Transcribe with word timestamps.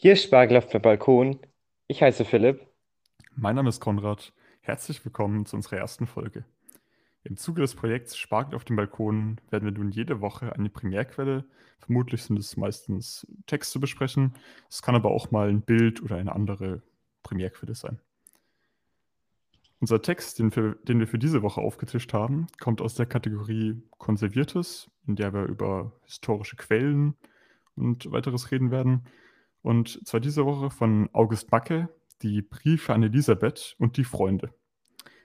Hier 0.00 0.12
ist 0.12 0.22
Spargel 0.22 0.56
auf 0.56 0.68
dem 0.68 0.80
Balkon. 0.80 1.40
Ich 1.88 2.00
heiße 2.04 2.24
Philipp. 2.24 2.64
Mein 3.34 3.56
Name 3.56 3.68
ist 3.68 3.80
Konrad. 3.80 4.32
Herzlich 4.60 5.04
willkommen 5.04 5.44
zu 5.44 5.56
unserer 5.56 5.78
ersten 5.78 6.06
Folge. 6.06 6.44
Im 7.24 7.36
Zuge 7.36 7.62
des 7.62 7.74
Projekts 7.74 8.16
Spargel 8.16 8.54
auf 8.54 8.64
dem 8.64 8.76
Balkon 8.76 9.40
werden 9.50 9.64
wir 9.64 9.72
nun 9.72 9.90
jede 9.90 10.20
Woche 10.20 10.52
eine 10.52 10.70
Primärquelle, 10.70 11.44
vermutlich 11.80 12.22
sind 12.22 12.38
es 12.38 12.56
meistens 12.56 13.26
Texte 13.48 13.80
besprechen. 13.80 14.34
Es 14.70 14.82
kann 14.82 14.94
aber 14.94 15.10
auch 15.10 15.32
mal 15.32 15.48
ein 15.48 15.62
Bild 15.62 16.00
oder 16.00 16.14
eine 16.14 16.32
andere 16.32 16.80
Primärquelle 17.24 17.74
sein. 17.74 17.98
Unser 19.80 20.00
Text, 20.00 20.38
den 20.38 20.54
wir, 20.54 20.76
den 20.84 21.00
wir 21.00 21.08
für 21.08 21.18
diese 21.18 21.42
Woche 21.42 21.60
aufgetischt 21.60 22.12
haben, 22.12 22.46
kommt 22.60 22.80
aus 22.80 22.94
der 22.94 23.06
Kategorie 23.06 23.82
Konserviertes, 23.98 24.92
in 25.08 25.16
der 25.16 25.34
wir 25.34 25.46
über 25.46 25.90
historische 26.04 26.54
Quellen 26.54 27.16
und 27.74 28.12
weiteres 28.12 28.52
reden 28.52 28.70
werden. 28.70 29.04
Und 29.62 30.06
zwar 30.06 30.20
diese 30.20 30.46
Woche 30.46 30.70
von 30.70 31.08
August 31.12 31.50
Macke, 31.50 31.88
die 32.22 32.42
Briefe 32.42 32.92
an 32.92 33.02
Elisabeth 33.02 33.76
und 33.78 33.96
die 33.96 34.04
Freunde. 34.04 34.50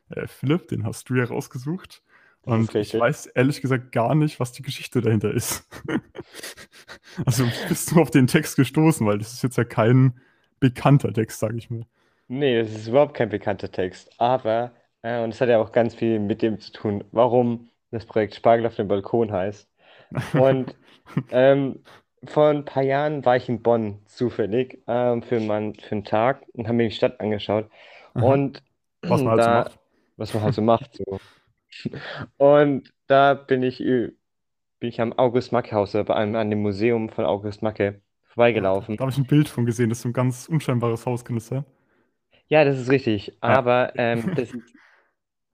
Äh, 0.10 0.28
Philipp, 0.28 0.68
den 0.68 0.84
hast 0.86 1.10
du 1.10 1.16
ja 1.16 1.26
rausgesucht. 1.26 2.02
Und 2.46 2.76
ich 2.76 2.94
weiß 2.94 3.28
ehrlich 3.28 3.62
gesagt 3.62 3.94
gar 3.94 4.16
nicht, 4.16 4.40
was 4.40 4.52
die 4.52 4.64
Geschichte 4.64 5.00
dahinter 5.00 5.32
ist. 5.34 5.66
also 7.26 7.46
bist 7.70 7.92
du 7.92 8.02
auf 8.02 8.12
den 8.12 8.28
Text 8.28 8.58
gestoßen, 8.58 9.08
weil 9.08 9.18
das 9.18 9.34
ist 9.34 9.44
jetzt 9.44 9.58
ja 9.58 9.64
kein 9.64 10.20
bekannter 10.60 11.14
Text, 11.14 11.40
sage 11.40 11.58
ich 11.58 11.70
mal. 11.70 11.86
Nee, 12.28 12.62
das 12.62 12.72
ist 12.72 12.88
überhaupt 12.88 13.14
kein 13.14 13.30
bekannter 13.30 13.72
Text. 13.72 14.12
Aber, 14.18 14.72
äh, 15.04 15.24
und 15.24 15.30
es 15.30 15.40
hat 15.40 15.50
ja 15.50 15.60
auch 15.60 15.72
ganz 15.72 15.96
viel 15.96 16.20
mit 16.20 16.42
dem 16.42 16.60
zu 16.60 16.72
tun, 16.74 17.04
warum 17.12 17.70
das 17.92 18.06
Projekt 18.06 18.36
Spargel 18.36 18.66
auf 18.66 18.76
dem 18.76 18.88
Balkon 18.88 19.32
heißt. 19.32 19.70
Und 20.34 20.76
ähm, 21.32 21.80
vor 22.26 22.50
ein 22.50 22.66
paar 22.66 22.84
Jahren 22.84 23.26
war 23.26 23.36
ich 23.38 23.50
in 23.50 23.62
Bonn 23.62 24.00
zufällig 24.06 24.80
ähm, 24.88 25.24
für, 25.24 25.40
mein, 25.40 25.76
für 25.76 25.92
einen 25.92 26.04
Tag 26.06 26.44
und 26.54 26.66
habe 26.68 26.76
mir 26.78 26.90
die 26.90 26.96
Stadt 26.96 27.20
angeschaut. 27.20 27.70
Aha. 28.14 28.26
Und 28.26 28.64
Was 29.02 29.22
man 29.22 29.32
halt 29.32 29.44
so 29.44 29.50
da, 29.50 29.54
macht. 29.54 29.80
was 30.18 30.34
man 30.34 30.44
halt 30.44 30.56
so 30.56 30.62
macht, 30.62 30.96
so. 30.96 31.20
Und 32.38 32.94
da 33.08 33.34
bin 33.34 33.64
ich, 33.64 33.80
bin 33.80 34.16
ich 34.80 35.02
am 35.02 35.14
August-Macke-Haus, 35.14 35.94
bei 35.94 36.16
einem, 36.16 36.36
an 36.36 36.50
dem 36.50 36.62
Museum 36.62 37.10
von 37.10 37.26
August 37.26 37.62
Macke 37.62 38.02
vorbeigelaufen. 38.26 38.98
Da 38.98 39.02
habe 39.04 39.12
ich 39.12 39.18
ein 39.18 39.26
Bild 39.26 39.50
von 39.50 39.66
gesehen, 39.66 39.90
das 39.90 40.00
ist 40.00 40.04
so 40.04 40.10
ein 40.10 40.14
ganz 40.14 40.48
unscheinbares 40.48 41.06
Haus, 41.06 41.26
kann 41.26 41.36
das 41.36 41.48
sein? 41.48 41.66
Ja, 42.48 42.64
das 42.66 42.80
ist 42.80 42.90
richtig. 42.90 43.28
Ja. 43.30 43.40
Aber 43.42 43.94
ähm, 43.98 44.34
das 44.36 44.54
ist, 44.54 44.74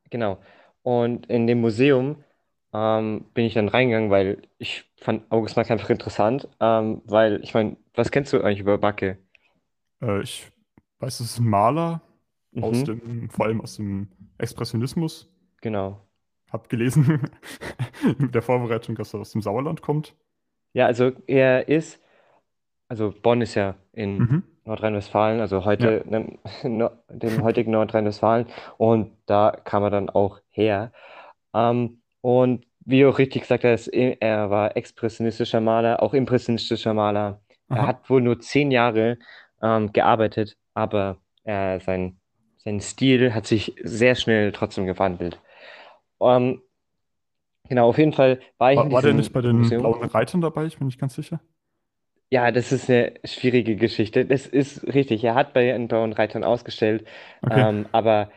genau. 0.10 0.40
Und 0.84 1.28
in 1.28 1.48
dem 1.48 1.62
Museum 1.62 2.24
ähm, 2.74 3.26
bin 3.34 3.46
ich 3.46 3.54
dann 3.56 3.70
reingegangen, 3.70 4.12
weil 4.12 4.42
ich 4.58 4.86
fand 4.98 5.32
August 5.32 5.58
Macke 5.58 5.74
einfach 5.74 5.90
interessant. 5.90 6.48
Ähm, 6.60 7.02
weil, 7.06 7.44
ich 7.44 7.54
meine, 7.54 7.78
was 7.96 8.12
kennst 8.12 8.34
du 8.34 8.42
eigentlich 8.42 8.60
über 8.60 8.78
Macke? 8.78 9.18
Äh, 10.02 10.22
ich 10.22 10.52
weiß, 11.00 11.20
es 11.22 11.32
ist 11.32 11.40
ein 11.40 11.48
Maler 11.48 12.02
aus 12.60 12.80
Mhm, 12.80 12.86
dem, 12.86 13.30
vor 13.30 13.46
allem 13.46 13.62
aus 13.62 13.76
dem 13.78 14.10
Expressionismus. 14.38 15.30
genau. 15.62 16.06
Hab 16.52 16.68
gelesen 16.70 17.30
in 18.20 18.32
der 18.32 18.42
Vorbereitung, 18.42 18.96
dass 18.96 19.14
er 19.14 19.22
aus 19.22 19.32
dem 19.32 19.42
Sauerland 19.42 19.82
kommt. 19.82 20.16
Ja, 20.74 20.86
also 20.86 21.12
er 21.28 21.68
ist, 21.68 22.02
also 22.90 23.14
Bonn 23.22 23.42
ist 23.42 23.56
ja 23.56 23.76
in 23.94 24.20
Mhm. 24.20 24.44
Nordrhein-Westfalen, 24.66 25.42
also 25.42 25.60
Ja. 25.60 25.66
heute, 25.66 26.04
ne, 26.08 26.40
no, 26.64 26.92
dem 27.10 27.44
heutigen 27.44 27.72
Nordrhein-Westfalen. 27.72 28.48
Und 28.78 29.18
da 29.28 29.52
kam 29.66 29.84
er 29.84 29.90
dann 29.92 30.10
auch 30.10 30.42
her. 30.50 30.92
Ähm, 31.54 31.99
und 32.22 32.66
wie 32.86 33.02
du 33.02 33.10
auch 33.10 33.20
richtig 33.20 33.44
gesagt 33.44 33.64
hast, 33.64 33.88
er 33.88 34.22
er 34.22 34.50
war 34.50 34.76
expressionistischer 34.78 35.62
Maler, 35.62 36.02
auch 36.02 36.14
impressionistischer 36.14 36.94
Maler. 36.94 37.42
Er 37.74 37.86
Aha. 37.86 37.86
hat 37.86 38.10
wohl 38.10 38.22
nur 38.22 38.40
zehn 38.40 38.72
Jahre 38.72 39.20
ähm, 39.62 39.92
gearbeitet, 39.94 40.58
aber 40.74 41.18
äh, 41.44 41.80
sein, 41.80 42.20
sein 42.58 42.80
Stil 42.82 43.34
hat 43.34 43.46
sich 43.48 43.76
sehr 43.84 44.16
schnell 44.16 44.52
trotzdem 44.52 44.86
gewandelt. 44.86 45.40
Ähm, 46.22 46.62
genau, 47.70 47.88
auf 47.90 47.98
jeden 47.98 48.14
Fall 48.14 48.42
war 48.58 48.74
ich 48.74 48.82
War, 48.82 48.92
war 48.92 49.02
der 49.04 49.14
nicht 49.14 49.32
bei 49.34 49.42
den 49.42 49.58
Museum. 49.58 49.78
Blauen 49.78 50.04
Reitern 50.10 50.42
dabei? 50.42 50.66
Ich 50.66 50.78
bin 50.78 50.88
nicht 50.88 51.00
ganz 51.00 51.14
sicher. 51.16 51.40
Ja, 52.32 52.52
das 52.52 52.72
ist 52.72 52.90
eine 52.90 53.14
schwierige 53.24 53.76
Geschichte. 53.76 54.26
Das 54.26 54.46
ist 54.46 54.84
richtig. 54.94 55.24
Er 55.24 55.34
hat 55.34 55.54
bei 55.54 55.64
den 55.66 55.88
Blauen 55.88 56.14
Reitern 56.14 56.44
ausgestellt, 56.44 57.08
Okay. 57.44 57.68
ähm, 57.70 57.88
aber 57.92 58.32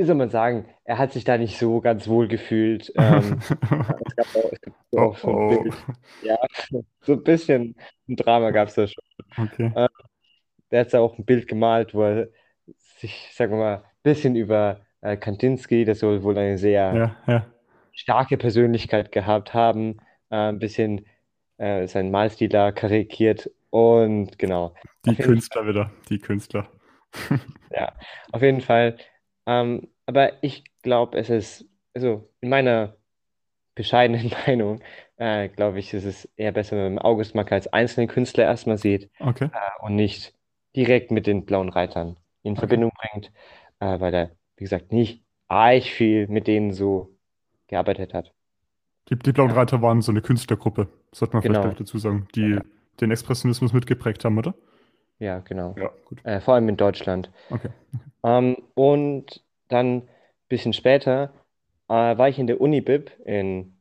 wie 0.00 0.04
soll 0.06 0.14
man 0.14 0.30
sagen, 0.30 0.64
er 0.84 0.96
hat 0.96 1.12
sich 1.12 1.24
da 1.24 1.36
nicht 1.36 1.58
so 1.58 1.82
ganz 1.82 2.08
wohl 2.08 2.26
gefühlt. 2.26 2.90
Ähm, 2.96 3.38
auch, 4.96 5.14
Oh 5.14 5.14
so 5.14 5.28
ein 5.28 5.34
oh. 5.34 5.62
Bild. 5.62 5.74
Ja, 6.22 6.38
so 7.02 7.12
ein 7.12 7.22
bisschen 7.22 7.76
ein 8.08 8.16
Drama 8.16 8.50
gab 8.50 8.68
es 8.68 8.74
da 8.76 8.86
schon. 8.86 9.04
Okay. 9.36 9.70
Ähm, 9.76 9.88
der 10.70 10.80
hat 10.80 10.94
da 10.94 11.00
auch 11.00 11.18
ein 11.18 11.26
Bild 11.26 11.46
gemalt, 11.48 11.92
wo 11.94 12.02
er 12.02 12.28
sich, 12.98 13.30
sagen 13.34 13.52
wir 13.52 13.58
mal, 13.58 13.76
ein 13.76 13.82
bisschen 14.02 14.36
über 14.36 14.80
äh, 15.02 15.18
Kandinsky, 15.18 15.84
der 15.84 15.94
soll 15.94 16.22
wohl 16.22 16.38
eine 16.38 16.56
sehr 16.56 16.94
Ja, 16.94 17.16
ja. 17.26 17.46
starke 17.92 18.38
Persönlichkeit 18.38 19.12
gehabt 19.12 19.52
haben, 19.52 19.98
äh, 20.30 20.36
ein 20.36 20.58
bisschen 20.58 21.04
äh, 21.58 21.86
seinen 21.86 22.10
Malstil 22.10 22.48
da 22.48 22.72
karikiert 22.72 23.50
und 23.68 24.38
genau. 24.38 24.74
Die 25.04 25.14
Künstler 25.14 25.66
wieder. 25.66 25.90
Die 26.08 26.18
Künstler. 26.18 26.68
Ja, 27.72 27.92
auf 28.32 28.42
jeden 28.42 28.60
Fall. 28.60 28.96
Ähm, 29.50 29.88
aber 30.06 30.42
ich 30.44 30.64
glaube, 30.82 31.18
es 31.18 31.30
ist, 31.30 31.66
also 31.94 32.30
in 32.40 32.50
meiner 32.50 32.96
bescheidenen 33.74 34.30
Meinung, 34.46 34.82
äh, 35.16 35.48
glaube 35.48 35.78
ich, 35.80 35.94
ist 35.94 36.04
es 36.04 36.26
eher 36.36 36.52
besser, 36.52 36.76
wenn 36.76 36.94
man 36.94 37.04
August 37.04 37.34
Macke 37.34 37.54
als 37.54 37.68
einzelnen 37.68 38.08
Künstler 38.08 38.44
erstmal 38.44 38.78
sieht 38.78 39.10
Okay. 39.20 39.50
äh, 39.52 39.58
und 39.84 39.96
nicht 39.96 40.34
direkt 40.76 41.10
mit 41.12 41.26
den 41.26 41.46
Blauen 41.46 41.70
Reitern 41.70 42.18
in 42.42 42.56
Okay. 42.56 42.58
Verbindung 42.58 42.92
bringt, 42.96 43.32
äh, 43.80 44.00
weil 44.00 44.14
er, 44.14 44.30
wie 44.56 44.64
gesagt, 44.64 44.92
nicht 44.92 45.24
arg 45.48 45.84
viel 45.84 46.28
mit 46.28 46.46
denen 46.48 46.72
so 46.72 47.16
gearbeitet 47.68 48.14
hat. 48.14 48.34
Die, 49.10 49.18
die 49.18 49.32
Blauen 49.32 49.50
Reiter 49.50 49.82
waren 49.82 50.00
so 50.02 50.10
eine 50.12 50.22
Künstlergruppe, 50.22 50.88
sollte 51.12 51.34
man 51.34 51.42
vielleicht 51.42 51.60
genau. 51.60 51.62
gleich 51.62 51.74
dazu 51.74 51.98
sagen, 51.98 52.28
die 52.34 52.56
Ja, 52.56 52.64
den 53.00 53.10
Expressionismus 53.10 53.72
mitgeprägt 53.72 54.24
haben, 54.24 54.38
oder? 54.38 54.54
Ja, 55.20 55.38
genau. 55.38 55.76
Ja, 55.78 55.90
gut. 56.06 56.24
Äh, 56.24 56.40
vor 56.40 56.54
allem 56.54 56.68
in 56.68 56.76
Deutschland. 56.76 57.30
Okay. 57.50 57.68
Ähm, 58.24 58.56
und 58.74 59.42
dann 59.68 59.98
ein 59.98 60.08
bisschen 60.48 60.72
später 60.72 61.32
äh, 61.88 61.92
war 62.18 62.28
ich 62.28 62.38
in 62.38 62.48
der 62.48 62.60
Unibib 62.60 63.12
in, 63.24 63.76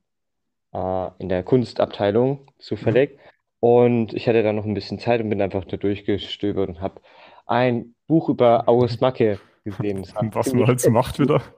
äh, 0.73 1.07
in 1.17 1.29
der 1.29 1.41
Kunstabteilung 1.44 2.29
Mhm. 2.41 2.45
zufällig 2.59 3.17
und 3.59 4.13
ich 4.13 4.27
hatte 4.27 4.44
da 4.44 4.53
noch 4.53 4.66
ein 4.66 4.73
bisschen 4.73 5.00
Zeit 5.00 5.22
und 5.22 5.29
bin 5.29 5.41
einfach 5.41 5.66
da 5.66 5.77
durchgestöbert 5.77 6.69
und 6.69 6.81
habe 6.81 7.01
ein 7.45 7.95
Buch 8.07 8.29
über 8.29 8.67
August 8.67 9.01
Macke 9.01 9.39
gesehen. 9.66 10.06
Was 10.33 10.53
man 10.53 10.67
halt 10.67 10.79
so 10.79 10.91
macht 10.91 11.19
wieder. 11.19 11.41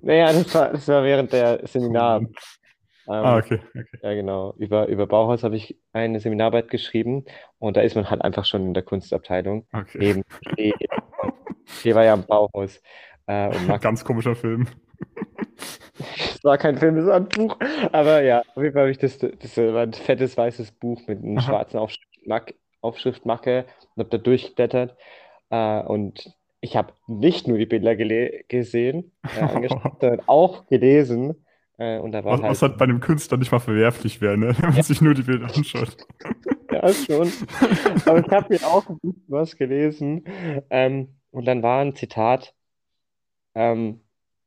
Naja, 0.00 0.32
das 0.32 0.54
war, 0.54 0.72
das 0.72 0.88
war 0.88 1.02
während 1.04 1.32
der 1.32 1.66
Seminar. 1.66 2.22
Mann. 3.08 3.24
Ah, 3.24 3.38
Ähm, 3.38 3.38
okay, 3.38 3.60
okay. 3.74 3.98
ja, 4.02 4.14
genau. 4.14 4.54
Über, 4.58 4.86
über 4.88 5.06
Bauhaus 5.06 5.42
habe 5.42 5.56
ich 5.56 5.78
eine 5.92 6.20
Seminararbeit 6.20 6.70
geschrieben 6.70 7.24
und 7.58 7.76
da 7.76 7.80
ist 7.82 7.96
man 7.96 8.10
halt 8.10 8.22
einfach 8.22 8.44
schon 8.44 8.66
in 8.66 8.74
der 8.74 8.82
Kunstabteilung. 8.84 9.66
Okay. 9.72 9.98
Eben, 9.98 10.22
die, 10.58 10.74
die 11.84 11.94
war 11.94 12.04
ja 12.04 12.14
im 12.14 12.24
Bauhaus. 12.26 12.80
Äh, 13.26 13.78
Ganz 13.80 14.04
komischer 14.04 14.34
Film. 14.36 14.66
Es 15.98 16.42
war 16.44 16.58
kein 16.58 16.78
Film, 16.78 16.96
es 16.98 17.06
war 17.06 17.16
ein 17.16 17.28
Buch. 17.28 17.56
Aber 17.92 18.22
ja, 18.22 18.40
auf 18.54 18.62
jeden 18.62 18.72
Fall 18.72 18.82
habe 18.82 18.90
ich 18.90 18.98
das, 18.98 19.18
das 19.18 19.56
war 19.56 19.82
ein 19.82 19.92
fettes 19.92 20.36
weißes 20.36 20.72
Buch 20.72 21.06
mit 21.06 21.22
einer 21.22 21.40
Aha. 21.40 21.46
schwarzen 21.46 21.78
Aufschrift, 21.78 22.26
Mac, 22.26 22.54
Aufschriftmacke 22.80 23.66
und 23.94 24.00
habe 24.04 24.10
da 24.10 24.18
durchgeblättert. 24.18 24.96
Äh, 25.50 25.82
und 25.82 26.32
ich 26.60 26.76
habe 26.76 26.92
nicht 27.06 27.48
nur 27.48 27.58
die 27.58 27.66
Bilder 27.66 27.96
gesehen, 27.96 29.12
äh, 29.34 29.48
sondern 30.00 30.22
auch 30.26 30.66
gelesen. 30.66 31.44
Äh, 31.78 31.98
und 32.00 32.12
da 32.12 32.24
war 32.24 32.32
Was, 32.34 32.42
was 32.42 32.62
halt, 32.62 32.72
halt 32.72 32.78
bei 32.78 32.84
einem 32.84 33.00
Künstler 33.00 33.38
nicht 33.38 33.52
mal 33.52 33.60
verwerflich 33.60 34.20
wäre, 34.20 34.36
ne? 34.36 34.54
wenn 34.60 34.74
man 34.74 34.82
sich 34.82 35.00
nur 35.00 35.14
die 35.14 35.22
Bilder 35.22 35.46
anschaut. 35.46 35.96
ja, 36.72 36.92
schon. 36.92 37.32
Aber 38.04 38.18
ich 38.18 38.30
habe 38.30 38.46
mir 38.54 38.66
auch 38.66 38.84
was 39.28 39.56
gelesen. 39.56 40.24
Ähm, 40.70 41.16
und 41.30 41.44
dann 41.46 41.62
war 41.62 41.80
ein 41.80 41.94
Zitat, 41.94 42.54
ähm, 43.54 44.00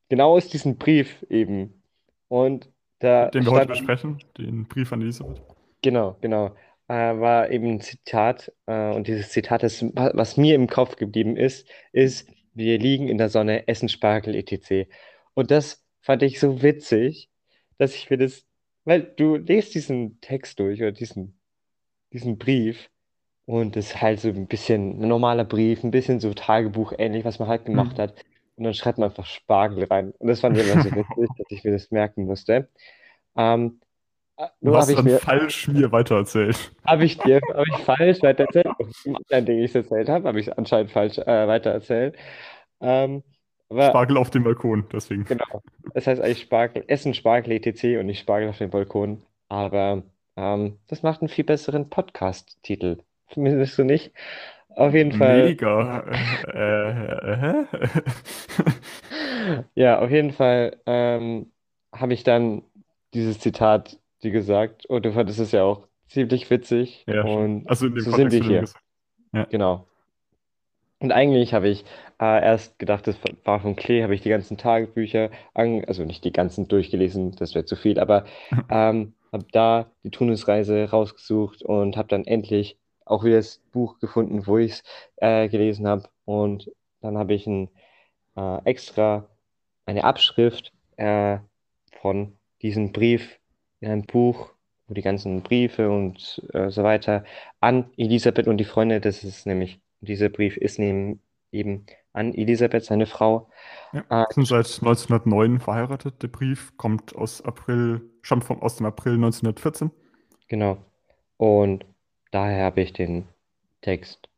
genau 0.09 0.35
aus 0.35 0.47
diesem 0.49 0.77
Brief 0.77 1.25
eben. 1.29 1.81
Und 2.27 2.69
da 2.99 3.29
Den 3.29 3.45
wir 3.45 3.51
heute 3.51 3.67
besprechen, 3.67 4.19
den 4.37 4.67
Brief 4.67 4.91
an 4.93 5.01
Elisabeth. 5.01 5.41
Genau, 5.81 6.17
genau. 6.21 6.55
Äh, 6.87 7.19
war 7.19 7.49
eben 7.49 7.71
ein 7.75 7.81
Zitat. 7.81 8.51
Äh, 8.67 8.93
und 8.93 9.07
dieses 9.07 9.29
Zitat, 9.29 9.63
das, 9.63 9.81
wa- 9.95 10.11
was 10.13 10.37
mir 10.37 10.55
im 10.55 10.67
Kopf 10.67 10.97
geblieben 10.97 11.37
ist, 11.37 11.67
ist, 11.93 12.29
wir 12.53 12.77
liegen 12.77 13.07
in 13.07 13.17
der 13.17 13.29
Sonne, 13.29 13.67
essen 13.67 13.87
Spargel, 13.89 14.35
etc. 14.35 14.89
Und 15.33 15.49
das 15.51 15.80
fand 16.01 16.23
ich 16.23 16.39
so 16.39 16.61
witzig, 16.61 17.29
dass 17.77 17.95
ich 17.95 18.09
mir 18.09 18.17
das, 18.17 18.45
weil 18.85 19.03
du 19.03 19.35
liest 19.37 19.75
diesen 19.75 20.19
Text 20.21 20.59
durch 20.59 20.81
oder 20.81 20.91
diesen, 20.91 21.39
diesen 22.13 22.37
Brief 22.37 22.89
und 23.45 23.75
das 23.75 23.87
ist 23.87 24.01
halt 24.01 24.19
so 24.21 24.29
ein 24.29 24.47
bisschen 24.47 25.01
ein 25.03 25.07
normaler 25.07 25.45
Brief, 25.45 25.83
ein 25.83 25.91
bisschen 25.91 26.19
so 26.19 26.33
Tagebuch 26.33 26.93
ähnlich, 26.97 27.25
was 27.25 27.39
man 27.39 27.47
halt 27.49 27.65
gemacht 27.65 27.97
Hm. 27.97 27.99
hat. 27.99 28.25
Und 28.57 28.65
dann 28.65 28.73
schreibt 28.75 28.97
man 28.99 29.09
einfach 29.09 29.25
Spargel 29.25 29.85
rein. 29.85 30.11
Und 30.13 30.27
das 30.29 30.41
fand 30.41 30.57
ich 30.57 30.63
immer 30.63 30.79
so 30.79 30.93
witzig, 30.95 31.35
dass 31.37 31.47
ich 31.51 31.63
mir 31.63 31.71
das 31.73 31.91
merken 31.91 32.25
musste. 32.25 32.69
Ähm, 33.37 33.81
Du 34.63 34.75
hast 34.75 34.95
dann 34.95 35.05
mir, 35.05 35.19
falsch 35.19 35.67
mir 35.67 35.91
weitererzählt. 35.91 36.71
Habe 36.85 37.05
ich 37.05 37.17
dir 37.19 37.41
hab 37.53 37.67
ich 37.67 37.83
falsch 37.83 38.21
weitererzählt? 38.23 38.65
Im 39.03 39.15
anderen 39.15 39.45
Ding, 39.45 39.59
ich 39.59 39.65
es 39.71 39.75
erzählt 39.75 40.09
habe, 40.09 40.27
habe 40.27 40.39
ich 40.39 40.47
es 40.47 40.53
anscheinend 40.57 40.91
falsch 40.91 41.17
äh, 41.19 41.47
weitererzählt. 41.47 42.15
Ähm, 42.81 43.23
aber, 43.71 43.89
Spargel 43.89 44.17
auf 44.17 44.29
dem 44.29 44.43
Balkon, 44.43 44.85
deswegen. 44.91 45.25
Genau. 45.25 45.61
Es 45.93 46.07
heißt 46.07 46.21
eigentlich 46.21 46.41
Spargel, 46.41 46.83
Essen 46.87 47.13
Spargel 47.13 47.53
etc. 47.53 47.99
und 47.99 48.05
nicht 48.05 48.19
Spargel 48.19 48.49
auf 48.49 48.57
dem 48.57 48.69
Balkon. 48.69 49.23
Aber 49.47 50.03
ähm, 50.35 50.77
das 50.87 51.03
macht 51.03 51.21
einen 51.21 51.29
viel 51.29 51.45
besseren 51.45 51.89
Podcast-Titel. 51.89 52.97
Findest 53.27 53.77
du 53.77 53.83
nicht? 53.83 54.11
Auf 54.75 54.93
jeden 54.93 55.13
Fall. 55.13 55.45
Mega. 55.45 56.05
Äh, 56.53 57.33
äh, 57.33 57.65
ja, 59.75 59.99
auf 59.99 60.09
jeden 60.09 60.31
Fall 60.31 60.77
ähm, 60.85 61.51
habe 61.93 62.13
ich 62.13 62.23
dann 62.23 62.63
dieses 63.13 63.39
Zitat 63.39 63.99
dir 64.23 64.31
gesagt 64.31 64.85
und 64.85 65.05
du 65.05 65.11
fandest 65.11 65.39
es 65.39 65.51
ja 65.51 65.63
auch 65.63 65.87
ziemlich 66.07 66.49
witzig. 66.49 67.03
Ja, 67.07 67.23
und 67.23 67.67
also 67.67 67.87
in 67.87 67.95
dem 67.95 68.03
so 68.03 68.11
sind 68.11 68.31
wir 68.31 68.43
hier. 68.43 68.65
Ja. 69.33 69.45
Genau. 69.45 69.87
Und 71.01 71.11
eigentlich 71.11 71.53
habe 71.53 71.67
ich 71.67 71.83
äh, 72.19 72.43
erst 72.43 72.77
gedacht, 72.79 73.07
das 73.07 73.17
war 73.43 73.59
von 73.59 73.75
Klee, 73.75 74.03
habe 74.03 74.13
ich 74.13 74.21
die 74.21 74.29
ganzen 74.29 74.57
Tagebücher, 74.57 75.31
an, 75.53 75.83
also 75.85 76.03
nicht 76.05 76.23
die 76.23 76.31
ganzen 76.31 76.67
durchgelesen, 76.67 77.35
das 77.35 77.55
wäre 77.55 77.65
zu 77.65 77.75
viel, 77.75 77.99
aber 77.99 78.25
ähm, 78.69 79.13
habe 79.31 79.45
da 79.51 79.91
die 80.03 80.11
Tunisreise 80.11 80.89
rausgesucht 80.89 81.63
und 81.63 81.97
habe 81.97 82.07
dann 82.07 82.25
endlich 82.25 82.77
auch 83.05 83.23
wieder 83.23 83.37
das 83.37 83.59
Buch 83.71 83.99
gefunden, 83.99 84.45
wo 84.45 84.57
ich 84.57 84.73
es 84.73 84.83
äh, 85.17 85.49
gelesen 85.49 85.87
habe. 85.87 86.07
Und 86.25 86.71
dann 87.01 87.17
habe 87.17 87.33
ich 87.33 87.47
ein, 87.47 87.69
äh, 88.37 88.63
extra 88.65 89.27
eine 89.85 90.03
Abschrift 90.03 90.71
äh, 90.97 91.39
von 92.01 92.37
diesem 92.61 92.91
Brief 92.91 93.39
in 93.79 93.89
einem 93.89 94.05
Buch, 94.05 94.51
wo 94.87 94.93
die 94.93 95.01
ganzen 95.01 95.41
Briefe 95.41 95.89
und 95.89 96.41
äh, 96.53 96.69
so 96.69 96.83
weiter 96.83 97.23
an 97.59 97.89
Elisabeth 97.97 98.47
und 98.47 98.57
die 98.57 98.65
Freunde, 98.65 99.01
das 99.01 99.23
ist 99.23 99.47
nämlich, 99.47 99.79
dieser 100.01 100.29
Brief 100.29 100.57
ist 100.57 100.79
neben, 100.79 101.21
eben 101.51 101.85
an 102.13 102.33
Elisabeth, 102.33 102.83
seine 102.83 103.05
Frau. 103.05 103.49
Ja, 103.93 104.23
äh, 104.23 104.25
sind 104.33 104.47
seit 104.47 104.65
1909 104.65 105.59
verheiratet. 105.59 106.21
Der 106.21 106.27
Brief 106.27 106.75
kommt 106.77 107.15
aus 107.15 107.41
April, 107.41 108.01
stammt 108.21 108.43
vom, 108.43 108.61
aus 108.61 108.75
dem 108.75 108.85
April 108.85 109.13
1914. 109.13 109.91
Genau. 110.47 110.77
Und 111.37 111.85
daher 112.31 112.65
habe 112.65 112.81
ich 112.81 112.93
den 112.93 113.27
Text. 113.81 114.29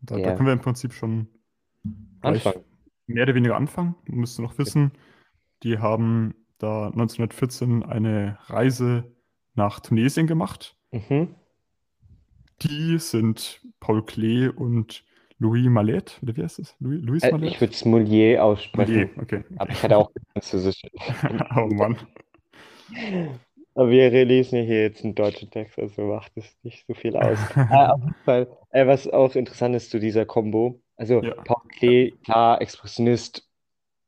Da, 0.00 0.18
da 0.18 0.34
können 0.34 0.46
wir 0.46 0.52
im 0.52 0.60
Prinzip 0.60 0.92
schon 0.92 1.28
anfangen. 2.20 2.64
Mehr 3.06 3.22
oder 3.22 3.34
weniger 3.34 3.56
anfangen. 3.56 3.94
Du 4.04 4.14
musst 4.14 4.38
noch 4.38 4.58
wissen, 4.58 4.92
die 5.62 5.78
haben 5.78 6.34
da 6.58 6.86
1914 6.86 7.82
eine 7.84 8.38
Reise 8.46 9.04
nach 9.54 9.80
Tunesien 9.80 10.26
gemacht. 10.26 10.76
Mhm. 10.92 11.34
Die 12.62 12.98
sind 12.98 13.60
Paul 13.80 14.04
Klee 14.04 14.48
und 14.48 15.04
Louis 15.38 15.68
Mallet, 15.68 16.18
oder 16.22 16.36
wie 16.36 16.42
heißt 16.42 16.58
es? 16.58 16.74
Louis, 16.80 17.00
Louis 17.02 17.22
äh, 17.22 17.36
Ich 17.46 17.60
würde 17.60 17.74
es 17.74 17.84
Moulier 17.84 18.42
aussprechen. 18.42 19.10
Moulier, 19.14 19.22
okay. 19.22 19.44
Aber 19.56 19.70
ich 19.70 19.82
hatte 19.82 19.98
auch 19.98 20.10
Französisch. 20.32 20.80
oh 21.56 21.66
Mann. 21.66 21.98
Aber 23.74 23.90
wir 23.90 24.10
lesen 24.24 24.62
hier 24.62 24.84
jetzt 24.84 25.04
einen 25.04 25.14
deutschen 25.14 25.50
Text, 25.50 25.78
also 25.78 26.02
macht 26.04 26.32
es 26.36 26.56
nicht 26.62 26.86
so 26.86 26.94
viel 26.94 27.14
aus. 27.14 27.38
äh, 27.56 27.74
auf 27.74 28.00
jeden 28.00 28.14
Fall, 28.24 28.48
äh, 28.70 28.86
was 28.86 29.06
auch 29.06 29.34
interessant 29.34 29.76
ist 29.76 29.90
zu 29.90 30.00
dieser 30.00 30.24
Combo, 30.24 30.80
also 30.96 31.22
Ja. 31.22 31.34
Paul 31.44 31.62
Klee, 31.68 32.12
klar, 32.24 32.62
Expressionist, 32.62 33.45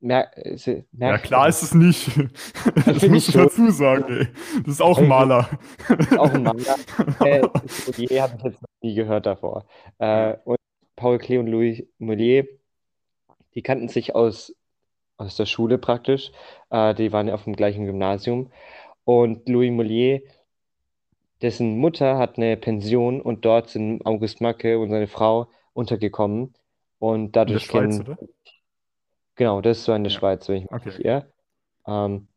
mer 0.01 0.31
äh, 0.37 0.83
Ja, 0.93 1.19
klar 1.19 1.49
ist 1.49 1.63
es 1.63 1.75
nicht. 1.75 2.11
Das 2.87 3.07
musst 3.07 3.29
ich 3.29 3.35
dazu 3.35 3.71
sagen, 3.71 4.05
ey. 4.09 4.29
Das 4.65 4.75
ist 4.75 4.83
auch 4.83 4.99
ein 4.99 5.09
Maler. 5.09 5.49
ist 5.99 6.19
auch 6.19 6.33
ein 6.33 6.43
Manga. 6.43 6.77
Äh, 7.25 7.41
Moulier 7.87 8.23
habe 8.23 8.35
ich 8.37 8.45
jetzt 8.45 8.63
noch 8.63 8.69
nie 8.83 8.95
gehört 8.95 9.27
davor. 9.27 9.67
Äh, 9.99 10.37
und 10.45 10.59
Paul 10.97 11.19
Klee 11.19 11.39
und 11.39 11.47
Louis 11.49 11.85
Moulier, 11.99 12.47
die 13.55 13.63
kannten 13.63 13.89
sich 13.89 14.15
aus, 14.15 14.55
aus 15.17 15.37
der 15.37 15.47
Schule 15.47 15.79
praktisch. 15.79 16.33
Äh, 16.71 16.95
die 16.95 17.13
waren 17.13 17.29
ja 17.29 17.35
auf 17.35 17.45
dem 17.45 17.57
gleichen 17.57 17.87
Gymnasium. 17.87 18.51
Und 19.05 19.49
Louis 19.49 19.71
Moulier, 19.71 20.21
dessen 21.43 21.79
Mutter 21.79 22.19
hat 22.19 22.37
eine 22.37 22.57
Pension 22.57 23.21
und 23.21 23.45
dort 23.45 23.71
sind 23.71 24.05
August 24.07 24.41
Macke 24.41 24.79
und 24.79 24.91
seine 24.91 25.09
Frau 25.09 25.49
untergekommen. 25.73 26.55
Und 26.99 27.27
In 27.27 27.33
der 27.33 27.45
dadurch 27.45 27.65
Schweiz, 27.65 27.97
kennen, 27.97 28.01
oder? 28.01 28.19
Genau, 29.39 29.63
das 29.63 29.79
ist 29.79 29.85
so 29.87 29.95
in 29.95 30.05
der 30.05 30.13
Ja. 30.13 30.19
Schweiz, 30.21 30.49
wenn 30.49 30.57
ich 30.59 30.71
mich 30.71 30.73
Okay. 30.89 31.03
irre. 31.05 31.33
Ähm, 31.87 32.29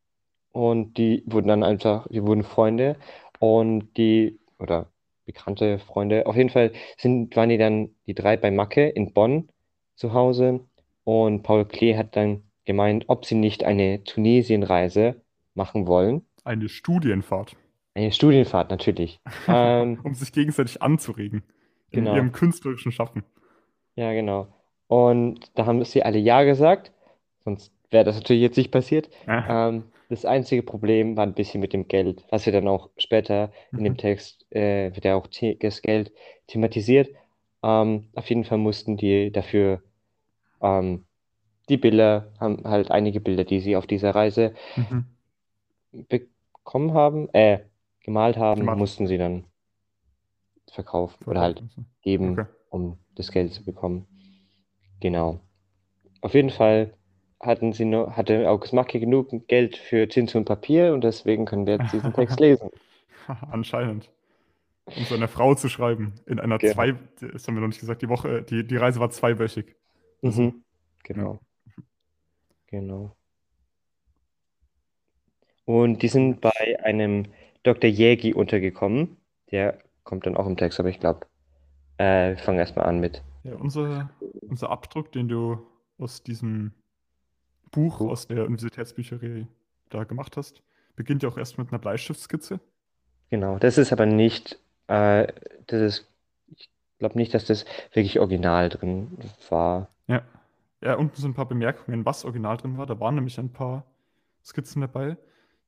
und 0.53 0.97
die 0.97 1.23
wurden 1.27 1.49
dann 1.49 1.63
einfach, 1.63 2.07
die 2.09 2.23
wurden 2.23 2.43
Freunde 2.43 2.97
und 3.39 3.97
die, 3.97 4.39
oder 4.59 4.91
bekannte 5.25 5.79
Freunde, 5.79 6.25
auf 6.27 6.35
jeden 6.37 6.49
Fall 6.49 6.73
sind, 6.97 7.35
waren 7.35 7.49
die 7.49 7.57
dann 7.59 7.91
die 8.07 8.15
drei 8.15 8.37
bei 8.37 8.51
Macke 8.51 8.89
in 8.89 9.13
Bonn 9.13 9.49
zu 9.95 10.13
Hause 10.13 10.61
und 11.05 11.43
Paul 11.43 11.65
Klee 11.65 11.97
hat 11.97 12.15
dann 12.15 12.43
gemeint, 12.65 13.05
ob 13.09 13.25
sie 13.25 13.35
nicht 13.35 13.63
eine 13.65 14.03
Tunesienreise 14.03 15.21
machen 15.55 15.87
wollen. 15.87 16.25
Eine 16.43 16.69
Studienfahrt, 16.69 17.55
Eine 17.93 18.11
Studienfahrt 18.11 18.71
natürlich. 18.71 19.19
Ähm, 19.47 19.99
um 20.03 20.13
sich 20.13 20.31
gegenseitig 20.33 20.81
anzuregen 20.81 21.43
in 21.91 22.05
genau. 22.05 22.15
ihrem 22.15 22.31
künstlerischen 22.31 22.91
Schaffen. 22.91 23.23
Ja, 23.95 24.13
genau. 24.13 24.47
Und 24.91 25.39
da 25.55 25.65
haben 25.67 25.83
sie 25.85 26.03
alle 26.03 26.19
Ja 26.19 26.43
gesagt, 26.43 26.91
sonst 27.45 27.71
wäre 27.91 28.03
das 28.03 28.17
natürlich 28.17 28.41
jetzt 28.41 28.57
nicht 28.57 28.71
passiert. 28.71 29.09
Äh, 29.25 29.41
Ähm, 29.47 29.85
das 30.09 30.25
einzige 30.25 30.63
Problem 30.63 31.15
war 31.15 31.25
ein 31.25 31.33
bisschen 31.33 31.61
mit 31.61 31.71
dem 31.71 31.87
Geld, 31.87 32.25
was 32.29 32.45
wir 32.45 32.51
dann 32.51 32.67
auch 32.67 32.89
später 32.97 33.51
in 33.77 33.85
dem 33.85 33.93
mhm. 33.93 33.97
Text, 33.97 34.45
äh, 34.51 34.93
wird 34.93 35.05
ja 35.05 35.15
auch 35.15 35.27
das 35.61 35.81
Geld 35.81 36.11
thematisiert. 36.47 37.09
Ähm, 37.63 38.09
auf 38.15 38.27
jeden 38.27 38.43
Fall 38.43 38.57
mussten 38.57 38.97
die 38.97 39.31
dafür 39.31 39.81
ähm, 40.61 41.05
die 41.69 41.77
Bilder, 41.77 42.33
haben 42.39 42.63
halt 42.65 42.91
einige 42.91 43.21
Bilder, 43.21 43.45
die 43.45 43.61
sie 43.61 43.77
auf 43.77 43.87
dieser 43.87 44.13
Reise 44.13 44.53
Mhm. 44.75 45.05
bekommen 46.09 46.93
haben, 46.93 47.29
äh, 47.33 47.59
gemalt 48.03 48.37
haben, 48.37 48.59
Gemacht. 48.61 48.79
mussten 48.79 49.07
sie 49.07 49.17
dann 49.17 49.45
verkaufen 50.71 51.23
oder 51.27 51.41
halt 51.41 51.63
geben, 52.01 52.33
Okay. 52.33 52.45
um 52.69 52.97
das 53.15 53.31
Geld 53.31 53.53
zu 53.53 53.63
bekommen. 53.63 54.07
Genau. 55.01 55.39
Auf 56.21 56.33
jeden 56.33 56.49
Fall 56.51 56.93
hatten 57.41 57.73
sie 57.73 57.85
nur, 57.85 58.15
hatte 58.15 58.49
August 58.49 58.73
Macke 58.73 58.99
genug 58.99 59.47
Geld 59.47 59.75
für 59.75 60.07
Tinte 60.07 60.37
und 60.37 60.45
Papier 60.45 60.93
und 60.93 61.03
deswegen 61.03 61.45
können 61.45 61.65
wir 61.65 61.77
jetzt 61.77 61.91
diesen 61.91 62.13
Text 62.13 62.39
lesen. 62.39 62.69
Anscheinend. 63.51 64.09
Um 64.85 65.03
seiner 65.05 65.27
Frau 65.27 65.55
zu 65.55 65.69
schreiben. 65.69 66.13
In 66.25 66.39
einer 66.39 66.57
Genau. 66.57 66.73
zwei, 66.73 66.95
das 67.19 67.47
haben 67.47 67.55
wir 67.55 67.61
noch 67.61 67.67
nicht 67.67 67.79
gesagt, 67.79 68.01
die 68.01 68.09
Woche, 68.09 68.41
die, 68.43 68.65
die 68.65 68.77
Reise 68.77 68.99
war 68.99 69.09
zweiwöchig. 69.09 69.75
Also, 70.23 70.41
Mhm. 70.43 70.63
Genau. 71.03 71.39
Genau. 72.67 73.15
Und 75.65 76.01
die 76.03 76.07
sind 76.07 76.41
bei 76.41 76.51
einem 76.83 77.25
Dr. 77.63 77.89
Jägi 77.89 78.33
untergekommen. 78.33 79.17
Der 79.51 79.79
kommt 80.03 80.25
dann 80.25 80.37
auch 80.37 80.47
im 80.47 80.57
Text, 80.57 80.79
aber 80.79 80.89
ich 80.89 80.99
glaube, 80.99 81.25
äh, 81.97 82.31
wir 82.31 82.37
fangen 82.37 82.59
erstmal 82.59 82.85
an 82.85 82.99
mit 82.99 83.23
ja, 83.43 83.55
unser, 83.55 84.09
unser 84.41 84.69
Abdruck, 84.69 85.11
den 85.11 85.27
du 85.27 85.65
aus 85.97 86.23
diesem 86.23 86.73
Buch, 87.71 87.99
Buch. 87.99 88.11
aus 88.11 88.27
der 88.27 88.45
Universitätsbücherei 88.45 89.47
da 89.89 90.03
gemacht 90.03 90.37
hast, 90.37 90.61
beginnt 90.95 91.23
ja 91.23 91.29
auch 91.29 91.37
erst 91.37 91.57
mit 91.57 91.69
einer 91.69 91.79
Bleistiftskizze. 91.79 92.59
Genau, 93.29 93.57
das 93.59 93.77
ist 93.77 93.91
aber 93.93 94.05
nicht, 94.05 94.59
äh, 94.87 95.27
das 95.67 95.81
ist, 95.81 96.07
ich 96.55 96.69
glaube 96.99 97.17
nicht, 97.17 97.33
dass 97.33 97.45
das 97.45 97.65
wirklich 97.93 98.19
original 98.19 98.69
drin 98.69 99.17
war. 99.49 99.89
Ja. 100.07 100.23
Ja, 100.83 100.95
unten 100.95 101.15
sind 101.15 101.31
ein 101.31 101.35
paar 101.35 101.47
Bemerkungen, 101.47 102.05
was 102.05 102.25
original 102.25 102.57
drin 102.57 102.75
war. 102.77 102.87
Da 102.87 102.99
waren 102.99 103.13
nämlich 103.13 103.37
ein 103.39 103.53
paar 103.53 103.85
Skizzen 104.43 104.81
dabei. 104.81 105.15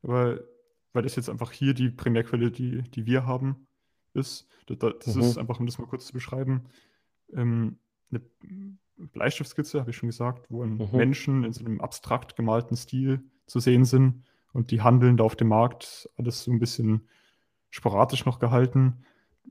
Aber 0.01 0.39
weil 0.91 1.03
das 1.03 1.15
jetzt 1.15 1.29
einfach 1.29 1.51
hier 1.51 1.75
die 1.75 1.89
Primärquelle, 1.91 2.49
die, 2.51 2.81
die 2.81 3.05
wir 3.05 3.25
haben, 3.27 3.67
ist, 4.15 4.47
das, 4.65 4.77
das 4.79 5.15
Mhm. 5.15 5.21
ist 5.21 5.37
einfach, 5.37 5.59
um 5.59 5.67
das 5.67 5.77
mal 5.77 5.87
kurz 5.87 6.07
zu 6.07 6.13
beschreiben, 6.13 6.65
ähm, 7.35 7.77
eine 8.11 8.21
Bleistiftskizze, 8.97 9.79
habe 9.79 9.91
ich 9.91 9.97
schon 9.97 10.09
gesagt, 10.09 10.45
wo 10.49 10.63
Mhm. 10.65 10.89
Menschen 10.93 11.43
in 11.43 11.53
so 11.53 11.65
einem 11.65 11.81
abstrakt 11.81 12.35
gemalten 12.35 12.75
Stil 12.75 13.23
zu 13.47 13.59
sehen 13.59 13.85
sind 13.85 14.23
und 14.53 14.71
die 14.71 14.81
handeln 14.81 15.17
da 15.17 15.23
auf 15.23 15.35
dem 15.35 15.49
Markt, 15.49 16.09
alles 16.17 16.43
so 16.43 16.51
ein 16.51 16.59
bisschen 16.59 17.07
sporadisch 17.69 18.25
noch 18.25 18.39
gehalten. 18.39 19.03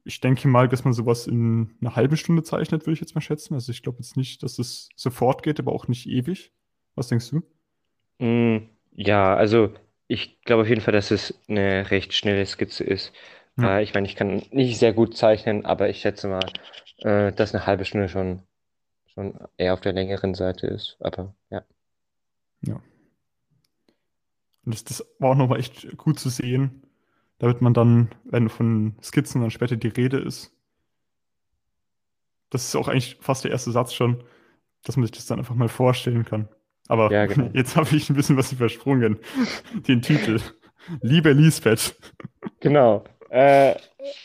Ich 0.05 0.21
denke 0.21 0.49
mal, 0.49 0.69
dass 0.69 0.85
man 0.85 0.93
sowas 0.93 1.27
in 1.27 1.77
einer 1.81 1.97
halben 1.97 2.17
Stunde 2.17 2.43
zeichnet, 2.43 2.83
würde 2.83 2.95
ich 2.95 3.01
jetzt 3.01 3.15
mal 3.15 3.21
schätzen. 3.21 3.55
Also 3.55 3.73
ich 3.73 3.83
glaube 3.83 3.99
jetzt 3.99 4.17
nicht, 4.17 4.43
dass 4.43 4.59
es 4.59 4.89
sofort 4.97 5.43
geht, 5.43 5.61
aber 5.61 5.73
auch 5.73 5.89
nicht 5.89 6.07
ewig. 6.09 6.53
Was 6.95 7.09
denkst 7.09 7.31
du? 7.31 7.43
Mm, 8.19 8.69
ja, 8.93 9.35
also 9.35 9.73
ich 10.09 10.41
glaube 10.43 10.62
auf 10.62 10.69
jeden 10.69 10.81
Fall, 10.81 10.93
dass 10.93 11.11
es 11.11 11.39
eine 11.49 11.91
recht 11.91 12.12
schnelle 12.15 12.47
Skizze 12.47 12.85
ist. 12.85 13.12
Ja. 13.56 13.78
Äh, 13.78 13.82
ich 13.82 13.94
meine, 13.94 14.06
ich 14.06 14.16
kann 14.16 14.42
nicht 14.50 14.78
sehr 14.78 14.92
gut 14.92 15.16
zeichnen, 15.16 15.64
aber 15.64 15.88
ich 15.88 16.00
schätze 16.00 16.28
mal, 16.28 16.44
äh, 16.99 17.32
dass 17.32 17.54
eine 17.54 17.66
halbe 17.66 17.85
Stunde 17.85 18.09
schon, 18.09 18.42
schon 19.06 19.38
eher 19.56 19.75
auf 19.75 19.80
der 19.80 19.92
längeren 19.92 20.35
Seite 20.35 20.66
ist. 20.66 20.97
Aber 21.00 21.35
ja. 21.50 21.62
Ja. 22.62 22.80
Und 24.64 24.75
das, 24.75 24.85
das 24.85 25.04
war 25.18 25.30
auch 25.30 25.37
nochmal 25.37 25.59
echt 25.59 25.97
gut 25.97 26.18
zu 26.21 26.28
sehen, 26.28 26.82
damit 27.38 27.61
man 27.61 27.75
dann, 27.75 28.11
wenn 28.25 28.49
von 28.49 28.94
Skizzen 29.02 29.40
dann 29.40 29.50
später 29.50 29.76
die 29.76 29.88
Rede 29.88 30.18
ist, 30.18 30.52
das 32.50 32.64
ist 32.66 32.76
auch 32.76 32.88
eigentlich 32.88 33.16
fast 33.21 33.44
der 33.44 33.50
erste 33.50 33.73
Satz 33.73 33.94
schon, 33.94 34.23
dass 34.85 34.97
man 34.97 35.06
sich 35.06 35.12
das 35.12 35.26
dann 35.26 35.38
einfach 35.38 35.54
mal 35.54 35.68
vorstellen 35.68 36.25
kann. 36.25 36.49
Aber 36.88 37.11
Ja, 37.11 37.26
genau. 37.26 37.50
jetzt 37.54 37.76
habe 37.76 37.97
ich 37.97 38.11
ein 38.11 38.16
bisschen 38.16 38.37
was 38.37 38.52
übersprungen. 38.52 39.18
Den 39.88 40.02
Titel. 40.02 40.40
Liebe 41.00 41.32
Lisbeth. 41.32 41.97
Genau. 42.61 43.04
Äh, 43.33 43.77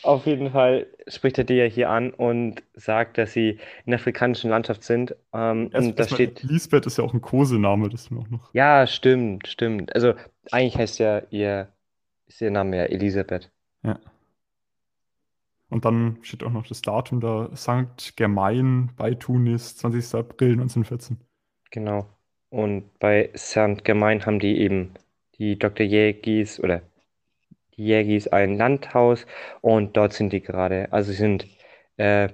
auf 0.04 0.26
jeden 0.26 0.52
Fall 0.52 0.86
spricht 1.08 1.38
er 1.38 1.46
die 1.46 1.54
ja 1.54 1.64
hier 1.64 1.90
an 1.90 2.10
und 2.10 2.62
sagt, 2.74 3.18
dass 3.18 3.32
sie 3.32 3.52
in 3.86 3.92
der 3.92 4.02
afrikanischen 4.02 4.50
Landschaft 4.50 4.84
sind. 4.84 5.16
Ähm, 5.34 5.70
Erst, 5.72 5.88
und 5.88 5.98
da 5.98 6.08
steht, 6.10 6.44
Lisbeth 6.44 6.86
ist 6.86 6.98
ja 6.98 7.06
auch 7.06 7.14
ein 7.14 7.22
Kosename, 7.22 7.88
das 7.88 8.12
noch 8.12 8.30
noch. 8.30 8.54
ja, 8.54 8.86
stimmt, 8.86 9.48
stimmt. 9.48 9.96
Also 9.96 10.14
eigentlich 10.52 10.78
heißt 10.78 11.00
ja 11.00 11.22
ihr, 11.30 11.70
ist 12.26 12.42
ihr 12.42 12.52
Name 12.52 12.76
ja 12.76 12.84
Elisabeth. 12.84 13.50
Ja. 13.84 13.98
Und 15.70 15.86
dann 15.86 16.18
steht 16.22 16.44
auch 16.44 16.52
noch 16.52 16.68
das 16.68 16.82
Datum 16.82 17.22
da, 17.22 17.50
St. 17.56 18.18
Germain 18.18 18.90
bei 18.98 19.14
Tunis, 19.14 19.78
20. 19.78 20.16
April 20.16 20.52
1914. 20.52 21.16
Genau. 21.72 22.10
Und 22.50 23.00
bei 23.00 23.30
Saint-Germain 23.36 24.26
haben 24.26 24.40
die 24.40 24.60
eben 24.60 24.92
die 25.38 25.58
Dr. 25.58 25.86
Jägis 25.86 26.60
oder 26.60 26.82
Jägis 27.78 28.28
ein 28.28 28.58
Landhaus 28.58 29.26
und 29.62 29.96
dort 29.96 30.14
sind 30.14 30.34
die 30.34 30.42
gerade. 30.42 30.92
Also 30.92 31.12
sie 31.12 31.18
sind 31.18 31.48
äh, 31.98 32.30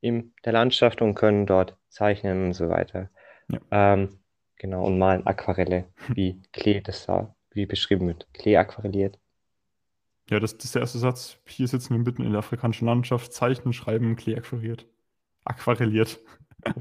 in 0.00 0.32
der 0.44 0.52
Landschaft 0.52 1.02
und 1.02 1.14
können 1.14 1.46
dort 1.46 1.76
zeichnen 1.88 2.46
und 2.46 2.52
so 2.54 2.68
weiter. 2.68 3.10
Ja. 3.48 3.60
Ähm, 3.70 4.18
genau, 4.56 4.84
und 4.84 4.98
malen 4.98 5.26
Aquarelle, 5.26 5.84
wie 6.08 6.42
Klee 6.52 6.80
das 6.80 7.06
da, 7.06 7.34
wie 7.52 7.66
beschrieben 7.66 8.08
wird. 8.08 8.26
Klee 8.34 8.56
aquarelliert. 8.56 9.18
Ja, 10.30 10.40
das, 10.40 10.56
das 10.56 10.66
ist 10.66 10.74
der 10.74 10.82
erste 10.82 10.98
Satz. 10.98 11.38
Hier 11.46 11.68
sitzen 11.68 11.94
wir 11.94 12.04
mitten 12.04 12.22
in 12.22 12.32
der 12.32 12.40
afrikanischen 12.40 12.86
Landschaft, 12.86 13.32
zeichnen, 13.32 13.72
schreiben, 13.72 14.16
Klee 14.16 14.36
aquarelliert. 14.36 14.86
Aquarelliert. 15.44 16.18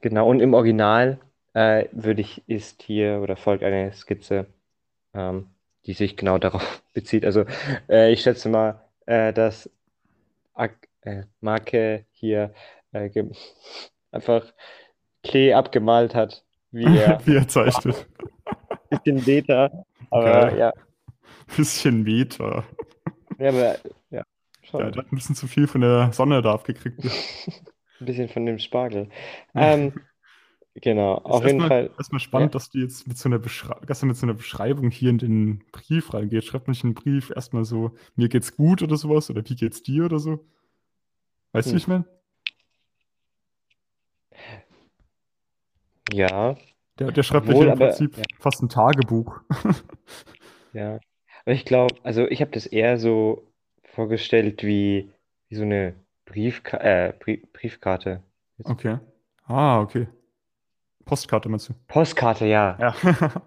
Genau, 0.00 0.28
und 0.28 0.40
im 0.40 0.54
Original 0.54 1.18
äh, 1.54 1.86
würde 1.92 2.20
ich, 2.20 2.42
ist 2.48 2.82
hier 2.82 3.20
oder 3.22 3.36
folgt 3.36 3.64
eine 3.64 3.92
Skizze, 3.92 4.46
ähm, 5.14 5.50
die 5.86 5.94
sich 5.94 6.16
genau 6.16 6.38
darauf 6.38 6.82
bezieht. 6.94 7.24
Also 7.24 7.44
äh, 7.88 8.12
ich 8.12 8.22
schätze 8.22 8.48
mal, 8.48 8.82
äh, 9.06 9.32
dass 9.32 9.70
Ak 10.54 10.88
äh, 11.02 11.24
Marke 11.40 12.06
hier 12.12 12.54
äh, 12.92 13.10
einfach 14.12 14.52
Klee 15.24 15.54
abgemalt 15.54 16.14
hat, 16.14 16.44
wie 16.72 16.96
er 16.98 17.22
Wie 17.26 17.36
er 17.36 17.48
zeichnet. 17.48 18.06
ein 18.90 18.98
bisschen 19.02 19.24
Beta, 19.24 19.70
aber 20.10 20.50
Geil. 20.50 20.54
ja, 20.54 20.72
Bisschen 21.56 22.02
Meter. 22.04 22.64
ja, 23.38 23.48
aber 23.50 23.78
ja, 24.10 24.24
Ja, 24.76 24.90
schon 24.90 24.90
der 24.90 25.02
hat 25.04 25.12
ein 25.12 25.16
bisschen 25.16 25.34
zu 25.34 25.46
viel 25.46 25.66
von 25.66 25.80
der 25.82 26.12
Sonne 26.12 26.40
da 26.42 26.52
abgekriegt. 26.54 27.04
ein 28.00 28.06
bisschen 28.06 28.28
von 28.28 28.46
dem 28.46 28.58
Spargel. 28.58 29.08
Ähm, 29.56 29.94
genau, 30.80 31.18
Ist 31.18 31.24
auf 31.26 31.44
jeden 31.44 31.60
erstmal, 31.60 31.68
Fall, 31.68 31.90
erstmal 31.98 32.20
spannend, 32.20 32.54
ja. 32.54 32.58
dass 32.58 32.70
du 32.70 32.78
jetzt 32.78 33.06
mit 33.08 33.18
so 33.18 33.28
einer 33.28 33.38
Beschrei 33.38 33.76
dass 33.86 34.00
du 34.00 34.06
mit 34.06 34.16
so 34.16 34.26
einer 34.26 34.34
Beschreibung 34.34 34.90
hier 34.90 35.10
in 35.10 35.18
den 35.18 35.64
Brief 35.72 36.12
reingehst. 36.14 36.46
Schreibt 36.48 36.68
nicht 36.68 36.84
in 36.84 36.90
den 36.90 36.94
Brief 36.94 37.30
erstmal 37.30 37.64
so, 37.64 37.92
mir 38.16 38.28
geht's 38.28 38.56
gut 38.56 38.82
oder 38.82 38.96
sowas 38.96 39.30
oder 39.30 39.42
wie 39.48 39.56
geht's 39.56 39.82
dir 39.82 40.04
oder 40.06 40.18
so. 40.18 40.44
Weißt 41.52 41.72
du, 41.72 41.72
Hm. 41.72 41.74
wie 41.74 41.78
ich 41.78 41.88
meine? 41.88 42.04
ja, 46.12 46.56
Der, 46.98 47.12
der 47.12 47.22
schreibt 47.22 47.48
obwohl, 47.48 47.66
im 47.66 47.72
aber 47.72 47.86
Prinzip 47.88 48.16
ja. 48.16 48.22
fast 48.38 48.62
ein 48.62 48.68
Tagebuch. 48.68 49.40
Ja, 50.72 51.00
aber 51.44 51.54
ich 51.54 51.64
glaube, 51.64 51.94
also 52.04 52.26
ich 52.28 52.40
habe 52.40 52.50
das 52.50 52.66
eher 52.66 52.98
so 52.98 53.50
vorgestellt 53.84 54.62
wie, 54.64 55.10
wie 55.48 55.54
so 55.56 55.62
eine 55.62 55.94
Briefka 56.26 56.76
äh, 56.78 57.14
Brie 57.18 57.42
Briefkarte. 57.52 58.22
Okay. 58.64 58.98
Ah, 59.46 59.80
okay. 59.80 60.08
Postkarte 61.08 61.48
meinst 61.48 61.68
du? 61.70 61.74
Postkarte, 61.88 62.46
ja. 62.46 62.76
Ja. 62.80 62.94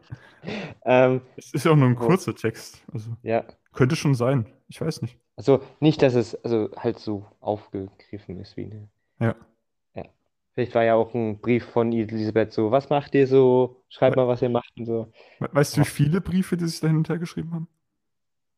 Ähm, 0.84 1.22
Es 1.36 1.54
ist 1.54 1.66
ja 1.66 1.72
auch 1.72 1.76
nur 1.76 1.88
ein 1.88 1.96
kurzer 1.96 2.34
Text. 2.36 2.82
Also 2.92 3.12
ja, 3.22 3.46
könnte 3.74 3.96
schon 3.96 4.16
sein. 4.16 4.48
Ich 4.70 4.82
weiß 4.82 5.04
nicht. 5.04 5.16
also 5.36 5.62
nicht, 5.80 6.02
dass 6.02 6.16
es 6.16 6.34
also 6.44 6.72
halt 6.76 6.98
so 6.98 7.28
aufgegriffen 7.42 8.40
ist 8.40 8.58
wie 8.58 8.64
eine. 8.66 8.88
Ja. 9.20 9.36
Ja. 9.94 10.06
Vielleicht 10.56 10.74
war 10.74 10.84
ja 10.84 10.96
auch 10.96 11.14
ein 11.14 11.38
Brief 11.40 11.66
von 11.66 11.92
Elisabeth 11.94 12.54
so, 12.54 12.72
was 12.72 12.90
macht 12.90 13.14
ihr 13.14 13.28
so? 13.28 13.84
Schreibt 13.90 14.16
We 14.18 14.22
mal, 14.22 14.28
was 14.28 14.42
ihr 14.42 14.50
macht 14.50 14.74
und 14.80 14.88
so. 14.88 15.12
we- 15.38 15.50
weißt 15.52 15.78
du, 15.78 15.82
wie 15.82 15.86
viele 15.86 16.22
Briefe 16.22 16.58
die 16.58 16.66
sich 16.66 16.80
da 16.80 16.88
hin 16.88 16.98
und 16.98 17.08
her 17.10 17.20
geschrieben 17.20 17.54
haben? 17.54 17.68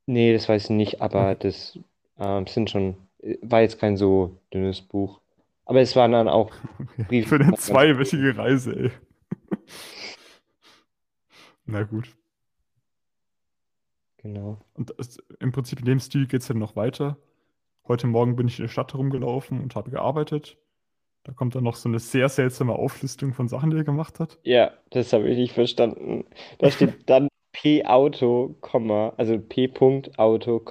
Nee, 0.06 0.32
das 0.34 0.48
weiß 0.48 0.66
ich 0.66 0.70
nicht, 0.70 1.02
aber 1.02 1.32
Okay. 1.32 1.38
das 1.50 1.80
ähm, 2.18 2.48
sind 2.48 2.70
schon, 2.70 2.96
war 3.42 3.60
jetzt 3.62 3.78
kein 3.80 3.98
so 3.98 4.38
dünnes 4.54 4.82
Buch. 4.82 5.20
Aber 5.66 5.82
es 5.82 5.96
waren 5.96 6.12
dann 6.12 6.28
auch. 6.28 6.52
Briefe, 7.08 7.30
Für 7.30 7.44
eine 7.44 7.54
zweiwöchige 7.56 8.38
Reise, 8.38 8.76
ey. 8.76 8.92
Na 11.66 11.84
gut. 11.84 12.16
genau. 14.18 14.60
Und 14.74 14.94
das, 14.98 15.18
im 15.40 15.52
Prinzip 15.52 15.80
in 15.80 15.86
dem 15.86 16.00
Stil 16.00 16.28
geht 16.28 16.42
es 16.42 16.48
dann 16.48 16.60
noch 16.60 16.76
weiter. 16.76 17.18
Heute 17.88 18.08
Morgen 18.08 18.36
bin 18.36 18.48
ich 18.48 18.60
in 18.60 18.64
der 18.64 18.70
Stadt 18.70 18.94
herumgelaufen 18.94 19.62
und 19.62 19.76
habe 19.76 19.92
gearbeitet. 19.92 20.58
Da 21.24 21.32
kommt 21.32 21.56
dann 21.56 21.64
noch 21.64 21.76
so 21.76 21.88
eine 21.88 22.00
sehr 22.00 22.28
seltsame 22.28 22.74
Auflistung 22.74 23.34
von 23.34 23.48
Sachen, 23.48 23.70
die 23.70 23.78
er 23.78 23.84
gemacht 23.86 24.20
hat. 24.20 24.40
Ja, 24.44 24.72
das 24.90 25.14
habe 25.14 25.30
ich 25.30 25.38
nicht 25.38 25.54
verstanden. 25.54 26.26
Da 26.60 26.70
steht 26.70 26.94
dann 27.10 27.30
P-Auto, 27.54 28.56
also 29.16 29.40
P-Punkt-Auto, 29.40 30.62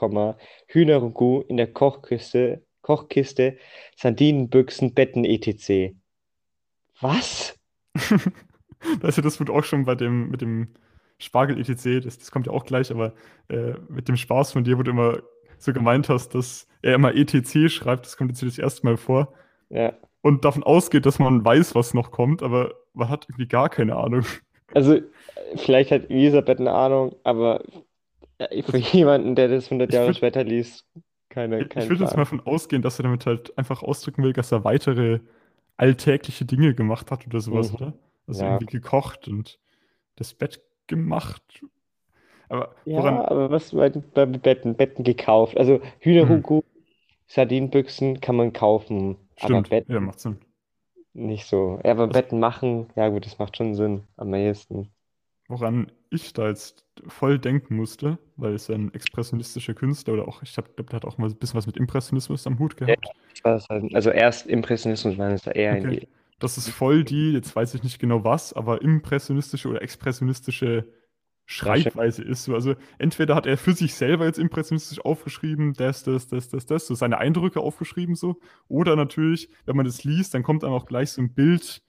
Hühnerragout 0.66 1.42
in 1.49 1.56
der 1.56 1.72
Kochkiste, 1.72 2.66
Kochkiste, 2.82 3.56
Sardinenbüchsen, 3.96 4.94
Betten, 4.94 5.24
etc. 5.24 5.94
Was? 7.00 7.58
Also 9.00 9.22
das 9.22 9.38
wird 9.38 9.50
auch 9.50 9.62
schon 9.62 9.84
bei 9.84 9.94
dem, 9.94 10.30
mit 10.30 10.40
dem 10.40 10.68
Spargel 11.18 11.58
etc., 11.58 12.04
das, 12.04 12.18
das 12.18 12.30
kommt 12.30 12.46
ja 12.46 12.52
auch 12.52 12.64
gleich, 12.64 12.90
aber 12.90 13.14
äh, 13.48 13.74
mit 13.88 14.08
dem 14.08 14.16
Spaß 14.16 14.52
von 14.52 14.64
dir, 14.64 14.78
wo 14.78 14.82
du 14.82 14.90
immer 14.90 15.22
so 15.58 15.72
gemeint 15.72 16.08
hast, 16.08 16.34
dass 16.34 16.66
er 16.82 16.94
immer 16.94 17.14
etc 17.14 17.68
schreibt, 17.68 18.06
das 18.06 18.16
kommt 18.16 18.30
jetzt 18.30 18.40
hier 18.40 18.48
das 18.48 18.58
erste 18.58 18.84
Mal 18.84 18.96
vor. 18.96 19.32
Ja, 19.70 19.92
Und 20.20 20.44
davon 20.44 20.64
ausgeht, 20.64 21.06
dass 21.06 21.18
man 21.18 21.44
weiß, 21.44 21.74
was 21.74 21.94
noch 21.94 22.10
kommt, 22.10 22.42
aber 22.42 22.74
man 22.92 23.08
hat 23.08 23.26
irgendwie 23.28 23.46
gar 23.46 23.68
keine 23.68 23.96
Ahnung. 23.96 24.24
also 24.74 24.98
vielleicht 25.56 25.92
hat 25.92 26.10
Elisabeth 26.10 26.58
eine 26.58 26.72
Ahnung, 26.72 27.14
aber 27.22 27.62
äh, 28.38 28.62
für 28.62 28.78
jemanden, 28.78 29.36
der 29.36 29.48
das 29.48 29.66
100 29.66 29.90
ich 29.90 29.94
Jahre 29.94 30.14
später 30.14 30.42
liest, 30.42 30.84
keine, 31.32 31.64
ich 31.66 31.66
kein 31.66 31.90
würd 31.90 32.00
jetzt 32.00 32.16
mal 32.16 32.22
davon 32.24 32.40
ausgehen, 32.46 32.82
dass 32.82 32.98
er 32.98 33.04
damit 33.04 33.26
halt 33.26 33.56
einfach 33.58 33.82
ausdrücken 33.82 34.22
will, 34.22 34.32
dass 34.32 34.52
er 34.52 34.64
weitere 34.64 35.20
alltägliche 35.76 36.44
Dinge 36.44 36.74
gemacht 36.74 37.10
hat 37.10 37.26
oder 37.26 37.40
sowas, 37.40 37.72
Mhm. 37.72 37.74
oder? 37.74 37.94
Also 38.26 38.44
Ja. 38.44 38.46
irgendwie 38.46 38.66
gekocht 38.66 39.28
und 39.28 39.58
das 40.16 40.34
Bett 40.34 40.62
gemacht. 40.88 41.42
Aber 42.48 42.76
Ja, 42.84 43.02
woran, 43.02 43.26
aber 43.26 43.50
was 43.50 43.72
bei, 43.72 43.90
bei 43.90 44.24
Betten? 44.26 44.76
Betten 44.76 45.04
gekauft. 45.04 45.56
Also 45.56 45.80
hm, 46.20 46.40
Hühnerragout, 46.40 46.64
Sardinenbüchsen 47.28 48.20
kann 48.20 48.36
man 48.36 48.52
kaufen, 48.54 49.16
aber 49.40 49.62
stimmt, 49.62 49.74
ja, 49.88 50.00
Betten 50.00 50.00
macht 50.00 50.20
Sinn. 50.20 50.40
nicht 51.14 51.46
so. 51.46 51.80
Ja, 51.84 51.92
aber 51.92 52.06
Also, 52.06 52.22
Betten 52.22 52.38
machen, 52.40 52.88
ja 52.96 53.08
gut, 53.08 53.24
das 53.26 53.38
macht 53.38 53.56
schon 53.56 53.74
Sinn 53.74 54.06
am 54.16 54.34
ehesten. 54.34 54.92
Woran 55.52 55.92
ich 56.11 56.32
da 56.32 56.49
jetzt 56.49 56.85
voll 57.09 57.38
denken 57.38 57.76
musste, 57.76 58.18
weil 58.37 58.54
es 58.54 58.68
ja 58.68 58.75
ein 58.75 58.92
expressionistischer 58.94 59.75
Künstler 59.75 60.14
oder 60.14 60.26
auch, 60.28 60.42
ich 60.42 60.54
glaube, 60.54 60.71
der 60.82 60.97
hat 60.97 61.04
auch 61.04 61.18
mal 61.18 61.28
ein 61.28 61.37
bisschen 61.37 61.56
was 61.59 61.66
mit 61.66 61.76
Impressionismus 61.76 62.47
am 62.47 62.59
Hut 62.59 62.76
Ja, 62.87 62.94
gehabt. 62.94 63.06
es 63.44 63.68
halt. 63.68 63.94
Also 63.94 64.11
erst 64.11 64.47
Impressionismus, 64.47 65.16
dann 65.16 65.32
ist 65.32 65.47
er 65.47 65.56
eher 65.56 65.76
in 65.78 65.87
Okay. 65.87 65.88
die. 65.88 66.09
Das 66.38 66.59
ist 66.59 66.68
voll 66.71 67.04
die, 67.04 67.32
jetzt 67.32 67.54
weiß 67.54 67.75
ich 67.75 67.82
nicht 67.85 67.99
genau 68.00 68.25
was, 68.25 68.52
aber 68.52 68.82
impressionistische 68.82 69.68
oder 69.68 69.82
expressionistische 69.82 70.87
Ja. 71.61 71.90
Schreibweise 71.94 72.23
ist 72.23 72.44
so. 72.44 72.54
Also 72.54 72.75
entweder 72.99 73.35
hat 73.35 73.47
er 73.47 73.59
für 73.59 73.75
sich 73.75 73.94
selber 73.94 74.26
jetzt 74.26 74.38
impressionistisch 74.38 75.00
aufgeschrieben, 75.04 75.75
das, 75.75 76.04
das, 76.04 76.28
das, 76.28 76.49
das, 76.49 76.66
das, 76.66 76.87
so 76.87 76.94
seine 76.94 77.18
Eindrücke 77.18 77.61
aufgeschrieben 77.61 78.14
so. 78.16 78.40
Oder 78.68 78.97
natürlich, 78.97 79.50
wenn 79.66 79.76
man 79.76 79.87
das 79.87 80.04
liest, 80.04 80.35
dann 80.35 80.42
kommt 80.44 80.64
einem 80.64 80.75
auch 80.75 80.87
gleich 80.87 81.11
so 81.12 81.23
ein 81.23 81.35
Bild 81.35 81.82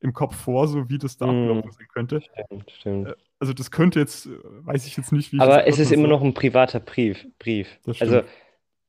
im 0.00 0.12
Kopf 0.12 0.36
vor, 0.36 0.68
so 0.68 0.88
wie 0.88 0.98
das 0.98 1.16
da 1.16 1.26
Hm, 1.26 1.60
abgelaufen 1.60 1.72
sein 1.72 1.88
könnte. 1.92 2.22
stimmt, 2.48 2.70
stimmt. 2.70 3.08
Äh, 3.10 3.14
Also 3.40 3.52
das 3.52 3.70
könnte 3.70 4.00
jetzt, 4.00 4.26
äh, 4.26 4.30
weiß 4.42 4.86
ich 4.86 4.96
jetzt 4.96 5.12
nicht, 5.12 5.32
wie 5.32 5.38
Aber 5.38 5.66
es 5.66 5.78
ist 5.78 5.92
immer 5.92 6.02
soll. 6.02 6.10
noch 6.10 6.22
ein 6.22 6.34
privater 6.34 6.80
Brief, 6.80 7.26
Brief. 7.38 7.78
Also 8.00 8.22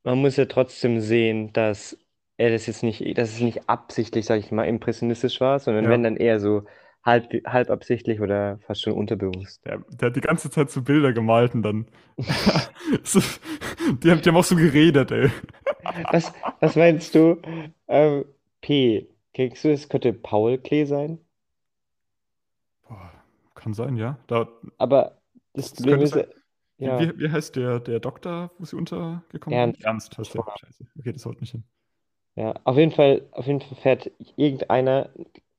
man 0.04 0.18
muss 0.20 0.38
ja 0.38 0.46
trotzdem 0.46 1.00
sehen, 1.02 1.54
dass 1.54 1.98
er 2.38 2.50
das 2.52 2.66
jetzt 2.68 2.84
nicht, 2.84 3.18
dass 3.18 3.30
es 3.34 3.40
nicht 3.42 3.70
absichtlich, 3.70 4.26
sag 4.26 4.40
ich 4.40 4.52
mal, 4.52 4.66
impressionistisch 4.66 5.42
war, 5.42 5.60
sondern 5.60 5.90
wenn 5.90 6.04
Ja. 6.04 6.10
dann 6.10 6.18
eher 6.18 6.40
so 6.40 6.64
halb, 7.04 7.32
halb 7.46 7.70
absichtlich 7.70 8.22
oder 8.22 8.60
fast 8.66 8.82
schon 8.82 8.94
unterbewusst. 8.94 9.62
Der, 9.66 9.80
der 9.90 10.08
hat 10.10 10.16
die 10.16 10.22
ganze 10.22 10.50
Zeit 10.50 10.72
so 10.72 10.82
Bilder 10.82 11.14
gemalt 11.14 11.54
und 11.54 11.64
dann. 11.64 11.88
Die, 14.04 14.12
haben, 14.12 14.22
die 14.22 14.30
haben 14.30 14.36
auch 14.38 14.44
so 14.44 14.56
geredet, 14.56 15.12
ey. 15.12 15.30
Was, 16.12 16.32
was 16.60 16.76
meinst 16.76 17.16
du? 17.16 17.38
Ähm, 17.88 18.26
P. 18.62 19.08
Kriegst 19.40 19.64
du, 19.64 19.72
es 19.72 19.88
könnte 19.88 20.12
Paul 20.12 20.58
Klee 20.58 20.84
sein? 20.84 21.18
Boah, 22.86 23.10
kann 23.56 23.74
sein, 23.74 23.96
ja. 23.96 24.18
Da, 24.28 24.50
Aber 24.78 25.16
das 25.54 25.72
das, 25.72 25.86
ist, 25.86 26.10
sein. 26.10 26.26
Wie, 26.78 26.84
Ja, 26.84 27.00
wie, 27.00 27.18
wie 27.18 27.32
heißt 27.32 27.56
der, 27.56 27.80
der 27.80 28.02
Doktor, 28.02 28.52
wo 28.58 28.66
sie 28.66 28.76
untergekommen 28.76 29.58
Ernst. 29.58 29.86
Ernst 29.86 30.18
heißt 30.18 30.34
der. 30.34 30.44
Scheiße. 30.60 30.86
Okay, 31.00 31.14
das 31.14 31.26
haut 31.26 31.40
nicht 31.40 31.52
hin. 31.52 31.64
Ja, 32.36 32.54
auf 32.66 32.76
jeden 32.76 32.92
Fall, 32.92 33.30
auf 33.32 33.48
jeden 33.48 33.62
Fall 33.62 33.78
fährt 33.78 34.12
irgendeiner 34.36 35.10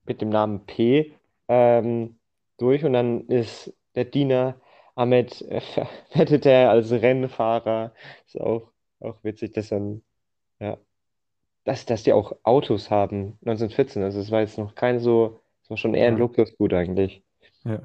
mit 0.04 0.20
dem 0.20 0.28
Namen 0.28 0.66
P 0.66 1.14
ähm, 1.48 2.18
durch 2.58 2.84
und 2.84 2.92
dann 2.92 3.28
ist 3.28 3.72
der 3.94 4.04
Diener 4.04 4.60
Ahmed, 4.94 5.40
äh, 5.40 5.62
wettet 6.12 6.44
er 6.44 6.68
als 6.68 6.90
Rennfahrer. 6.90 7.94
Ist 8.26 8.38
auch, 8.38 8.72
auch 9.00 9.24
witzig, 9.24 9.54
dass 9.54 9.70
dann, 9.70 10.02
ja, 10.58 10.76
dass, 11.64 11.86
dass 11.86 12.02
die 12.02 12.12
auch 12.12 12.34
Autos 12.42 12.90
haben, 12.90 13.38
1914. 13.44 14.02
Also 14.02 14.20
es 14.20 14.30
war 14.30 14.40
jetzt 14.40 14.58
noch 14.58 14.74
keine 14.74 15.00
so, 15.00 15.40
es 15.62 15.70
war 15.70 15.76
schon 15.76 15.94
eher 15.94 16.08
ein 16.08 16.14
Ja. 16.14 16.18
Luxusgut 16.20 16.72
eigentlich. 16.72 17.22
Ja. 17.64 17.80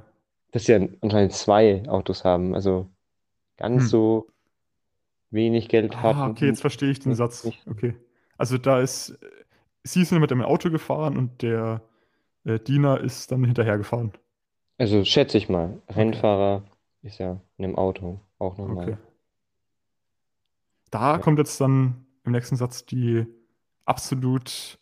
Dass 0.51 0.65
sie 0.65 0.72
dann 0.74 0.98
anscheinend 1.01 1.34
zwei 1.34 1.84
Autos 1.88 2.24
haben, 2.24 2.55
also 2.55 2.88
ganz 3.58 3.84
Hm. 3.84 3.89
so 3.89 4.27
wenig 5.29 5.67
Geld 5.70 5.96
Ah, 5.96 6.01
hatten. 6.03 6.32
okay, 6.32 6.48
jetzt 6.48 6.62
verstehe 6.62 6.89
ich 6.91 7.00
den 7.00 7.10
Nicht- 7.10 7.17
Satz. 7.17 7.44
nicht- 7.44 7.67
Okay. 7.67 7.96
Also 8.38 8.58
da 8.58 8.79
ist, 8.79 9.10
äh, 9.10 9.15
sie 9.84 10.03
sind 10.05 10.20
mit 10.20 10.32
dem 10.32 10.41
Auto 10.41 10.70
gefahren 10.70 11.17
und 11.17 11.41
der 11.41 11.82
äh, 12.46 12.60
Diener 12.60 13.01
ist 13.01 13.32
dann 13.32 13.44
hinterher 13.44 13.77
gefahren. 13.77 14.13
Also 14.77 15.03
schätze 15.03 15.38
ich 15.38 15.50
mal, 15.50 15.82
Rennfahrer 15.89 16.63
ist 17.01 17.17
ja 17.17 17.39
in 17.58 17.65
einem 17.65 17.75
Auto 17.75 18.20
auch 18.39 18.58
normal. 18.58 18.84
Okay. 18.89 18.98
Da 20.91 21.13
Ja. 21.13 21.17
kommt 21.17 21.39
jetzt 21.39 21.60
dann 21.60 22.05
im 22.24 22.32
nächsten 22.32 22.55
Satz 22.55 22.86
die 22.86 23.25
absolut 23.86 24.77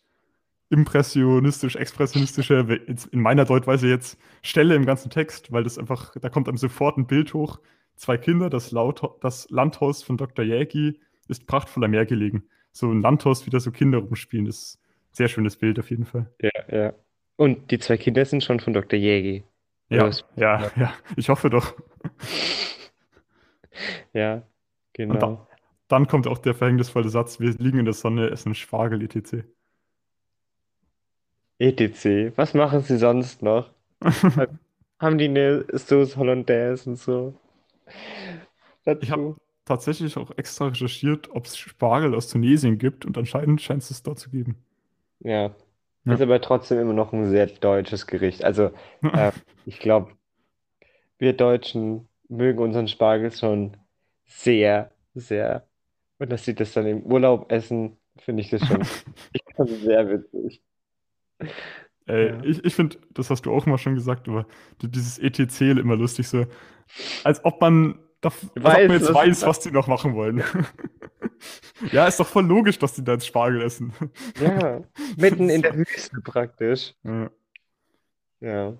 impressionistisch, 0.70 1.76
expressionistische, 1.76 2.54
in 3.12 3.20
meiner 3.20 3.44
Deutweise 3.44 3.88
jetzt 3.88 4.18
Stelle 4.42 4.74
im 4.74 4.86
ganzen 4.86 5.10
Text, 5.10 5.52
weil 5.52 5.62
das 5.62 5.78
einfach, 5.78 6.14
da 6.20 6.28
kommt 6.28 6.48
einem 6.48 6.56
sofort 6.58 6.96
ein 6.96 7.06
Bild 7.06 7.32
hoch. 7.34 7.60
Zwei 7.96 8.16
Kinder, 8.16 8.50
das, 8.50 8.72
Laut, 8.72 9.02
das 9.22 9.48
Landhaus 9.50 10.02
von 10.02 10.16
Dr. 10.16 10.44
Jägi 10.44 10.98
ist 11.28 11.46
prachtvoll 11.46 11.84
am 11.84 11.92
Meer 11.92 12.06
gelegen. 12.06 12.44
So 12.72 12.90
ein 12.90 13.02
Landhaus, 13.02 13.46
wie 13.46 13.50
da 13.50 13.60
so 13.60 13.70
Kinder 13.70 13.98
rumspielen, 13.98 14.46
das 14.46 14.56
ist 14.56 14.78
ein 14.80 15.14
sehr 15.14 15.28
schönes 15.28 15.56
Bild 15.56 15.78
auf 15.78 15.90
jeden 15.90 16.04
Fall. 16.06 16.28
Ja, 16.42 16.50
ja. 16.76 16.92
Und 17.36 17.70
die 17.70 17.78
zwei 17.78 17.96
Kinder 17.96 18.24
sind 18.24 18.42
schon 18.42 18.58
von 18.58 18.72
Dr. 18.72 18.98
Jägi. 18.98 19.44
Ja, 19.90 20.06
was- 20.08 20.24
ja, 20.34 20.70
ja, 20.76 20.92
ich 21.16 21.28
hoffe 21.28 21.50
doch. 21.50 21.74
Ja, 24.12 24.34
Und 24.34 24.42
genau. 24.92 25.14
da, 25.18 25.48
dann 25.88 26.06
kommt 26.08 26.26
auch 26.26 26.38
der 26.38 26.54
verhängnisvolle 26.54 27.08
Satz, 27.08 27.40
wir 27.40 27.52
liegen 27.54 27.78
in 27.78 27.84
der 27.86 27.94
Sonne, 27.94 28.30
essen 28.30 28.54
Spargel, 28.54 29.02
etc. 29.02 29.44
ETC. 31.58 32.32
Was 32.36 32.54
machen 32.54 32.80
sie 32.80 32.96
sonst 32.96 33.42
noch? 33.42 33.70
Haben 34.98 35.18
die 35.18 35.26
eine 35.26 35.64
Sauce 35.74 36.16
Hollandaise 36.16 36.90
und 36.90 36.96
so? 36.96 37.34
Ich 39.00 39.10
habe 39.10 39.22
Dazu? 39.22 39.36
tatsächlich 39.64 40.16
auch 40.16 40.30
extra 40.36 40.68
recherchiert, 40.68 41.30
ob 41.30 41.46
es 41.46 41.56
Spargel 41.56 42.14
aus 42.14 42.28
Tunesien 42.28 42.78
gibt 42.78 43.04
und 43.06 43.16
anscheinend 43.18 43.60
scheint 43.62 43.82
es 43.82 43.90
es 43.90 44.02
da 44.02 44.16
zu 44.16 44.30
geben. 44.30 44.56
Ja. 45.20 45.54
Ja. 46.04 46.14
Ist 46.14 46.20
aber 46.20 46.40
trotzdem 46.40 46.78
immer 46.80 46.92
noch 46.92 47.12
ein 47.12 47.30
sehr 47.30 47.46
deutsches 47.46 48.06
Gericht. 48.06 48.44
Also, 48.44 48.70
äh, 49.12 49.32
ich 49.64 49.78
glaube, 49.80 50.12
wir 51.18 51.32
Deutschen 51.34 52.08
mögen 52.28 52.60
unseren 52.60 52.88
Spargel 52.88 53.32
schon 53.32 53.76
sehr, 54.26 54.90
sehr. 55.14 55.66
Und 56.18 56.30
dass 56.30 56.44
sie 56.44 56.54
das 56.54 56.72
dann 56.72 56.86
im 56.86 57.02
Urlaub 57.02 57.50
essen, 57.50 57.96
finde 58.18 58.42
ich 58.42 58.50
das 58.50 58.66
schon 58.66 58.82
schon 59.56 59.66
sehr 59.66 60.08
witzig. 60.08 60.62
Ey, 62.06 62.28
Ja. 62.28 62.42
ich, 62.44 62.64
ich 62.64 62.74
finde, 62.74 62.98
das 63.10 63.30
hast 63.30 63.42
du 63.46 63.52
auch 63.52 63.66
mal 63.66 63.78
schon 63.78 63.94
gesagt, 63.94 64.28
aber 64.28 64.46
die- 64.82 64.90
dieses 64.90 65.18
ETC 65.18 65.70
immer 65.78 65.96
lustig, 65.96 66.28
so 66.28 66.46
als 67.24 67.44
ob 67.44 67.60
man, 67.60 67.98
da, 68.20 68.28
als 68.28 68.44
ob 68.44 68.56
man 68.56 68.64
Weiß, 68.64 68.90
jetzt 68.92 69.08
was- 69.08 69.14
weiß, 69.14 69.46
was 69.46 69.60
die 69.60 69.70
noch 69.70 69.86
machen 69.88 70.14
wollen. 70.14 70.42
Ja, 71.92 72.06
ist 72.06 72.18
doch 72.20 72.26
voll 72.26 72.46
logisch, 72.46 72.78
dass 72.78 72.94
die 72.94 73.04
da 73.04 73.12
jetzt 73.12 73.26
Spargel 73.26 73.60
essen. 73.60 73.92
Ja, 74.40 74.82
mitten 75.18 75.50
in 75.50 75.60
der 75.60 75.74
Wüste 75.76 76.20
praktisch. 76.22 76.94
Ja, 77.02 77.30
Ja. 78.40 78.74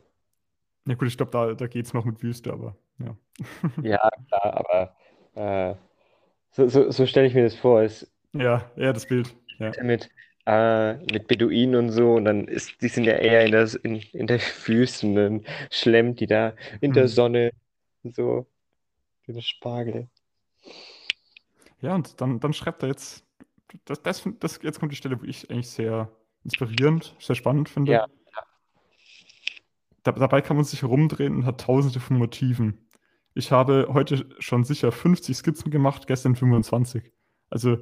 ja 0.86 0.94
gut, 0.94 1.08
ich 1.08 1.16
glaube, 1.16 1.32
da, 1.32 1.52
da 1.54 1.66
geht 1.66 1.84
es 1.84 1.92
noch 1.92 2.04
mit 2.06 2.22
Wüste, 2.22 2.52
aber 2.52 2.76
ja. 2.98 3.16
Ja, 3.82 4.08
klar, 4.28 4.64
aber 4.64 4.96
äh, 5.34 5.74
so, 6.56 6.68
so, 6.68 6.90
so 6.90 7.06
stelle 7.06 7.26
ich 7.26 7.34
mir 7.34 7.44
das 7.44 7.54
vor. 7.56 7.82
Es 7.82 8.10
Ja, 8.32 8.70
ja, 8.76 8.92
das 8.92 9.06
Bild. 9.06 9.34
Ja. 9.58 9.72
mit, 9.82 10.10
äh, 10.46 10.94
mit 11.12 11.26
Beduinen 11.28 11.76
und 11.76 11.90
so 11.90 12.14
und 12.14 12.24
dann 12.24 12.48
ist, 12.48 12.80
die 12.82 12.88
sind 12.88 13.04
ja 13.04 13.14
eher 13.14 13.44
in 13.44 13.52
der, 13.52 13.68
in, 13.84 13.96
in 14.12 14.26
der 14.26 14.40
Wüste 14.66 15.06
und 15.06 15.14
dann 15.16 15.44
schlemmt 15.70 16.20
die 16.20 16.26
da 16.26 16.54
in 16.80 16.92
der 16.92 17.04
Mhm. 17.04 17.08
Sonne 17.08 17.50
so 18.04 18.46
den 19.28 19.42
Spargel. 19.42 20.08
Ja, 21.80 21.94
und 21.94 22.20
dann, 22.20 22.40
dann 22.40 22.52
schreibt 22.52 22.82
er 22.82 22.88
jetzt, 22.88 23.24
das, 23.84 24.02
das, 24.02 24.22
das, 24.40 24.60
jetzt 24.62 24.80
kommt 24.80 24.92
die 24.92 24.96
Stelle, 24.96 25.20
wo 25.20 25.24
ich 25.24 25.50
eigentlich 25.50 25.70
sehr 25.70 26.10
inspirierend, 26.44 27.14
sehr 27.18 27.36
spannend 27.36 27.68
finde. 27.68 27.92
Ja. 27.92 28.06
Da, 30.04 30.12
dabei 30.12 30.40
kann 30.40 30.56
man 30.56 30.64
sich 30.64 30.82
herumdrehen 30.82 31.34
und 31.36 31.46
hat 31.46 31.62
tausende 31.62 31.98
von 32.00 32.16
Motiven. 32.18 32.83
Ich 33.34 33.50
habe 33.50 33.88
heute 33.92 34.26
schon 34.38 34.64
sicher 34.64 34.92
50 34.92 35.36
Skizzen 35.36 35.70
gemacht, 35.70 36.06
gestern 36.06 36.36
25. 36.36 37.12
Also, 37.50 37.78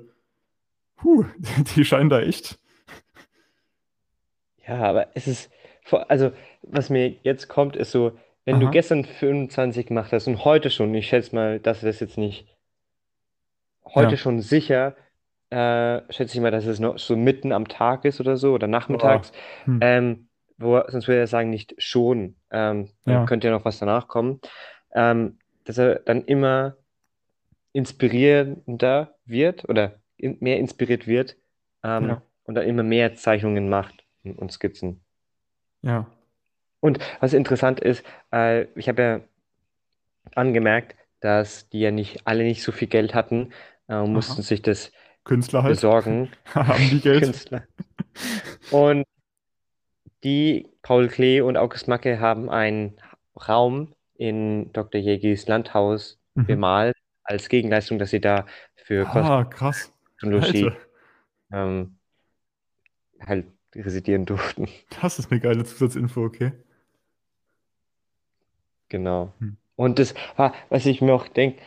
puh, 0.96 1.24
die 1.76 1.84
scheinen 1.84 2.08
da 2.08 2.20
echt. 2.20 2.58
Ja, 4.66 4.78
aber 4.82 5.08
es 5.14 5.26
ist, 5.26 5.50
also 6.08 6.32
was 6.62 6.88
mir 6.88 7.08
jetzt 7.22 7.48
kommt, 7.48 7.76
ist 7.76 7.90
so, 7.90 8.12
wenn 8.44 8.60
du 8.60 8.66
Aha. 8.66 8.72
gestern 8.72 9.04
25 9.04 9.86
gemacht 9.86 10.12
hast 10.12 10.26
und 10.26 10.44
heute 10.44 10.70
schon, 10.70 10.94
ich 10.94 11.08
schätze 11.08 11.34
mal, 11.34 11.60
dass 11.60 11.80
das 11.80 12.00
jetzt 12.00 12.16
nicht, 12.16 12.46
heute 13.84 14.12
Ja. 14.12 14.16
schon 14.16 14.40
sicher, 14.40 14.96
äh, 15.50 16.00
schätze 16.10 16.36
ich 16.36 16.40
mal, 16.40 16.50
dass 16.50 16.64
es 16.64 16.80
noch 16.80 16.98
so 16.98 17.16
mitten 17.16 17.52
am 17.52 17.68
Tag 17.68 18.04
ist 18.04 18.20
oder 18.20 18.36
so 18.36 18.54
oder 18.54 18.68
nachmittags, 18.68 19.32
Hm. 19.64 19.78
ähm, 19.82 20.28
wo, 20.56 20.80
sonst 20.88 21.08
würde 21.08 21.20
er 21.20 21.26
sagen, 21.26 21.50
nicht 21.50 21.74
schon, 21.78 22.36
ähm, 22.50 22.88
Ja. 23.04 23.26
könnte 23.26 23.48
ja 23.48 23.52
noch 23.52 23.64
was 23.64 23.78
danach 23.80 24.08
kommen, 24.08 24.40
ähm, 24.94 25.38
dass 25.64 25.79
er 25.79 25.96
dann 26.01 26.25
immer 26.25 26.77
inspirierender 27.72 29.14
wird 29.25 29.68
oder 29.68 30.01
in, 30.16 30.37
mehr 30.40 30.59
inspiriert 30.59 31.07
wird 31.07 31.37
ähm, 31.83 32.09
Ja. 32.09 32.22
und 32.44 32.55
dann 32.55 32.66
immer 32.66 32.83
mehr 32.83 33.14
Zeichnungen 33.14 33.68
macht 33.68 34.05
und, 34.25 34.53
Skizzen. 34.53 35.03
Ja. 35.83 36.07
Und 36.81 36.98
was 37.20 37.33
interessant 37.33 37.81
ist, 37.81 38.05
äh, 38.33 38.66
ich 38.79 38.88
habe 38.88 39.03
ja 39.03 39.20
angemerkt, 40.35 40.96
dass 41.20 41.68
die 41.70 41.81
ja 41.81 41.90
nicht 41.90 42.27
alle 42.27 42.42
nicht 42.44 42.62
so 42.62 42.72
viel 42.72 42.88
Geld 42.88 43.14
hatten 43.14 43.53
äh, 43.88 43.96
und 43.96 44.12
mussten 44.12 44.35
Aha. 44.35 44.42
sich 44.42 44.62
das 44.62 44.92
Künstler 45.25 45.62
halt. 45.62 45.75
besorgen, 45.75 46.31
Haben 46.55 46.90
die 46.90 47.01
Geld? 47.01 47.22
Künstler. 47.22 47.64
Und 48.70 49.05
die, 50.25 50.68
Paul 50.83 51.09
Klee 51.09 51.40
und 51.40 51.57
August 51.57 51.88
Macke, 51.88 52.20
haben 52.20 52.51
einen 52.51 52.96
Raum 53.48 53.94
in 54.22 54.72
Dr. 54.72 55.00
Jägis 55.00 55.46
Landhaus 55.48 56.20
Mhm. 56.37 56.46
bemalt, 56.46 56.96
als 57.24 57.48
Gegenleistung, 57.48 57.98
dass 57.98 58.11
sie 58.11 58.20
da 58.20 58.46
für 58.85 59.06
Ah, 59.06 59.44
krass. 59.44 59.92
Kosmologie 60.20 60.64
Alter, 60.66 60.76
ähm, 61.52 61.98
halt 63.26 63.46
residieren 63.74 64.26
durften. 64.26 64.68
das 65.00 65.18
ist 65.18 65.30
eine 65.30 65.40
geile 65.40 65.64
Zusatzinfo, 65.64 66.24
okay. 66.24 66.52
Genau. 68.88 69.32
Hm. 69.40 69.56
Und 69.76 69.98
das 69.98 70.14
war, 70.37 70.54
was 70.68 70.87
ich 70.87 71.00
mir 71.00 71.14
auch 71.14 71.28
denke, 71.28 71.61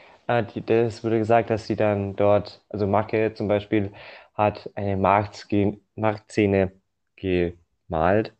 die, 0.54 0.62
das 0.65 1.04
wurde 1.04 1.18
gesagt, 1.20 1.50
dass 1.50 1.68
sie 1.68 1.76
dann 1.76 2.15
dort, 2.15 2.63
also 2.70 2.88
Macke 2.88 3.34
zum 3.34 3.48
Beispiel, 3.48 3.91
hat 4.34 4.70
eine 4.76 4.98
Marktszene, 4.98 6.72
gemalt, 7.18 8.34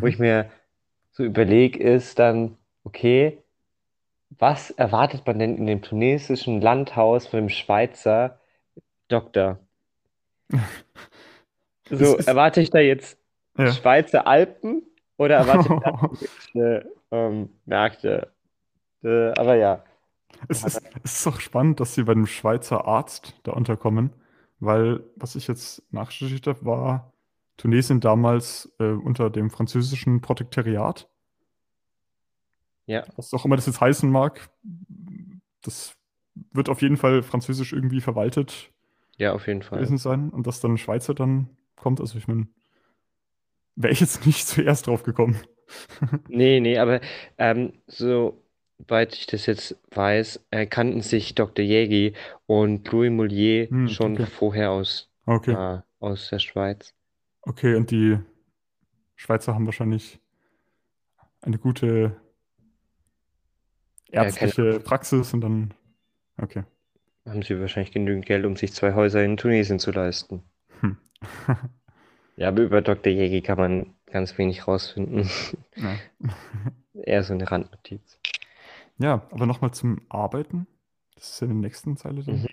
wo 0.00 0.06
ich 0.06 0.16
Mhm. 0.16 0.22
mir 0.22 0.50
so 1.12 1.24
überlege, 1.24 1.78
ist 1.82 2.18
dann, 2.18 2.56
okay, 2.84 3.38
was 4.42 4.70
erwartet 4.72 5.26
man 5.26 5.38
denn 5.38 5.56
in 5.56 5.66
dem 5.66 5.82
tunesischen 5.82 6.60
Landhaus 6.60 7.26
von 7.28 7.38
dem 7.40 7.48
Schweizer 7.48 8.40
Doktor? 9.08 9.58
So, 11.90 12.16
ist- 12.16 12.26
erwarte 12.28 12.60
ich 12.60 12.70
da 12.70 12.78
jetzt 12.78 13.18
Ja. 13.58 13.70
Schweizer 13.72 14.26
Alpen 14.26 14.82
oder 15.18 15.36
erwarte 15.36 15.74
ich 15.74 16.52
da 16.54 16.82
ähm, 17.10 17.50
Märkte? 17.66 18.32
Äh, 19.04 19.32
aber 19.32 19.56
ja. 19.56 19.84
Es 20.48 20.64
ist, 20.64 20.80
es 21.04 21.14
ist 21.20 21.26
auch 21.26 21.40
spannend, 21.40 21.80
dass 21.80 21.94
sie 21.94 22.04
bei 22.04 22.12
einem 22.12 22.26
Schweizer 22.26 22.86
Arzt 22.86 23.34
da 23.44 23.52
unterkommen, 23.52 24.10
weil 24.60 25.04
was 25.16 25.36
ich 25.36 25.46
jetzt 25.46 25.82
nachrecherchiert 25.92 26.46
habe, 26.46 26.64
war 26.64 27.12
Tunesien 27.58 28.00
damals 28.00 28.72
äh, 28.80 28.84
unter 28.84 29.30
dem 29.30 29.50
französischen 29.50 30.20
Protektoriat. 30.20 31.08
Ja. 32.86 33.04
Was 33.16 33.32
auch 33.34 33.44
immer 33.44 33.56
das 33.56 33.66
jetzt 33.66 33.80
heißen 33.80 34.10
mag, 34.10 34.48
das 35.62 35.94
wird 36.52 36.68
auf 36.68 36.82
jeden 36.82 36.96
Fall 36.96 37.22
französisch 37.22 37.72
irgendwie 37.72 38.00
verwaltet 38.00 38.72
Ja, 39.18 39.32
auf 39.32 39.46
jeden 39.46 39.62
Fall. 39.62 39.78
gewesen 39.78 39.98
sein 39.98 40.30
und 40.30 40.46
dass 40.46 40.60
dann 40.60 40.78
Schweizer 40.78 41.14
dann 41.14 41.50
kommt. 41.76 42.00
Also 42.00 42.18
ich 42.18 42.26
meine, 42.28 42.48
wäre 43.76 43.92
ich 43.92 44.00
jetzt 44.00 44.26
nicht 44.26 44.46
zuerst 44.46 44.86
drauf 44.86 45.02
gekommen. 45.02 45.36
Nee, 46.28 46.60
nee, 46.60 46.78
aber 46.78 47.00
ähm, 47.38 47.72
so 47.86 48.38
soweit 48.78 49.14
ich 49.14 49.26
das 49.26 49.46
jetzt 49.46 49.76
weiß, 49.94 50.44
kannten 50.70 51.00
sich 51.02 51.34
Dr. 51.34 51.64
Jägi 51.64 52.14
und 52.46 52.90
Louis 52.90 53.10
Moulier 53.10 53.68
Hm, 53.70 53.88
schon 53.88 54.14
okay. 54.14 54.26
vorher 54.26 54.70
aus, 54.72 55.08
Okay. 55.24 55.52
äh, 55.52 55.80
aus 56.00 56.28
der 56.30 56.40
Schweiz. 56.40 56.92
Okay, 57.42 57.76
und 57.76 57.90
die 57.90 58.18
Schweizer 59.16 59.54
haben 59.54 59.66
wahrscheinlich 59.66 60.20
eine 61.40 61.58
gute 61.58 62.16
ärztliche 64.12 64.80
Praxis 64.80 65.34
und 65.34 65.40
dann. 65.40 65.74
Okay. 66.40 66.64
haben 67.26 67.42
sie 67.42 67.60
wahrscheinlich 67.60 67.92
genügend 67.92 68.26
Geld, 68.26 68.44
um 68.46 68.56
sich 68.56 68.72
zwei 68.72 68.94
Häuser 68.94 69.22
in 69.22 69.36
Tunesien 69.36 69.78
zu 69.78 69.90
leisten. 69.90 70.42
Hm. 70.80 70.96
Ja, 72.36 72.48
aber 72.48 72.62
über 72.62 72.80
Dr. 72.80 73.12
Jägi 73.12 73.42
kann 73.42 73.58
man 73.58 73.94
ganz 74.06 74.36
wenig 74.38 74.66
rausfinden. 74.66 75.28
Ja. 75.76 75.96
Eher 77.04 77.22
so 77.22 77.34
eine 77.34 77.50
Randnotiz. 77.50 78.18
Ja, 78.98 79.26
aber 79.30 79.46
nochmal 79.46 79.72
zum 79.72 80.00
Arbeiten. 80.08 80.66
Das 81.14 81.30
ist 81.30 81.40
ja 81.40 81.46
in 81.46 81.54
der 81.54 81.68
nächsten 81.68 81.96
Zeile 81.96 82.22
dann. 82.22 82.42
Mhm. 82.42 82.48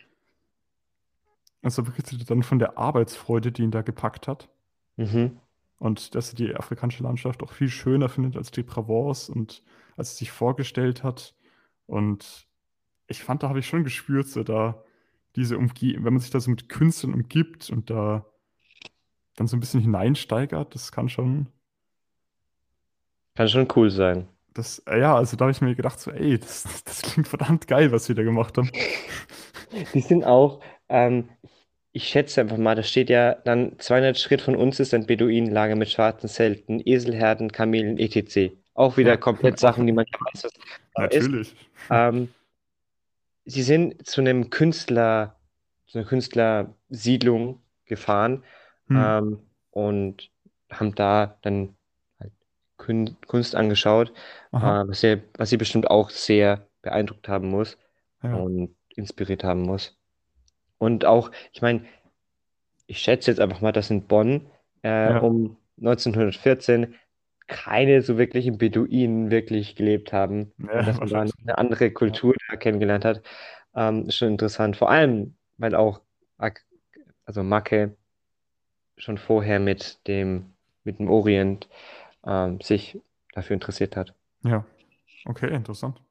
Also 1.61 1.83
berichtet 1.83 2.21
er 2.21 2.25
dann 2.25 2.43
von 2.43 2.59
der 2.59 2.77
Arbeitsfreude, 2.77 3.51
die 3.51 3.63
ihn 3.63 3.71
da 3.71 3.81
gepackt 3.81 4.27
hat. 4.27 4.49
Mhm. 4.95 5.39
Und 5.77 6.15
dass 6.15 6.33
er 6.33 6.35
die 6.35 6.55
afrikanische 6.55 7.03
Landschaft 7.03 7.41
auch 7.41 7.53
viel 7.53 7.69
schöner 7.69 8.09
findet 8.09 8.35
als 8.35 8.51
die 8.51 8.63
Provence 8.63 9.29
und 9.29 9.63
als 9.97 10.13
er 10.13 10.17
sich 10.17 10.31
vorgestellt 10.31 11.03
hat. 11.03 11.35
Und 11.89 12.47
ich 13.07 13.23
fand, 13.23 13.43
da 13.43 13.49
habe 13.49 13.59
ich 13.59 13.67
schon 13.67 13.83
gespürt, 13.85 14.27
so 14.29 14.43
da 14.43 14.83
diese 15.35 15.57
Umgebung, 15.57 16.05
wenn 16.05 16.13
man 16.13 16.21
sich 16.21 16.31
da 16.31 16.39
so 16.39 16.51
mit 16.51 16.69
Künstlern 16.69 17.13
umgibt 17.15 17.69
und 17.71 17.89
da 17.91 18.25
dann 19.35 19.47
so 19.47 19.57
ein 19.57 19.59
bisschen 19.59 19.81
hineinsteigert, 19.81 20.75
das 20.75 20.91
kann 20.91 21.09
schon, 21.09 21.47
Kann 23.33 23.47
schon 23.49 23.67
cool 23.75 23.89
sein. 23.89 24.27
das, 24.53 24.79
äh, 24.87 24.99
ja, 24.99 25.15
also 25.15 25.37
da 25.37 25.45
habe 25.45 25.51
ich 25.51 25.61
mir 25.61 25.75
gedacht, 25.75 25.99
so, 25.99 26.11
ey, 26.11 26.37
das, 26.39 26.63
das 26.85 27.01
klingt 27.01 27.27
verdammt 27.27 27.67
geil, 27.67 27.91
was 27.91 28.07
wir 28.09 28.15
da 28.15 28.23
gemacht 28.23 28.57
haben. 28.57 28.71
Die 29.93 30.01
sind 30.01 30.23
auch, 30.25 30.61
ähm, 30.89 31.29
ich 31.91 32.07
schätze 32.09 32.41
einfach 32.41 32.57
mal, 32.57 32.75
da 32.75 32.83
steht 32.83 33.09
ja 33.09 33.35
dann 33.35 33.79
200 33.79 34.17
Schritt 34.19 34.41
von 34.41 34.55
uns 34.55 34.79
ist 34.79 34.93
ein 34.93 35.05
Beduinenlager 35.07 35.75
mit 35.75 35.89
schwarzen 35.91 36.29
Zelten, 36.29 36.81
Eselherden, 36.85 37.51
Kamelen, 37.51 37.97
etc. 37.99 38.53
Auch 38.73 38.97
wieder 38.97 39.11
Ja, 39.11 39.17
komplett 39.17 39.59
Sachen, 39.59 39.85
die 39.85 39.91
man 39.93 40.05
nicht 40.05 40.19
weiß, 40.21 40.43
was 40.45 40.53
da 40.93 41.05
ist. 41.05 41.15
Natürlich. 41.15 41.55
Ähm, 41.89 42.29
sie 43.45 43.63
sind 43.63 44.05
zu 44.07 44.21
einem 44.21 44.49
Künstler, 44.49 45.35
zu 45.87 45.97
einer 45.99 46.07
Künstlersiedlung 46.07 47.61
gefahren 47.85 48.43
Hm. 48.87 48.97
ähm, 48.97 49.39
und 49.71 50.31
haben 50.71 50.95
da 50.95 51.37
dann 51.41 51.75
halt 52.19 52.31
Kün 52.77 53.17
Kunst 53.27 53.55
angeschaut, 53.55 54.09
äh, 54.51 54.57
was 54.87 55.01
sie, 55.01 55.21
was 55.37 55.49
sie 55.49 55.57
bestimmt 55.57 55.89
auch 55.89 56.09
sehr 56.09 56.67
beeindruckt 56.81 57.27
haben 57.27 57.49
muss 57.49 57.77
Ja. 58.23 58.33
und 58.35 58.75
inspiriert 58.95 59.43
haben 59.43 59.61
muss. 59.61 59.97
Und 60.77 61.05
auch, 61.05 61.31
ich 61.51 61.61
meine, 61.61 61.85
ich 62.87 62.99
schätze 62.99 63.31
jetzt 63.31 63.39
einfach 63.39 63.61
mal, 63.61 63.71
dass 63.71 63.89
in 63.89 64.03
Bonn 64.07 64.49
äh, 64.83 65.11
Ja. 65.11 65.19
um 65.19 65.57
1914 65.77 66.95
keine 67.49 68.01
so 68.01 68.17
wirklichen 68.17 68.57
Beduinen 68.57 69.29
wirklich 69.31 69.75
gelebt 69.75 70.13
haben 70.13 70.53
Ja, 70.59 70.83
dass 70.83 70.97
man 70.99 71.09
da 71.09 71.15
wahrscheinlich 71.15 71.33
eine 71.43 71.57
andere 71.57 71.91
Kultur 71.91 72.33
da 72.49 72.55
kennengelernt 72.55 73.03
hat. 73.03 73.21
Ähm, 73.75 74.05
ist 74.07 74.15
schon 74.15 74.29
interessant. 74.29 74.77
Vor 74.77 74.89
allem, 74.89 75.35
weil 75.57 75.75
auch 75.75 76.01
also 77.25 77.43
Macke 77.43 77.95
schon 78.97 79.17
vorher 79.17 79.59
mit 79.59 79.99
dem, 80.07 80.53
mit 80.83 80.99
dem 80.99 81.09
Orient 81.09 81.67
ähm, 82.25 82.59
sich 82.61 82.99
dafür 83.33 83.53
interessiert 83.55 83.95
hat. 83.95 84.13
Ja. 84.43 84.65
Okay, 85.25 85.53
interessant. 85.53 86.01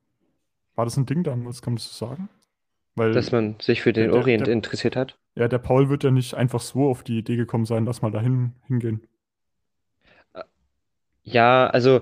War 0.77 0.85
das 0.85 0.97
ein 0.97 1.07
Ding 1.07 1.25
damals, 1.25 1.61
kann 1.63 1.73
man 1.73 1.79
das 1.79 1.97
so 1.99 2.07
sagen? 2.07 2.29
Weil, 2.95 3.13
Dass 3.13 3.33
man 3.33 3.57
sich 3.61 3.83
für 3.83 3.93
den 3.93 4.05
der- 4.05 4.13
der- 4.13 4.21
Orient 4.21 4.47
der- 4.47 4.53
interessiert 4.55 4.95
hat. 4.97 5.19
ja, 5.35 5.49
der 5.49 5.59
Paul 5.59 5.89
wird 5.89 6.05
ja 6.05 6.11
nicht 6.11 6.35
einfach 6.35 6.61
so 6.61 6.89
auf 6.89 7.03
die 7.03 7.19
Idee 7.19 7.37
gekommen 7.37 7.65
sein, 7.65 7.85
lass 7.85 8.01
mal 8.03 8.11
dahin 8.11 8.53
hingehen. 8.67 9.03
Ja, 11.33 11.67
also 11.69 12.01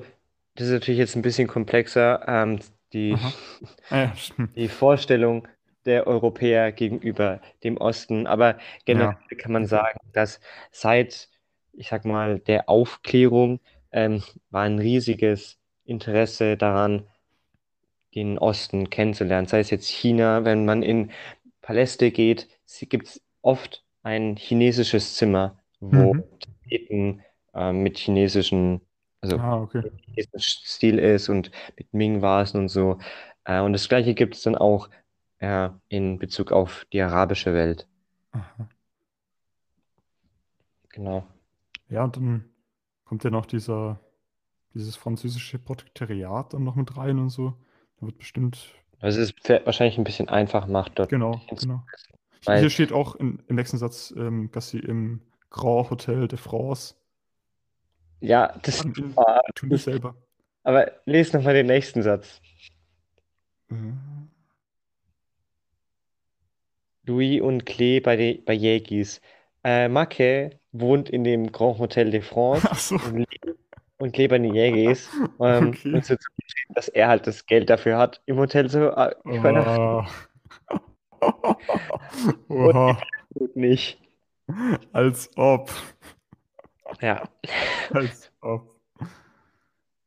das 0.54 0.68
ist 0.68 0.72
natürlich 0.72 0.98
jetzt 0.98 1.16
ein 1.16 1.22
bisschen 1.22 1.48
komplexer. 1.48 2.24
Ähm, 2.28 2.60
die. 2.92 3.16
Ah, 3.90 3.98
ja, 3.98 4.16
die 4.56 4.68
Vorstellung 4.68 5.46
der 5.84 6.06
Europäer 6.06 6.72
gegenüber 6.72 7.40
dem 7.62 7.76
Osten. 7.76 8.26
Aber 8.26 8.58
generell 8.84 9.14
kann 9.38 9.52
man 9.52 9.66
sagen, 9.66 9.98
dass 10.12 10.40
seit, 10.72 11.28
ich 11.72 11.88
sag 11.88 12.04
mal, 12.04 12.40
der 12.40 12.68
Aufklärung 12.68 13.60
ähm, 13.92 14.22
war 14.50 14.62
ein 14.64 14.78
riesiges 14.78 15.58
Interesse 15.84 16.56
daran, 16.56 17.06
den 18.14 18.38
Osten 18.38 18.90
kennenzulernen. 18.90 19.46
Sei 19.46 19.60
es 19.60 19.70
jetzt 19.70 19.88
China, 19.88 20.44
wenn 20.44 20.64
man 20.64 20.82
in 20.82 21.10
Paläste 21.60 22.10
geht, 22.10 22.48
gibt 22.88 23.08
es 23.08 23.22
oft 23.42 23.84
ein 24.02 24.36
chinesisches 24.36 25.16
Zimmer, 25.16 25.58
wo 25.80 26.14
Mhm. 26.14 26.24
Tapeten 26.40 27.22
ähm, 27.54 27.82
mit 27.82 27.98
chinesischen, 27.98 28.80
also 29.32 29.38
Ah, 29.38 29.60
okay. 29.62 29.90
Stil 30.38 30.98
ist 30.98 31.28
und 31.28 31.50
mit 31.76 31.92
Ming-Vasen 31.92 32.60
und 32.60 32.68
so. 32.68 32.98
Äh, 33.44 33.60
und 33.60 33.72
das 33.72 33.88
Gleiche 33.88 34.14
gibt 34.14 34.34
es 34.34 34.42
dann 34.42 34.56
auch 34.56 34.88
äh, 35.38 35.68
in 35.88 36.18
Bezug 36.18 36.52
auf 36.52 36.86
die 36.92 37.00
arabische 37.02 37.52
Welt. 37.54 37.86
Aha. 38.32 38.68
Genau. 40.90 41.26
Ja, 41.88 42.04
und 42.04 42.16
dann 42.16 42.44
kommt 43.04 43.22
ja 43.24 43.30
noch 43.30 43.46
dieser, 43.46 44.00
dieses 44.74 44.96
französische 44.96 45.58
Protektoriat 45.58 46.54
dann 46.54 46.64
noch 46.64 46.74
mit 46.74 46.96
rein 46.96 47.18
und 47.18 47.28
so. 47.28 47.54
Da 48.00 48.06
wird 48.06 48.18
bestimmt, 48.18 48.74
Also 49.00 49.20
es 49.20 49.30
ist 49.30 49.48
wahrscheinlich 49.66 49.98
ein 49.98 50.04
bisschen 50.04 50.28
einfach 50.28 50.66
macht 50.66 50.98
dort. 50.98 51.10
genau, 51.10 51.40
genau. 51.50 51.84
Hier 52.46 52.70
steht 52.70 52.92
auch 52.92 53.16
in, 53.16 53.42
im 53.48 53.56
nächsten 53.56 53.78
Satz, 53.78 54.14
ähm, 54.16 54.50
dass 54.52 54.70
sie 54.70 54.78
im 54.78 55.20
Grand 55.50 55.90
Hotel 55.90 56.28
de 56.28 56.38
France 56.38 56.94
Ja, 58.26 58.54
das 58.62 58.80
an 58.84 58.92
in 58.96 59.14
war. 59.16 59.42
Selber. 59.78 60.16
Aber 60.64 60.90
lese 61.04 61.36
nochmal 61.36 61.54
den 61.54 61.66
nächsten 61.66 62.02
Satz. 62.02 62.40
Mhm. 63.68 64.28
Louis 67.04 67.40
und 67.40 67.66
Klee 67.66 68.00
bei, 68.00 68.16
de, 68.16 68.40
bei 68.40 68.52
Jägis. 68.52 69.20
Äh, 69.62 69.88
Macke 69.88 70.58
wohnt 70.72 71.08
in 71.08 71.22
dem 71.22 71.52
Grand 71.52 71.78
Hotel 71.78 72.10
de 72.10 72.20
France 72.20 72.68
so. 72.76 72.96
und, 72.96 73.18
Lee- 73.18 73.54
und 73.98 74.12
Klee 74.12 74.26
bei 74.26 74.38
den 74.38 74.52
Jägis. 74.54 75.08
Ähm, 75.40 75.68
Okay. 75.76 75.94
Und 75.94 76.04
so 76.04 76.16
dass 76.70 76.88
er 76.88 77.08
halt 77.08 77.26
das 77.28 77.46
Geld 77.46 77.70
dafür 77.70 77.96
hat, 77.96 78.20
im 78.26 78.38
Hotel 78.38 78.68
zu 78.68 78.90
äh, 78.96 79.14
übernachten. 79.24 80.12
Oh. 81.20 81.54
Oha. 82.48 82.98
und 83.34 83.56
nicht. 83.56 84.00
Als 84.92 85.30
ob. 85.36 85.70
Ja. 87.00 87.22
Als 87.92 88.30
ob. 88.40 88.74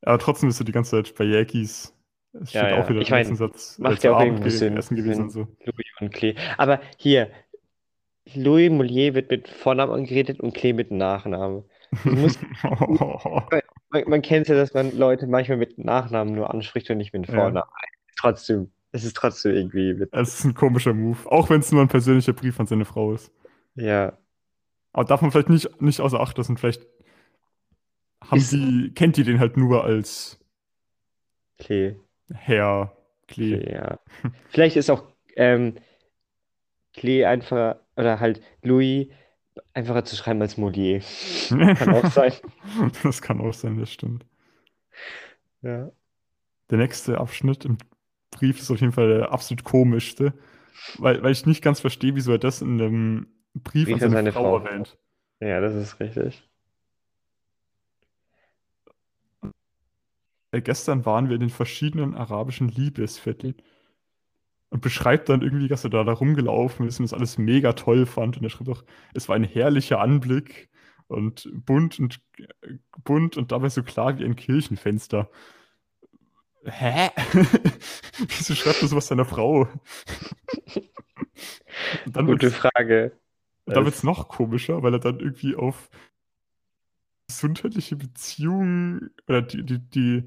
Aber 0.01 0.17
trotzdem 0.19 0.49
bist 0.49 0.59
du 0.59 0.63
die 0.63 0.71
ganze 0.71 0.91
Zeit 0.91 1.15
bei 1.15 1.25
Yankees. 1.25 1.93
Es 2.33 2.49
steht 2.51 2.61
Ja, 2.61 2.69
ja. 2.69 2.83
auch 2.83 2.89
wieder 2.89 3.01
Ich 3.01 3.09
mein, 3.11 3.35
Satz. 3.35 3.77
macht 3.79 4.03
ja 4.03 4.11
auch 4.11 4.17
Abend 4.19 4.33
irgendwie 4.33 4.49
Sinn, 4.51 4.77
Essen 4.77 4.95
gewesen 4.95 5.23
und 5.23 5.29
so. 5.31 5.39
Louis 5.65 5.85
und 5.99 6.13
Klee. 6.13 6.35
Aber 6.57 6.79
hier, 6.97 7.29
Louis 8.35 8.69
Moulier 8.69 9.13
wird 9.15 9.29
mit 9.31 9.47
Vornamen 9.49 9.91
angeredet 9.91 10.39
und 10.39 10.53
Klee 10.53 10.73
mit 10.73 10.91
Nachnamen. 10.91 11.63
muss- 12.03 12.39
Man, 13.91 14.03
man 14.05 14.21
kennt 14.21 14.47
ja, 14.47 14.53
dass 14.53 14.75
man 14.75 14.95
Leute 14.95 15.25
manchmal 15.25 15.57
mit 15.57 15.79
Nachnamen 15.79 16.35
nur 16.35 16.53
anspricht 16.53 16.87
und 16.91 16.97
nicht 16.99 17.11
mit 17.11 17.27
Ja. 17.27 17.33
Vornamen. 17.33 17.67
Trotzdem, 18.19 18.69
es 18.91 19.03
ist 19.03 19.15
trotzdem 19.17 19.55
irgendwie. 19.55 20.05
Es 20.11 20.35
ist 20.39 20.45
ein 20.45 20.53
komischer 20.53 20.93
Move. 20.93 21.17
Auch 21.25 21.49
wenn 21.49 21.61
es 21.61 21.71
nur 21.71 21.81
ein 21.81 21.87
persönlicher 21.87 22.33
Brief 22.33 22.59
an 22.59 22.67
seine 22.67 22.85
Frau 22.85 23.13
ist. 23.13 23.31
Ja, 23.73 24.13
Aber 24.99 25.07
darf 25.07 25.21
man 25.21 25.31
vielleicht 25.31 25.47
nicht, 25.47 25.81
nicht 25.81 26.01
außer 26.01 26.19
Acht 26.19 26.37
lassen. 26.37 26.57
Vielleicht 26.57 26.85
haben 28.19 28.37
Ist- 28.37 28.51
die, 28.51 28.91
kennt 28.93 29.15
die 29.15 29.23
den 29.23 29.39
halt 29.39 29.55
nur 29.55 29.85
als 29.85 30.37
Klee. 31.57 31.95
Herr 32.33 32.91
Klee. 33.29 33.61
Klee, 33.61 33.71
ja. 33.71 33.97
Vielleicht 34.49 34.75
ist 34.75 34.89
auch 34.89 35.05
ähm, 35.37 35.75
Klee 36.93 37.23
einfacher, 37.23 37.79
oder 37.95 38.19
halt 38.19 38.41
Louis 38.61 39.07
einfacher 39.73 40.03
zu 40.03 40.17
schreiben 40.17 40.41
als 40.41 40.57
Moulier. 40.57 40.99
Kann 41.49 41.93
auch 41.95 42.11
sein. 42.11 42.33
Das 43.01 43.21
kann 43.21 43.39
auch 43.39 43.53
sein, 43.53 43.77
das 43.79 43.93
stimmt. 43.93 44.25
Ja. 45.61 45.93
Der 46.69 46.77
nächste 46.77 47.19
Abschnitt 47.19 47.63
im 47.63 47.77
Brief 48.31 48.59
ist 48.59 48.69
auf 48.69 48.81
jeden 48.81 48.91
Fall 48.91 49.07
der 49.07 49.31
absolut 49.31 49.63
komischste, 49.63 50.33
weil, 50.97 51.23
weil 51.23 51.31
ich 51.31 51.45
nicht 51.45 51.61
ganz 51.63 51.79
verstehe, 51.79 52.15
wieso 52.15 52.33
er 52.33 52.37
das 52.37 52.61
in 52.61 52.81
einem 52.81 53.27
Brief, 53.63 53.91
Brief 53.91 54.01
an 54.01 54.11
seine 54.11 54.11
seine 54.11 54.31
Frau 54.33 54.59
Frau. 54.59 54.59
erwähnt. 54.59 54.97
ja, 55.39 55.61
das 55.61 55.75
ist 55.75 55.99
richtig. 55.99 56.43
Äh, 60.51 60.61
Gestern 60.61 61.05
waren 61.05 61.27
wir 61.29 61.35
in 61.35 61.41
den 61.41 61.49
verschiedenen 61.49 62.15
arabischen 62.15 62.69
Liebesvierteln 62.69 63.55
und 64.69 64.81
beschreibt 64.81 65.29
dann 65.29 65.41
irgendwie, 65.41 65.67
dass 65.67 65.83
er 65.83 65.89
da, 65.89 66.03
da 66.03 66.13
rumgelaufen 66.13 66.87
ist 66.87 66.99
und 66.99 67.03
das 67.03 67.13
alles 67.13 67.37
mega 67.37 67.73
toll 67.73 68.05
fand. 68.05 68.37
Und 68.37 68.43
er 68.43 68.49
schreibt 68.49 68.69
auch, 68.69 68.83
es 69.13 69.27
war 69.29 69.35
ein 69.35 69.43
herrlicher 69.43 69.99
Anblick 69.99 70.69
und 71.07 71.49
bunt 71.53 71.99
und 71.99 72.21
äh, 72.37 72.75
bunt 73.03 73.37
und 73.37 73.51
dabei 73.51 73.69
so 73.69 73.83
klar 73.83 74.17
wie 74.19 74.25
ein 74.25 74.35
Kirchenfenster. 74.35 75.29
Hä? 76.65 77.09
Wieso 78.27 78.53
schreibt 78.53 78.81
er 78.81 78.87
sowas 78.89 79.07
seiner 79.07 79.25
Frau? 79.25 79.67
Gute 82.13 82.51
Frage. 82.51 83.13
Und 83.69 83.75
dann 83.75 83.85
Das- 83.85 83.93
wird's 83.93 84.03
noch 84.03 84.27
komischer, 84.27 84.83
weil 84.83 84.93
er 84.93 84.99
dann 84.99 85.19
irgendwie 85.19 85.55
auf 85.55 85.89
gesundheitliche 87.27 87.95
Beziehungen 87.95 89.11
oder 89.27 89.41
die, 89.41 89.63
die, 89.63 89.79
die 89.79 90.23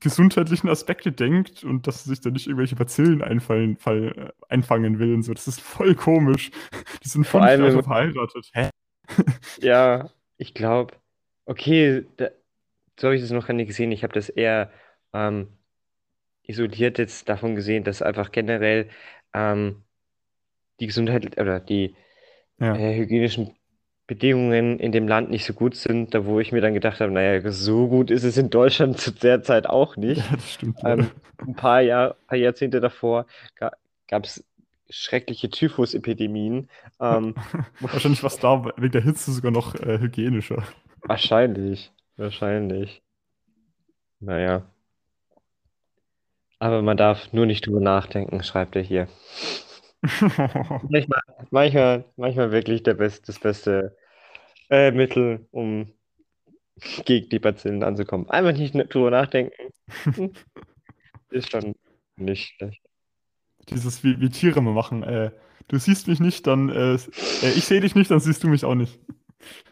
gesundheitlichen 0.00 0.68
Aspekte 0.68 1.12
denkt 1.12 1.64
und 1.64 1.86
dass 1.86 2.04
sich 2.04 2.20
da 2.20 2.30
nicht 2.30 2.46
irgendwelche 2.46 2.76
Bazillen 2.76 3.22
einfallen, 3.22 3.76
fall, 3.76 4.12
äh, 4.16 4.44
einfangen 4.52 4.98
will 4.98 5.14
und 5.14 5.22
so. 5.22 5.34
Das 5.34 5.46
ist 5.48 5.60
voll 5.60 5.94
komisch. 5.94 6.50
Die 7.04 7.08
sind 7.08 7.24
fünf 7.26 7.42
allem, 7.42 7.82
verheiratet. 7.82 8.50
Hä? 8.52 8.70
Ja, 9.60 10.10
ich 10.38 10.54
glaube, 10.54 10.94
okay, 11.44 12.04
da, 12.16 12.28
so 12.98 13.08
habe 13.08 13.16
ich 13.16 13.22
das 13.22 13.30
noch 13.30 13.46
gar 13.46 13.54
nicht 13.54 13.68
gesehen. 13.68 13.92
Ich 13.92 14.02
habe 14.02 14.12
das 14.14 14.28
eher 14.28 14.70
ähm, 15.12 15.48
isoliert 16.42 16.98
jetzt 16.98 17.28
davon 17.28 17.54
gesehen, 17.54 17.84
dass 17.84 18.02
einfach 18.02 18.32
generell 18.32 18.88
ähm, 19.32 19.82
die 20.80 20.86
Gesundheit 20.86 21.38
oder 21.40 21.60
die 21.60 21.94
Ja. 22.58 22.74
äh, 22.76 22.96
hygienischen 22.96 23.54
Bedingungen 24.06 24.78
in 24.78 24.92
dem 24.92 25.08
Land 25.08 25.30
nicht 25.30 25.44
so 25.44 25.52
gut 25.52 25.74
sind, 25.74 26.14
da 26.14 26.26
wo 26.26 26.38
ich 26.38 26.52
mir 26.52 26.60
dann 26.60 26.74
gedacht 26.74 27.00
habe, 27.00 27.10
naja, 27.12 27.50
so 27.50 27.88
gut 27.88 28.10
ist 28.10 28.22
es 28.24 28.36
in 28.36 28.50
Deutschland 28.50 28.98
zu 29.00 29.10
der 29.12 29.42
Zeit 29.42 29.66
auch 29.66 29.96
nicht. 29.96 30.18
Ja, 30.18 30.36
das 30.36 30.52
stimmt. 30.52 30.78
Ähm, 30.84 31.10
ein 31.46 31.54
paar 31.54 31.80
Jahr, 31.80 32.14
paar 32.26 32.38
Jahrzehnte 32.38 32.80
davor 32.80 33.26
ga, 33.56 33.72
gab 34.08 34.24
es 34.24 34.44
schreckliche 34.88 35.50
Typhus-Epidemien. 35.50 36.68
Ähm, 37.00 37.34
Wahrscheinlich 37.80 38.22
war 38.22 38.30
es 38.30 38.38
da 38.38 38.64
wegen 38.76 38.92
der 38.92 39.02
Hitze 39.02 39.32
sogar 39.32 39.50
noch 39.50 39.74
äh, 39.74 39.98
hygienischer. 39.98 40.62
wahrscheinlich, 41.02 41.92
wahrscheinlich. 42.16 43.02
Naja. 44.20 44.62
Aber 46.58 46.82
man 46.82 46.96
darf 46.96 47.32
nur 47.32 47.46
nicht 47.46 47.66
drüber 47.66 47.80
nachdenken, 47.80 48.42
schreibt 48.42 48.76
er 48.76 48.82
hier. 48.82 49.08
Manchmal, 50.02 51.20
manchmal, 51.50 52.04
manchmal 52.16 52.52
wirklich 52.52 52.82
der 52.82 52.94
best, 52.94 53.28
das 53.28 53.38
beste 53.38 53.96
äh, 54.70 54.90
Mittel, 54.92 55.46
um 55.52 55.92
gegen 57.04 57.28
die 57.28 57.38
Bazillen 57.38 57.82
anzukommen. 57.82 58.28
Einfach 58.30 58.52
nicht 58.58 58.74
drüber 58.74 59.10
nachdenken. 59.10 59.52
Ist 61.30 61.50
schon 61.50 61.74
nicht 62.16 62.54
schlecht. 62.56 62.82
Dieses, 63.68 64.04
wie, 64.04 64.20
wie 64.20 64.30
Tiere 64.30 64.62
mal 64.62 64.72
machen. 64.74 65.02
Äh, 65.02 65.30
du 65.68 65.78
siehst 65.78 66.06
mich 66.08 66.20
nicht, 66.20 66.46
dann 66.46 66.68
äh, 66.68 66.94
äh, 66.94 67.50
ich 67.56 67.64
sehe 67.64 67.80
dich 67.80 67.94
nicht, 67.94 68.10
dann 68.10 68.20
siehst 68.20 68.44
du 68.44 68.48
mich 68.48 68.64
auch 68.64 68.74
nicht. 68.74 68.98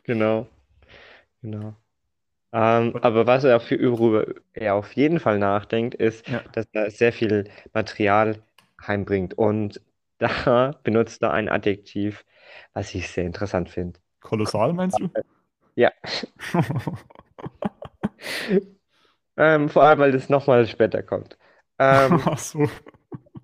Genau. 0.05 0.49
Genau. 1.43 1.75
Ähm, 2.53 2.97
aber 3.03 3.27
was 3.27 3.45
er, 3.45 3.61
für, 3.61 3.79
worüber 3.93 4.27
er 4.53 4.77
auf 4.77 4.93
jeden 4.95 5.21
Fall 5.21 5.39
nachdenkt, 5.39 5.95
ist, 5.97 6.29
Ja. 6.29 6.43
dass 6.53 6.67
er 6.73 6.91
sehr 6.91 7.13
viel 7.13 7.51
Material 7.73 8.43
heimbringt. 8.87 9.35
Und 9.35 9.81
da 10.47 10.73
benutzt 10.83 11.23
er 11.23 11.33
ein 11.33 11.49
Adjektiv, 11.49 12.25
was 12.73 12.95
ich 12.95 13.09
sehr 13.09 13.25
interessant 13.25 13.71
finde. 13.71 14.01
Kolossal 14.21 14.73
meinst 14.73 14.99
du? 15.01 15.11
Ja. 15.77 15.93
Ähm, 19.37 19.69
vor 19.69 19.83
allem, 19.85 19.99
weil 19.99 20.13
das 20.13 20.29
nochmal 20.29 20.67
später 20.67 21.03
kommt. 21.03 21.37
Ähm, 21.79 22.21
Ach 22.25 22.39
so. 22.39 22.69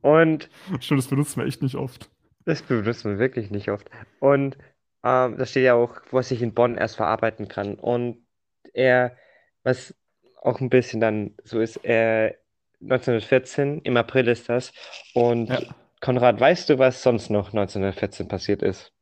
und 0.02 0.48
Stimmt, 0.80 0.98
das 1.00 1.08
benutzt 1.08 1.36
man 1.36 1.46
echt 1.46 1.62
nicht 1.62 1.74
oft. 1.74 2.10
das 2.44 2.62
benutzt 2.62 3.04
man 3.04 3.18
wirklich 3.18 3.50
nicht 3.50 3.70
oft. 3.70 3.90
Und 4.20 4.56
ähm, 5.02 5.36
da 5.36 5.46
steht 5.46 5.64
ja 5.64 5.74
auch, 5.74 6.00
was 6.10 6.30
ich 6.30 6.42
in 6.42 6.54
Bonn 6.54 6.76
erst 6.76 6.96
verarbeiten 6.96 7.48
kann. 7.48 7.74
Und 7.74 8.24
er, 8.72 9.16
was 9.64 9.94
auch 10.42 10.60
ein 10.60 10.70
bisschen 10.70 11.00
dann 11.00 11.34
so 11.44 11.60
ist, 11.60 11.76
er 11.78 12.36
1914, 12.80 13.80
im 13.82 13.96
April 13.96 14.28
ist 14.28 14.48
das. 14.48 14.72
Und 15.14 15.48
Ja. 15.48 15.60
Konrad, 16.00 16.40
weißt 16.40 16.70
du, 16.70 16.78
was 16.78 17.02
sonst 17.02 17.30
noch 17.30 17.52
1914 17.52 18.28
passiert 18.28 18.62
ist? 18.62 18.92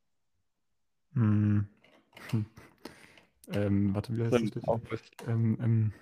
Hm. 1.14 1.68
Hm. 2.30 2.46
Ähm, 3.52 3.94
warte, 3.94 4.16
wie 4.16 4.22
heißt 4.24 4.32
das? 4.32 5.28
Ähm, 5.28 5.58
ähm, 5.62 5.92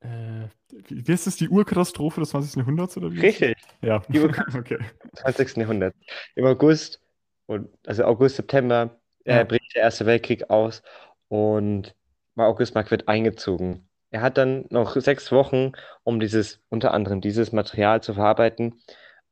äh, 0.00 0.48
wie, 0.88 1.06
wie 1.06 1.12
heißt 1.12 1.26
das, 1.26 1.36
die 1.36 1.48
Urkatastrophe 1.48 2.20
des 2.20 2.30
20. 2.30 2.60
Jahrhunderts 2.60 2.96
oder 2.96 3.12
wie? 3.12 3.20
Richtig, 3.20 3.56
Ja, 3.82 4.00
Die 4.08 4.20
Urkatastrophe. 4.20 4.58
okay. 4.74 4.78
20. 5.14 5.60
Jahrhundert. 5.60 5.94
Im 6.34 6.44
August, 6.46 7.00
und, 7.46 7.68
also 7.86 8.04
August, 8.04 8.36
September, 8.36 8.98
äh, 9.24 9.38
Ja. 9.38 9.44
bricht 9.44 9.74
der 9.74 9.82
Erste 9.82 10.06
Weltkrieg 10.06 10.50
aus 10.50 10.82
und 11.28 11.94
August 12.36 12.74
Mark 12.74 12.90
wird 12.90 13.08
eingezogen. 13.08 13.88
Er 14.10 14.22
hat 14.22 14.36
dann 14.36 14.66
noch 14.70 14.96
sechs 14.96 15.30
Wochen, 15.32 15.72
um 16.02 16.20
dieses, 16.20 16.60
unter 16.68 16.92
anderem 16.92 17.20
dieses 17.20 17.52
Material 17.52 18.02
zu 18.02 18.14
verarbeiten 18.14 18.80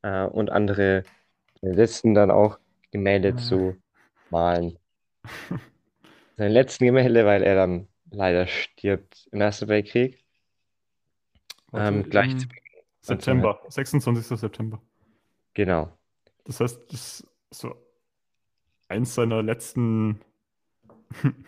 äh, 0.03 0.25
und 0.25 0.51
andere 0.51 1.05
letzten 1.61 2.15
dann 2.15 2.31
auch 2.31 2.59
Gemälde 2.91 3.35
Ah. 3.35 3.37
zu 3.37 3.77
malen. 4.31 4.79
Seine 6.37 6.53
letzten 6.53 6.87
Gemälde, 6.87 7.25
weil 7.27 7.43
er 7.43 7.55
dann 7.55 7.89
leider 8.11 8.47
stirbt 8.47 9.29
im 9.33 9.41
Ersten 9.41 9.69
Weltkrieg. 9.69 10.25
Ähm, 11.73 12.09
gleich 12.09 12.37
zu 12.37 12.47
September, 13.03 13.61
26. 13.69 14.39
September. 14.39 14.81
Genau. 15.55 15.93
Das 16.45 16.61
heißt, 16.61 16.81
das 16.93 17.21
ist 17.21 17.27
so 17.51 17.75
eins 18.89 19.15
seiner 19.15 19.43
letzten 19.43 20.21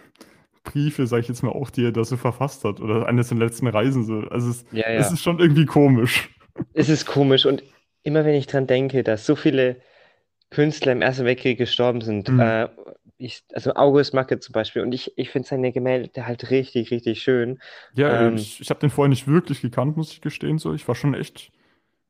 Briefe, 0.65 1.07
sage 1.07 1.23
ich 1.23 1.29
jetzt 1.29 1.43
mal 1.43 1.51
auch, 1.51 1.71
die 1.71 1.85
er 1.85 1.93
da 1.93 2.05
so 2.05 2.17
verfasst 2.17 2.65
hat. 2.65 2.81
Oder 2.81 3.07
eines 3.07 3.29
seiner 3.29 3.45
letzten 3.45 3.67
Reisen. 3.67 4.05
So. 4.05 4.21
Also 4.31 4.51
es, 4.51 4.65
Ja, 4.71 4.87
es 4.89 5.09
ja. 5.09 5.13
ist 5.15 5.23
schon 5.23 5.41
irgendwie 5.41 5.67
komisch. 5.67 6.31
Es 6.75 6.89
ist 6.89 7.07
komisch 7.07 7.47
und 7.47 7.63
immer 8.03 8.25
wenn 8.25 8.35
ich 8.35 8.47
dran 8.47 8.67
denke, 8.67 9.03
dass 9.03 9.27
so 9.27 9.37
viele 9.37 9.77
Künstler 10.51 10.93
im 10.93 11.03
Ersten 11.03 11.25
Weltkrieg 11.25 11.59
gestorben 11.59 12.01
sind, 12.01 12.29
Mhm. 12.29 12.41
äh, 12.41 12.69
ich, 13.19 13.45
also 13.53 13.75
August 13.75 14.15
Macke 14.15 14.41
zum 14.41 14.53
Beispiel, 14.53 14.83
und 14.83 14.93
ich, 14.93 15.17
ich 15.17 15.31
finde 15.31 15.49
seine 15.49 15.73
Gemälde 15.73 16.27
halt 16.27 16.51
richtig, 16.51 16.91
richtig 16.91 17.23
schön. 17.23 17.61
Ja, 17.95 18.27
Ähm, 18.27 18.37
ich, 18.37 18.61
ich 18.61 18.71
habe 18.71 18.81
den 18.81 18.91
vorher 18.91 19.09
nicht 19.09 19.29
wirklich 19.29 19.61
gekannt, 19.61 19.97
muss 19.97 20.13
ich 20.13 20.21
gestehen. 20.21 20.59
So. 20.59 20.75
Ich 20.75 20.87
war 20.89 20.95
schon 20.95 21.15
echt, 21.15 21.53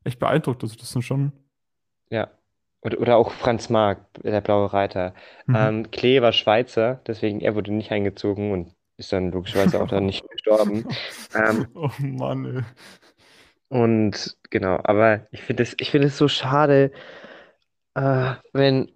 echt 0.05 0.19
beeindruckt. 0.19 0.63
Also 0.63 0.77
das 0.77 0.91
sind 0.91 1.03
schon. 1.03 1.33
Ja. 2.11 2.31
Oder, 2.83 2.99
oder 3.01 3.17
auch 3.17 3.31
Franz 3.31 3.69
Marc, 3.69 4.07
der 4.23 4.41
Blaue 4.41 4.73
Reiter. 4.73 5.15
Mhm. 5.47 5.57
Ähm, 5.57 5.91
Klee 5.91 6.21
war 6.23 6.33
Schweizer, 6.33 7.01
deswegen 7.07 7.41
er 7.41 7.55
wurde 7.55 7.73
nicht 7.73 7.93
eingezogen 7.93 8.51
und 8.53 8.75
ist 8.97 9.13
dann 9.13 9.31
logischerweise 9.31 9.81
auch 9.83 9.89
dann 9.89 10.07
nicht 10.07 10.29
gestorben. 10.31 10.87
Ähm, 11.35 11.67
oh 11.75 11.91
Mann, 12.01 12.45
ey. 12.57 12.63
Und 13.73 14.37
genau, 14.51 14.79
aber 14.85 15.27
ich 15.31 15.41
finde 15.43 15.63
es, 15.63 15.75
ich 15.79 15.91
finde 15.91 16.09
es 16.09 16.19
so 16.19 16.29
schade, 16.29 16.93
äh, 17.95 18.35
wenn, 18.53 18.93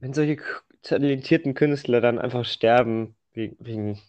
wenn 0.00 0.14
solche 0.14 0.38
talentierten 0.82 1.54
Künstler 1.54 2.00
dann 2.00 2.18
einfach 2.18 2.44
sterben 2.44 3.16
wegen, 3.34 3.56
wegen, 3.60 4.00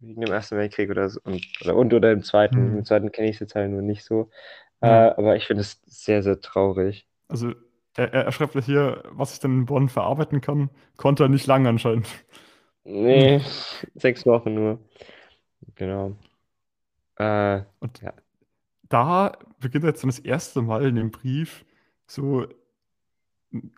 wegen 0.00 0.20
dem 0.22 0.32
Ersten 0.32 0.56
Weltkrieg 0.58 0.90
oder 0.90 1.10
so 1.10 1.20
und 1.24 1.46
oder, 1.64 1.76
und 1.76 1.94
oder 1.94 2.12
im 2.12 2.22
Zweiten. 2.24 2.56
Hm. 2.56 2.78
Im 2.78 2.84
Zweiten 2.84 3.12
kenne 3.12 3.28
ich 3.28 3.36
es 3.36 3.40
jetzt 3.40 3.54
halt 3.54 3.70
nur 3.70 3.82
nicht 3.82 4.04
so. 4.04 4.30
Äh, 4.82 4.86
Ja. 4.88 5.18
aber 5.18 5.36
ich 5.36 5.46
finde 5.46 5.62
es 5.62 5.80
sehr, 5.86 6.22
sehr 6.22 6.40
traurig. 6.40 7.06
Also 7.28 7.52
er, 7.96 8.12
er 8.12 8.32
schreibt 8.32 8.54
hier, 8.64 9.02
was 9.10 9.34
ich 9.34 9.40
dann 9.40 9.52
in 9.60 9.66
Bonn 9.66 9.88
verarbeiten 9.88 10.40
kann, 10.40 10.70
konnte 10.96 11.24
er 11.24 11.28
nicht 11.28 11.46
lang 11.46 11.66
anscheinend. 11.66 12.08
Nee, 12.84 13.40
sechs 13.94 14.26
Wochen 14.26 14.54
nur. 14.54 14.78
Genau. 15.76 16.16
Äh, 17.16 17.62
Und 17.80 18.02
Ja. 18.02 18.12
Da 18.92 19.38
beginnt 19.60 19.84
er 19.84 19.90
jetzt 19.90 20.02
dann 20.02 20.10
das 20.10 20.18
erste 20.18 20.62
Mal 20.62 20.86
in 20.86 20.96
dem 20.96 21.10
Brief 21.10 21.64
so, 22.06 22.46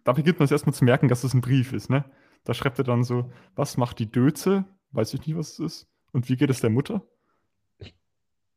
da 0.05 0.12
beginnt 0.12 0.38
man 0.38 0.44
es 0.44 0.53
erstmal 0.53 0.74
zu 0.74 0.85
merken, 0.85 1.09
dass 1.09 1.24
es 1.24 1.35
ein 1.35 1.40
Brief 1.40 1.72
ist, 1.72 1.90
ne? 1.90 2.05
Da 2.44 2.55
schreibt 2.55 2.79
er 2.79 2.85
dann 2.85 3.05
so, 3.05 3.31
was 3.55 3.77
macht 3.77 3.98
die 3.98 4.11
Döze? 4.11 4.64
Weiß 4.92 5.14
ich 5.14 5.27
nicht, 5.27 5.37
was 5.37 5.53
es 5.53 5.59
ist. 5.59 5.88
Und 6.12 6.29
wie 6.29 6.37
geht 6.37 6.50
es 6.50 6.61
der 6.61 6.70
Mutter? 6.70 7.03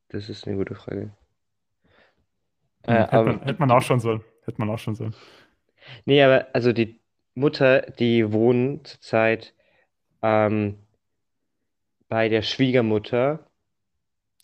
das 0.09 0.27
ist 0.29 0.45
eine 0.47 0.57
gute 0.57 0.75
Frage. 0.75 1.15
Hm, 2.87 2.95
Äh, 2.95 3.07
hätte, 3.07 3.13
aber 3.13 3.25
man, 3.25 3.41
hätte 3.43 3.59
man 3.59 3.69
nachschauen 3.69 3.99
sollen. 3.99 4.23
Hätte 4.43 4.59
man 4.59 4.67
nachschauen 4.69 4.95
sollen. 4.95 5.15
Nee, 6.05 6.21
aber 6.23 6.47
also 6.53 6.73
die 6.73 6.99
Mutter, 7.35 7.81
die 7.81 8.31
wohnen 8.33 8.83
zurzeit 8.85 9.53
ähm, 10.23 10.79
bei 12.09 12.27
der 12.29 12.41
Schwiegermutter 12.41 13.46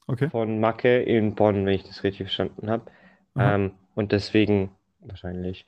Okay. 0.08 0.30
von 0.30 0.60
Macke 0.60 1.02
in 1.02 1.36
Bonn, 1.36 1.66
wenn 1.66 1.74
ich 1.74 1.84
das 1.84 2.04
richtig 2.04 2.28
verstanden 2.28 2.70
habe. 2.70 2.92
Ähm, 3.38 3.72
und 3.96 4.12
deswegen 4.12 4.72
wahrscheinlich. 5.00 5.66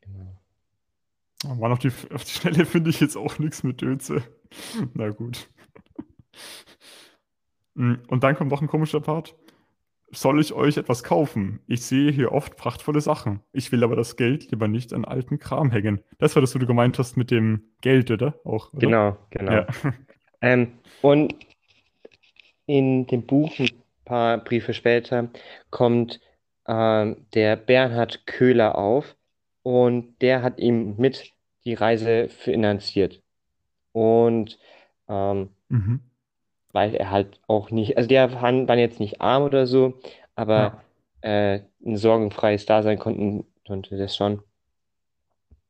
Genau. 0.00 1.54
Mann, 1.56 1.72
auf 1.72 1.78
die, 1.78 1.88
auf 2.12 2.24
die 2.24 2.30
Schnelle 2.30 2.64
finde 2.64 2.90
ich 2.90 3.00
jetzt 3.00 3.16
auch 3.16 3.38
nichts 3.38 3.62
mit 3.62 3.80
Döze. 3.82 4.22
Na 4.94 5.10
gut. 5.10 5.48
Mm, 7.74 7.94
Und 8.08 8.22
dann 8.24 8.36
kommt 8.36 8.50
noch 8.50 8.62
ein 8.62 8.68
komischer 8.68 9.00
Part. 9.00 9.34
Soll 10.10 10.40
ich 10.40 10.52
euch 10.52 10.76
etwas 10.76 11.02
kaufen? 11.02 11.60
Ich 11.66 11.82
sehe 11.82 12.12
hier 12.12 12.30
oft 12.32 12.56
prachtvolle 12.56 13.00
Sachen. 13.00 13.40
Ich 13.52 13.72
will 13.72 13.82
aber 13.82 13.96
das 13.96 14.16
Geld 14.16 14.50
lieber 14.52 14.68
nicht 14.68 14.92
an 14.92 15.04
alten 15.04 15.40
Kram 15.40 15.72
hängen. 15.72 16.00
Das 16.18 16.36
war 16.36 16.40
das, 16.40 16.54
was 16.54 16.60
du 16.60 16.66
gemeint 16.66 16.98
hast 17.00 17.16
mit 17.16 17.32
dem 17.32 17.64
Geld, 17.80 18.10
oder? 18.12 18.38
Auch, 18.44 18.72
oder? 18.72 18.80
Genau, 18.80 19.16
genau. 19.30 19.52
Ja. 19.52 19.66
Ähm, 20.44 20.72
und 21.00 21.34
in 22.66 23.06
dem 23.06 23.24
Buch, 23.24 23.58
ein 23.58 23.70
paar 24.04 24.38
Briefe 24.38 24.74
später, 24.74 25.30
kommt 25.70 26.20
ähm, 26.68 27.24
der 27.32 27.56
Bernhard 27.56 28.26
Köhler 28.26 28.76
auf 28.76 29.16
und 29.62 30.20
der 30.20 30.42
hat 30.42 30.58
ihm 30.58 30.96
mit 30.98 31.32
die 31.64 31.72
Reise 31.72 32.28
finanziert. 32.28 33.22
Und 33.92 34.58
ähm, 35.08 35.48
Mhm. 35.70 36.00
weil 36.72 36.94
er 36.94 37.10
halt 37.10 37.40
auch 37.46 37.70
nicht, 37.70 37.96
also 37.96 38.08
der 38.08 38.30
waren, 38.42 38.68
waren 38.68 38.78
jetzt 38.78 39.00
nicht 39.00 39.22
arm 39.22 39.44
oder 39.44 39.66
so, 39.66 39.98
aber 40.34 40.82
Ja. 41.22 41.54
äh, 41.54 41.60
ein 41.86 41.96
sorgenfreies 41.96 42.66
Dasein 42.66 42.98
konnten, 42.98 43.46
konnte 43.66 43.96
das 43.96 44.14
schon, 44.14 44.42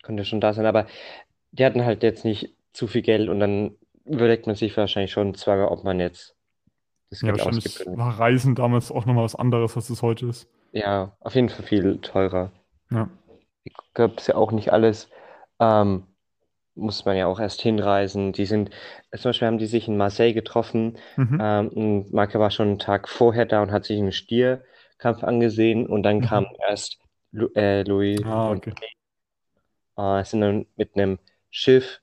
konnte 0.02 0.24
schon 0.24 0.40
da 0.40 0.52
sein, 0.52 0.66
aber 0.66 0.86
die 1.52 1.64
hatten 1.64 1.84
halt 1.84 2.02
jetzt 2.02 2.24
nicht 2.24 2.54
zu 2.72 2.88
viel 2.88 3.02
Geld 3.02 3.28
und 3.28 3.38
dann 3.38 3.76
überlegt 4.04 4.46
man 4.46 4.56
sich 4.56 4.76
wahrscheinlich 4.76 5.12
schon 5.12 5.34
zwar, 5.34 5.70
ob 5.70 5.84
man 5.84 6.00
jetzt 6.00 6.36
das 7.10 7.20
Ja, 7.20 7.26
Geld 7.26 7.40
ausgibt 7.42 7.80
wahrscheinlich 7.80 7.80
oder 7.80 7.90
nicht. 7.92 7.98
war 7.98 8.18
Reisen 8.20 8.54
damals 8.54 8.92
auch 8.92 9.04
nochmal 9.06 9.24
was 9.24 9.34
anderes, 9.34 9.74
als 9.76 9.90
es 9.90 10.00
heute 10.02 10.26
ist. 10.26 10.48
Ja, 10.72 11.16
auf 11.20 11.34
jeden 11.34 11.48
Fall 11.48 11.64
viel 11.64 11.98
teurer. 12.02 12.52
Ja. 12.90 13.08
Gab 13.94 14.18
es 14.18 14.26
ja 14.26 14.34
auch 14.36 14.52
nicht 14.52 14.72
alles. 14.72 15.08
Ähm, 15.60 16.06
muss 16.74 17.04
man 17.04 17.16
ja 17.16 17.26
auch 17.26 17.40
erst 17.40 17.62
hinreisen. 17.62 18.32
Die 18.32 18.46
sind, 18.46 18.70
zum 19.16 19.30
Beispiel 19.30 19.48
haben 19.48 19.58
die 19.58 19.66
sich 19.66 19.88
in 19.88 19.96
Marseille 19.96 20.32
getroffen. 20.34 20.98
Mhm. 21.16 21.38
Ähm, 21.40 21.68
und 21.68 22.12
Marke 22.12 22.40
war 22.40 22.50
schon 22.50 22.68
einen 22.68 22.78
Tag 22.78 23.08
vorher 23.08 23.46
da 23.46 23.62
und 23.62 23.72
hat 23.72 23.84
sich 23.84 23.98
einen 23.98 24.12
Stierkampf 24.12 25.22
angesehen. 25.24 25.86
Und 25.86 26.02
dann 26.04 26.20
Mhm. 26.20 26.22
kamen 26.22 26.46
erst 26.68 26.98
Lu 27.32 27.48
äh, 27.54 27.82
Louis 27.84 28.20
Ah, 28.24 28.50
und 28.50 28.58
okay. 28.58 28.74
äh, 29.96 30.24
sind 30.24 30.40
dann 30.40 30.66
mit 30.76 30.94
einem 30.94 31.18
Schiff 31.50 32.00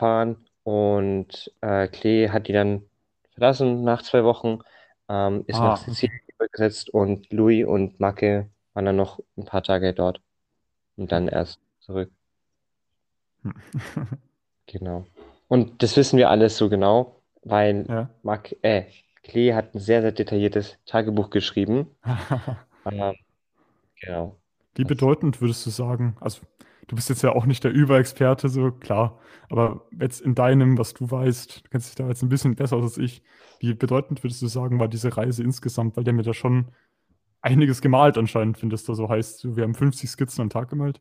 rübergefahren. 0.00 0.36
Und 0.62 1.52
äh, 1.62 1.88
Klee 1.88 2.28
hat 2.30 2.48
die 2.48 2.52
dann 2.52 2.82
verlassen 3.32 3.82
nach 3.84 4.02
zwei 4.02 4.24
Wochen, 4.24 4.60
ähm, 5.08 5.44
ist 5.46 5.58
nach 5.58 5.78
Ah, 5.78 5.80
okay. 5.82 5.90
Sizilien 5.92 6.20
übergesetzt 6.36 6.90
und 6.90 7.32
Louis 7.32 7.66
und 7.66 7.98
Marke 8.00 8.50
waren 8.74 8.84
dann 8.84 8.96
noch 8.96 9.20
ein 9.36 9.44
paar 9.46 9.62
Tage 9.62 9.94
dort 9.94 10.20
und 10.96 11.12
dann 11.12 11.28
erst 11.28 11.60
zurück. 11.80 12.10
Genau. 14.66 15.04
Und 15.48 15.82
das 15.82 15.96
wissen 15.96 16.16
wir 16.16 16.30
alles 16.30 16.56
so 16.56 16.68
genau, 16.68 17.22
weil 17.42 17.84
Ja. 17.88 18.08
Mark, 18.22 18.54
äh, 18.62 18.84
Klee 19.24 19.52
hat 19.54 19.74
ein 19.74 19.80
sehr, 19.80 20.00
sehr 20.02 20.12
detailliertes 20.12 20.78
Tagebuch 20.86 21.30
geschrieben. 21.30 21.88
Ähm, 22.86 23.14
genau. 24.00 24.36
Wie 24.74 24.84
bedeutend 24.84 25.40
würdest 25.42 25.66
du 25.66 25.70
sagen? 25.70 26.16
Also, 26.20 26.40
du 26.90 26.96
bist 26.96 27.10
jetzt 27.10 27.22
ja 27.22 27.32
auch 27.32 27.46
nicht 27.46 27.64
der 27.64 27.72
Überexperte, 27.72 28.48
so 28.50 28.72
klar. 28.72 29.20
Aber 29.50 29.86
jetzt 30.00 30.20
in 30.22 30.34
deinem, 30.36 30.78
was 30.78 30.94
du 30.94 31.10
weißt, 31.10 31.66
du 31.66 31.70
kennst 31.70 31.88
dich 31.90 31.96
da 31.96 32.08
jetzt 32.08 32.22
ein 32.22 32.30
bisschen 32.30 32.56
besser 32.56 32.76
aus 32.78 32.84
als 32.84 32.98
ich. 32.98 33.22
Wie 33.60 33.74
bedeutend 33.74 34.22
würdest 34.24 34.42
du 34.42 34.48
sagen, 34.48 34.80
war 34.80 34.88
diese 34.88 35.16
Reise 35.16 35.42
insgesamt? 35.44 35.96
Weil 35.96 36.04
der 36.04 36.14
mir 36.14 36.22
da 36.24 36.34
schon 36.34 36.72
einiges 37.42 37.82
gemalt 37.82 38.18
anscheinend, 38.18 38.58
findest 38.58 38.88
du 38.88 38.94
so 38.94 39.08
heißt. 39.10 39.56
Wir 39.56 39.64
haben 39.64 39.74
50 39.74 40.10
Skizzen 40.10 40.42
am 40.42 40.50
Tag 40.50 40.70
gemalt. 40.70 41.00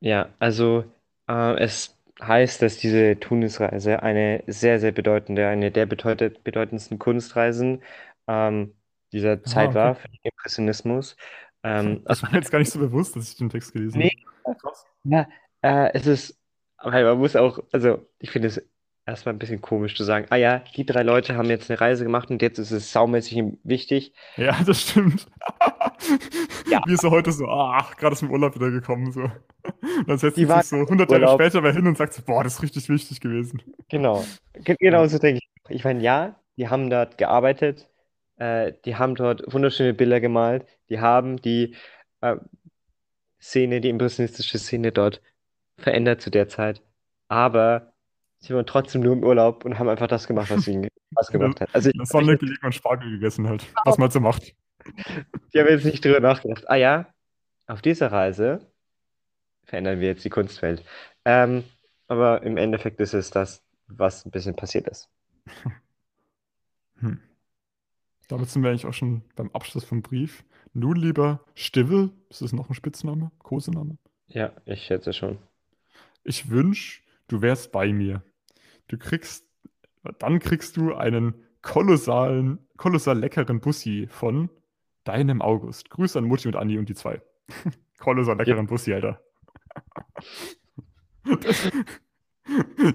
ja, 0.00 0.34
also 0.38 0.84
äh, 1.28 1.56
es 1.62 1.98
heißt, 2.20 2.62
dass 2.62 2.76
diese 2.78 3.18
Tunisreise 3.18 4.02
eine 4.02 4.44
sehr, 4.46 4.78
sehr 4.80 4.92
bedeutende, 4.92 5.48
eine 5.48 5.70
der 5.70 5.86
bedeutet, 5.86 6.44
bedeutendsten 6.44 6.98
Kunstreisen 6.98 7.82
ähm, 8.26 8.74
dieser 9.12 9.42
Ah, 9.44 9.44
Zeit 9.44 9.74
okay. 9.74 9.74
war 9.74 9.94
für 9.96 10.08
den 10.08 10.18
Impressionismus. 10.24 11.16
Ähm, 11.62 12.06
Das 12.06 12.22
war 12.22 12.30
mir 12.30 12.38
jetzt 12.38 12.50
gar 12.50 12.58
nicht 12.58 12.70
so 12.70 12.78
bewusst, 12.78 13.16
dass 13.16 13.28
ich 13.30 13.36
den 13.36 13.48
Text 13.50 13.72
gelesen 13.72 14.00
nee, 14.00 14.10
habe. 14.44 14.58
Krass. 14.60 14.86
Ja, 15.04 15.28
äh, 15.62 15.90
es 15.94 16.06
ist, 16.06 16.38
weil 16.82 17.04
man 17.04 17.18
muss 17.18 17.36
auch, 17.36 17.60
also 17.72 18.06
ich 18.18 18.30
finde 18.30 18.48
es 18.48 18.62
erstmal 19.06 19.34
ein 19.34 19.38
bisschen 19.38 19.60
komisch 19.60 19.96
zu 19.96 20.04
sagen, 20.04 20.26
ah 20.30 20.36
ja, 20.36 20.58
die 20.76 20.84
drei 20.86 21.02
Leute 21.02 21.36
haben 21.36 21.48
jetzt 21.50 21.70
eine 21.70 21.80
Reise 21.80 22.04
gemacht 22.04 22.30
und 22.30 22.42
jetzt 22.42 22.58
ist 22.58 22.70
es 22.70 22.92
saumäßig 22.92 23.42
wichtig. 23.64 24.12
Ja, 24.36 24.56
das 24.64 24.82
stimmt. 24.82 25.26
Ja, 26.66 26.82
Wie 26.86 26.92
ist 26.94 27.04
er 27.04 27.10
heute 27.10 27.32
so, 27.32 27.46
ach, 27.48 27.96
gerade 27.96 28.12
aus 28.12 28.20
dem 28.20 28.30
Urlaub 28.30 28.54
wieder 28.54 28.70
gekommen, 28.70 29.12
so. 29.12 29.30
Dann 30.06 30.18
setzt 30.18 30.36
die 30.36 30.46
sich 30.46 30.62
so 30.64 30.76
im 30.76 30.86
100 30.86 31.10
Jahre 31.10 31.24
Urlaub. 31.24 31.40
später 31.40 31.60
mal 31.60 31.72
hin 31.72 31.86
und 31.86 31.96
sagt 31.98 32.14
so, 32.14 32.22
boah, 32.22 32.44
das 32.44 32.54
ist 32.54 32.62
richtig 32.62 32.88
wichtig 32.88 33.20
gewesen. 33.20 33.62
Genau. 33.88 34.24
Ge- 34.54 34.76
Ja. 34.88 34.90
Genauso 34.90 35.18
denke 35.18 35.40
ich. 35.42 35.76
Ich 35.76 35.84
meine, 35.84 36.02
ja, 36.02 36.40
die 36.56 36.68
haben 36.68 36.90
dort 36.90 37.18
gearbeitet, 37.18 37.88
äh, 38.36 38.72
die 38.84 38.96
haben 38.96 39.14
dort 39.14 39.42
wunderschöne 39.52 39.94
Bilder 39.94 40.20
gemalt, 40.20 40.66
die 40.88 41.00
haben 41.00 41.40
die 41.40 41.76
äh, 42.20 42.36
Szene, 43.40 43.80
die 43.80 43.88
impressionistische 43.88 44.58
Szene 44.58 44.92
dort 44.92 45.20
verändert 45.78 46.20
zu 46.20 46.30
der 46.30 46.48
Zeit. 46.48 46.82
Aber 47.28 47.92
sie 48.38 48.54
waren 48.54 48.66
trotzdem 48.66 49.02
nur 49.02 49.12
im 49.14 49.24
Urlaub 49.24 49.64
und 49.64 49.78
haben 49.78 49.88
einfach 49.88 50.08
das 50.08 50.26
gemacht, 50.26 50.50
was 50.50 50.66
ihnen 50.68 50.88
Spaß 51.12 51.28
gemacht 51.28 51.60
hat. 51.60 51.74
Also 51.74 51.90
ich, 51.90 52.08
Sonne 52.08 52.36
gelegen 52.36 52.64
und 52.64 52.74
Spargel 52.74 53.10
gegessen 53.10 53.48
halt. 53.48 53.66
Was 53.84 53.98
man 53.98 54.10
so 54.10 54.20
macht. 54.20 54.54
ich 55.52 55.60
habe 55.60 55.70
jetzt 55.70 55.84
nicht 55.84 56.04
drüber 56.04 56.20
nachgedacht. 56.20 56.68
Ah 56.68 56.76
ja, 56.76 57.06
auf 57.66 57.82
dieser 57.82 58.12
Reise 58.12 58.60
verändern 59.64 60.00
wir 60.00 60.08
jetzt 60.08 60.24
die 60.24 60.30
Kunstwelt. 60.30 60.84
Ähm, 61.24 61.64
aber 62.08 62.42
im 62.42 62.56
Endeffekt 62.56 62.98
ist 63.00 63.14
es 63.14 63.30
das, 63.30 63.62
was 63.86 64.26
ein 64.26 64.30
bisschen 64.30 64.56
passiert 64.56 64.88
ist. 64.88 65.08
Hm. 67.00 67.18
Damit 68.30 68.48
sind 68.48 68.62
wir 68.62 68.70
eigentlich 68.70 68.86
auch 68.86 68.94
schon 68.94 69.22
beim 69.34 69.50
Abschluss 69.54 69.84
vom 69.84 70.02
Brief. 70.02 70.44
Nun 70.72 70.94
lieber 70.94 71.40
Stivel, 71.56 72.10
ist 72.28 72.42
das 72.42 72.52
noch 72.52 72.70
ein 72.70 72.74
Spitzname? 72.74 73.32
Kosename? 73.40 73.98
Ja, 74.28 74.52
ich 74.66 74.84
schätze 74.84 75.12
schon. 75.12 75.38
Ich 76.22 76.48
wünsch, 76.48 77.02
du 77.26 77.42
wärst 77.42 77.72
bei 77.72 77.92
mir. 77.92 78.22
Du 78.86 78.98
kriegst, 78.98 79.44
dann 80.20 80.38
kriegst 80.38 80.76
du 80.76 80.94
einen 80.94 81.34
kolossalen, 81.62 82.60
kolossal 82.76 83.18
leckeren 83.18 83.60
Bussi 83.60 84.06
von 84.08 84.48
deinem 85.02 85.42
August. 85.42 85.90
Grüße 85.90 86.16
an 86.16 86.26
Mutti 86.26 86.46
und 86.46 86.54
Andi 86.54 86.78
und 86.78 86.88
die 86.88 86.94
zwei. 86.94 87.20
kolossal 87.98 88.36
leckeren 88.38 88.68
Bussi, 88.68 88.94
Alter. 88.94 89.20
Das, 91.24 91.72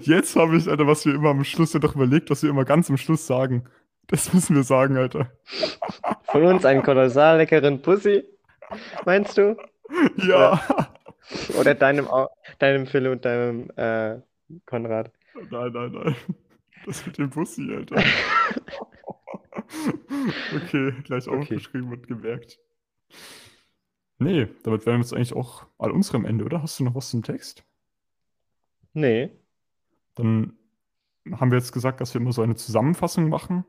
jetzt 0.00 0.34
habe 0.34 0.56
ich, 0.56 0.66
Alter, 0.66 0.86
was 0.86 1.04
wir 1.04 1.14
immer 1.14 1.28
am 1.28 1.44
Schluss 1.44 1.74
ja 1.74 1.78
doch 1.80 1.94
überlegt, 1.94 2.30
was 2.30 2.42
wir 2.42 2.48
immer 2.48 2.64
ganz 2.64 2.88
am 2.88 2.96
Schluss 2.96 3.26
sagen. 3.26 3.64
Das 4.08 4.32
müssen 4.32 4.54
wir 4.56 4.62
sagen, 4.62 4.96
Alter. 4.96 5.30
Von 6.24 6.44
uns 6.44 6.64
einen 6.64 6.82
kolossal 6.82 7.38
leckeren 7.38 7.82
Pussy, 7.82 8.24
meinst 9.04 9.36
du? 9.36 9.56
Ja. 10.28 10.60
Oder 11.58 11.74
deinem, 11.74 12.06
Au- 12.08 12.28
deinem 12.58 12.86
Phil 12.86 13.08
und 13.08 13.24
deinem 13.24 13.70
äh, 13.76 14.20
Konrad? 14.64 15.10
Nein, 15.50 15.72
nein, 15.72 15.92
nein. 15.92 16.16
Das 16.84 17.04
mit 17.04 17.18
dem 17.18 17.30
Bussi, 17.30 17.72
Alter. 17.74 17.96
Okay, 20.54 20.92
gleich 21.04 21.26
Okay. 21.28 21.38
aufgeschrieben 21.40 21.90
und 21.92 22.06
gemerkt. 22.06 22.58
Nee, 24.18 24.48
damit 24.62 24.86
wären 24.86 24.96
wir 24.98 25.02
jetzt 25.02 25.12
eigentlich 25.12 25.34
auch 25.34 25.66
an 25.78 25.90
unserem 25.90 26.24
Ende, 26.24 26.44
oder? 26.44 26.62
Hast 26.62 26.78
du 26.80 26.84
noch 26.84 26.94
was 26.94 27.10
zum 27.10 27.22
Text? 27.22 27.64
Nee, 28.94 29.30
Dann 30.14 30.56
haben 31.32 31.50
wir 31.50 31.58
jetzt 31.58 31.72
gesagt, 31.72 32.00
dass 32.00 32.14
wir 32.14 32.20
immer 32.20 32.32
so 32.32 32.40
eine 32.42 32.54
Zusammenfassung 32.54 33.28
machen, 33.28 33.64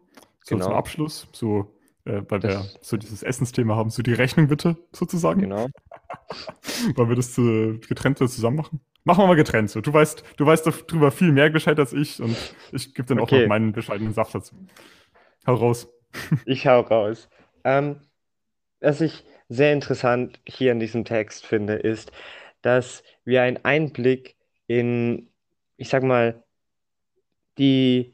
so 0.48 0.56
Genau. 0.56 0.66
zum 0.68 0.74
Abschluss, 0.76 1.28
so, 1.34 1.74
äh, 2.06 2.22
weil 2.30 2.42
wir 2.44 2.50
Das- 2.50 2.78
so 2.82 2.98
dieses 2.98 3.24
Essensthema 3.24 3.76
haben, 3.76 3.90
so 3.90 4.02
die 4.02 4.14
Rechnung 4.14 4.48
bitte, 4.48 4.78
sozusagen. 4.94 5.42
genau. 5.42 5.68
Wollen 6.96 7.10
wir 7.10 7.16
das 7.16 7.38
äh, 7.38 7.78
getrennt 7.88 8.18
zusammen 8.18 8.58
machen? 8.58 8.80
Machen 9.04 9.24
wir 9.24 9.28
mal 9.28 9.36
getrennt 9.36 9.70
so. 9.70 9.80
Du 9.82 9.94
weißt, 9.94 10.24
du 10.38 10.46
weißt 10.46 10.66
darüber 10.68 11.12
viel 11.12 11.32
mehr 11.32 11.50
Bescheid 11.50 11.80
als 11.80 11.94
ich 11.94 12.22
und 12.22 12.36
ich 12.72 12.94
gebe 12.94 13.08
dann 13.08 13.20
auch 13.20 13.24
Okay. 13.24 13.42
noch 13.44 13.48
meinen 13.50 13.72
bescheidenen 13.72 14.14
Saft 14.14 14.36
dazu. 14.36 14.56
Hau 15.46 15.56
raus. 15.56 15.88
Ich 16.46 16.66
hau 16.68 16.80
raus. 16.82 17.30
Ähm, 17.64 17.98
was 18.80 19.02
ich 19.02 19.24
sehr 19.50 19.74
interessant 19.74 20.40
hier 20.48 20.72
in 20.72 20.80
diesem 20.80 21.04
Text 21.06 21.46
finde, 21.46 21.74
ist, 21.76 22.12
dass 22.62 23.04
wir 23.26 23.42
einen 23.44 23.64
Einblick 23.64 24.36
in, 24.68 25.30
ich 25.78 25.90
sag 25.90 26.04
mal, 26.04 26.44
die, 27.58 28.14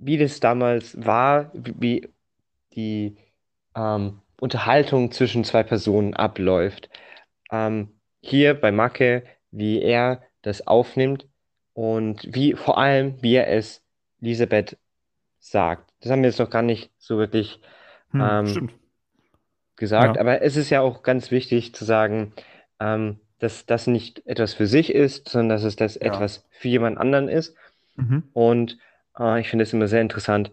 wie 0.00 0.18
das 0.18 0.40
damals 0.40 0.96
war, 1.04 1.50
wie 1.54 2.08
die 2.74 3.16
ähm, 3.76 4.20
Unterhaltung 4.40 5.12
zwischen 5.12 5.44
zwei 5.44 5.62
Personen 5.62 6.14
abläuft. 6.14 6.90
Ähm, 7.50 7.88
hier 8.22 8.54
bei 8.54 8.72
Macke, 8.72 9.24
wie 9.50 9.82
er 9.82 10.22
das 10.42 10.66
aufnimmt 10.66 11.26
und 11.74 12.34
wie 12.34 12.54
vor 12.54 12.78
allem, 12.78 13.22
wie 13.22 13.34
er 13.36 13.48
es 13.48 13.82
Elisabeth 14.20 14.78
sagt. 15.40 15.92
Das 16.00 16.12
haben 16.12 16.22
wir 16.22 16.30
jetzt 16.30 16.38
noch 16.40 16.50
gar 16.50 16.62
nicht 16.62 16.90
so 16.98 17.18
wirklich 17.18 17.60
Hm, 18.12 18.20
Ähm, 18.20 18.70
gesagt, 19.76 20.16
Ja. 20.16 20.20
aber 20.22 20.42
es 20.42 20.56
ist 20.56 20.70
ja 20.70 20.80
auch 20.80 21.02
ganz 21.02 21.30
wichtig 21.30 21.74
zu 21.74 21.84
sagen, 21.84 22.32
ähm, 22.80 23.20
dass 23.38 23.66
das 23.66 23.86
nicht 23.86 24.26
etwas 24.26 24.54
für 24.54 24.66
sich 24.66 24.94
ist, 24.94 25.28
sondern 25.28 25.50
dass 25.50 25.64
es 25.64 25.76
das 25.76 25.94
Ja. 25.96 26.02
etwas 26.06 26.46
für 26.50 26.68
jemand 26.68 26.98
anderen 26.98 27.28
ist. 27.28 27.56
Mhm. 27.96 28.24
Und 28.32 28.78
ich 29.38 29.48
finde 29.48 29.62
es 29.64 29.72
immer 29.72 29.88
sehr 29.88 30.00
interessant, 30.02 30.52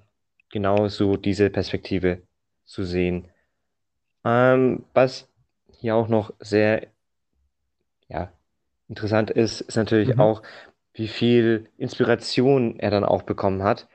genau 0.52 0.88
so 0.90 1.18
diese 1.18 1.50
Perspektive 1.50 2.22
zu 2.66 2.84
sehen. 2.84 3.30
Ähm, 4.26 4.86
was 4.94 5.30
hier 5.80 5.96
auch 5.96 6.08
noch 6.10 6.34
sehr 6.40 6.88
ja, 8.10 8.32
interessant 8.90 9.32
ist, 9.32 9.62
ist 9.62 9.76
natürlich 9.76 10.10
Mhm. 10.10 10.20
auch, 10.20 10.42
wie 10.94 11.08
viel 11.08 11.70
Inspiration 11.78 12.80
er 12.80 12.92
dann 12.92 13.06
auch 13.06 13.24
bekommen 13.24 13.64
hat. 13.64 13.88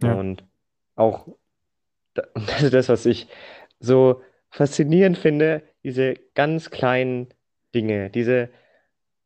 Ja. 0.00 0.14
Und 0.14 0.44
auch, 0.96 1.28
ist 2.62 2.72
das, 2.74 2.88
was 2.88 3.06
ich 3.06 3.28
so 3.80 4.22
faszinierend 4.50 5.18
finde, 5.18 5.62
diese 5.84 6.14
ganz 6.34 6.70
kleinen 6.70 7.28
Dinge, 7.74 8.10
diese, 8.10 8.50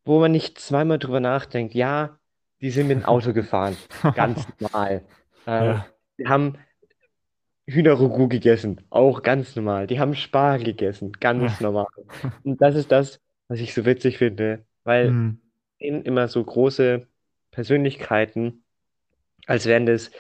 wo 0.05 0.21
man 0.21 0.33
nicht 0.33 0.59
zweimal 0.61 0.99
drüber 0.99 1.21
nachdenkt, 1.21 1.75
ja, 1.75 2.19
die 2.63 2.71
sind 2.71 2.89
mit 2.89 2.99
dem 2.99 3.05
Auto 3.05 3.33
gefahren, 3.41 3.77
ganz 4.15 4.47
normal. 4.59 5.03
Äh, 5.47 5.67
Ja. 5.67 5.87
die 6.19 6.27
haben 6.29 6.57
Hühnerrogout 7.67 8.29
gegessen, 8.29 8.81
auch 8.91 9.23
ganz 9.23 9.57
normal. 9.57 9.87
Die 9.89 9.99
haben 10.01 10.15
Spargel 10.15 10.65
gegessen, 10.67 11.13
ganz 11.19 11.59
Ja. 11.61 11.67
normal. 11.67 11.87
Und 12.45 12.61
das 12.63 12.75
ist 12.77 12.93
das, 12.93 13.21
was 13.49 13.59
ich 13.61 13.75
so 13.75 13.85
witzig 13.85 14.19
finde, 14.19 14.65
weil 14.85 15.09
Hm. 15.09 15.41
sehen 15.81 16.03
immer 16.05 16.29
so 16.29 16.43
große 16.45 17.07
Persönlichkeiten, 17.51 18.65
als 19.47 19.67
wären 19.67 19.87
das, 19.87 20.11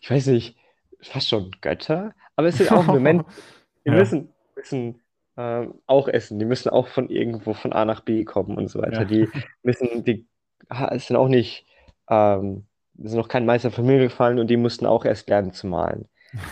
ich 0.00 0.10
weiß 0.10 0.26
nicht, 0.28 0.56
fast 1.00 1.28
schon 1.28 1.50
Götter, 1.60 2.14
aber 2.36 2.48
es 2.48 2.58
sind 2.58 2.70
auch 2.72 2.86
nur 2.86 3.00
Menschen. 3.00 3.26
Die 3.84 3.90
Ja. 3.90 3.94
müssen, 3.96 4.28
müssen 4.54 5.00
ähm, 5.36 5.74
auch 5.86 6.06
essen, 6.08 6.38
die 6.38 6.44
müssen 6.44 6.68
auch 6.68 6.86
von 6.88 7.08
irgendwo 7.08 7.54
von 7.54 7.72
A 7.72 7.84
nach 7.84 8.00
B 8.02 8.24
kommen 8.24 8.56
und 8.58 8.68
so 8.68 8.80
weiter. 8.82 9.00
Ja. 9.00 9.04
Die 9.04 9.28
müssen, 9.62 10.04
die 10.04 10.26
ha- 10.70 10.96
sind 10.98 11.16
auch 11.16 11.28
nicht, 11.28 11.66
ähm, 12.10 12.66
sind 12.98 13.16
noch 13.18 13.28
kein 13.28 13.46
Meister 13.46 13.70
vom 13.70 13.86
Himmel 13.86 14.08
gefallen 14.08 14.38
und 14.38 14.48
die 14.48 14.58
mussten 14.58 14.86
auch 14.86 15.04
erst 15.04 15.28
lernen 15.30 15.52
zu 15.52 15.66
malen. 15.66 16.08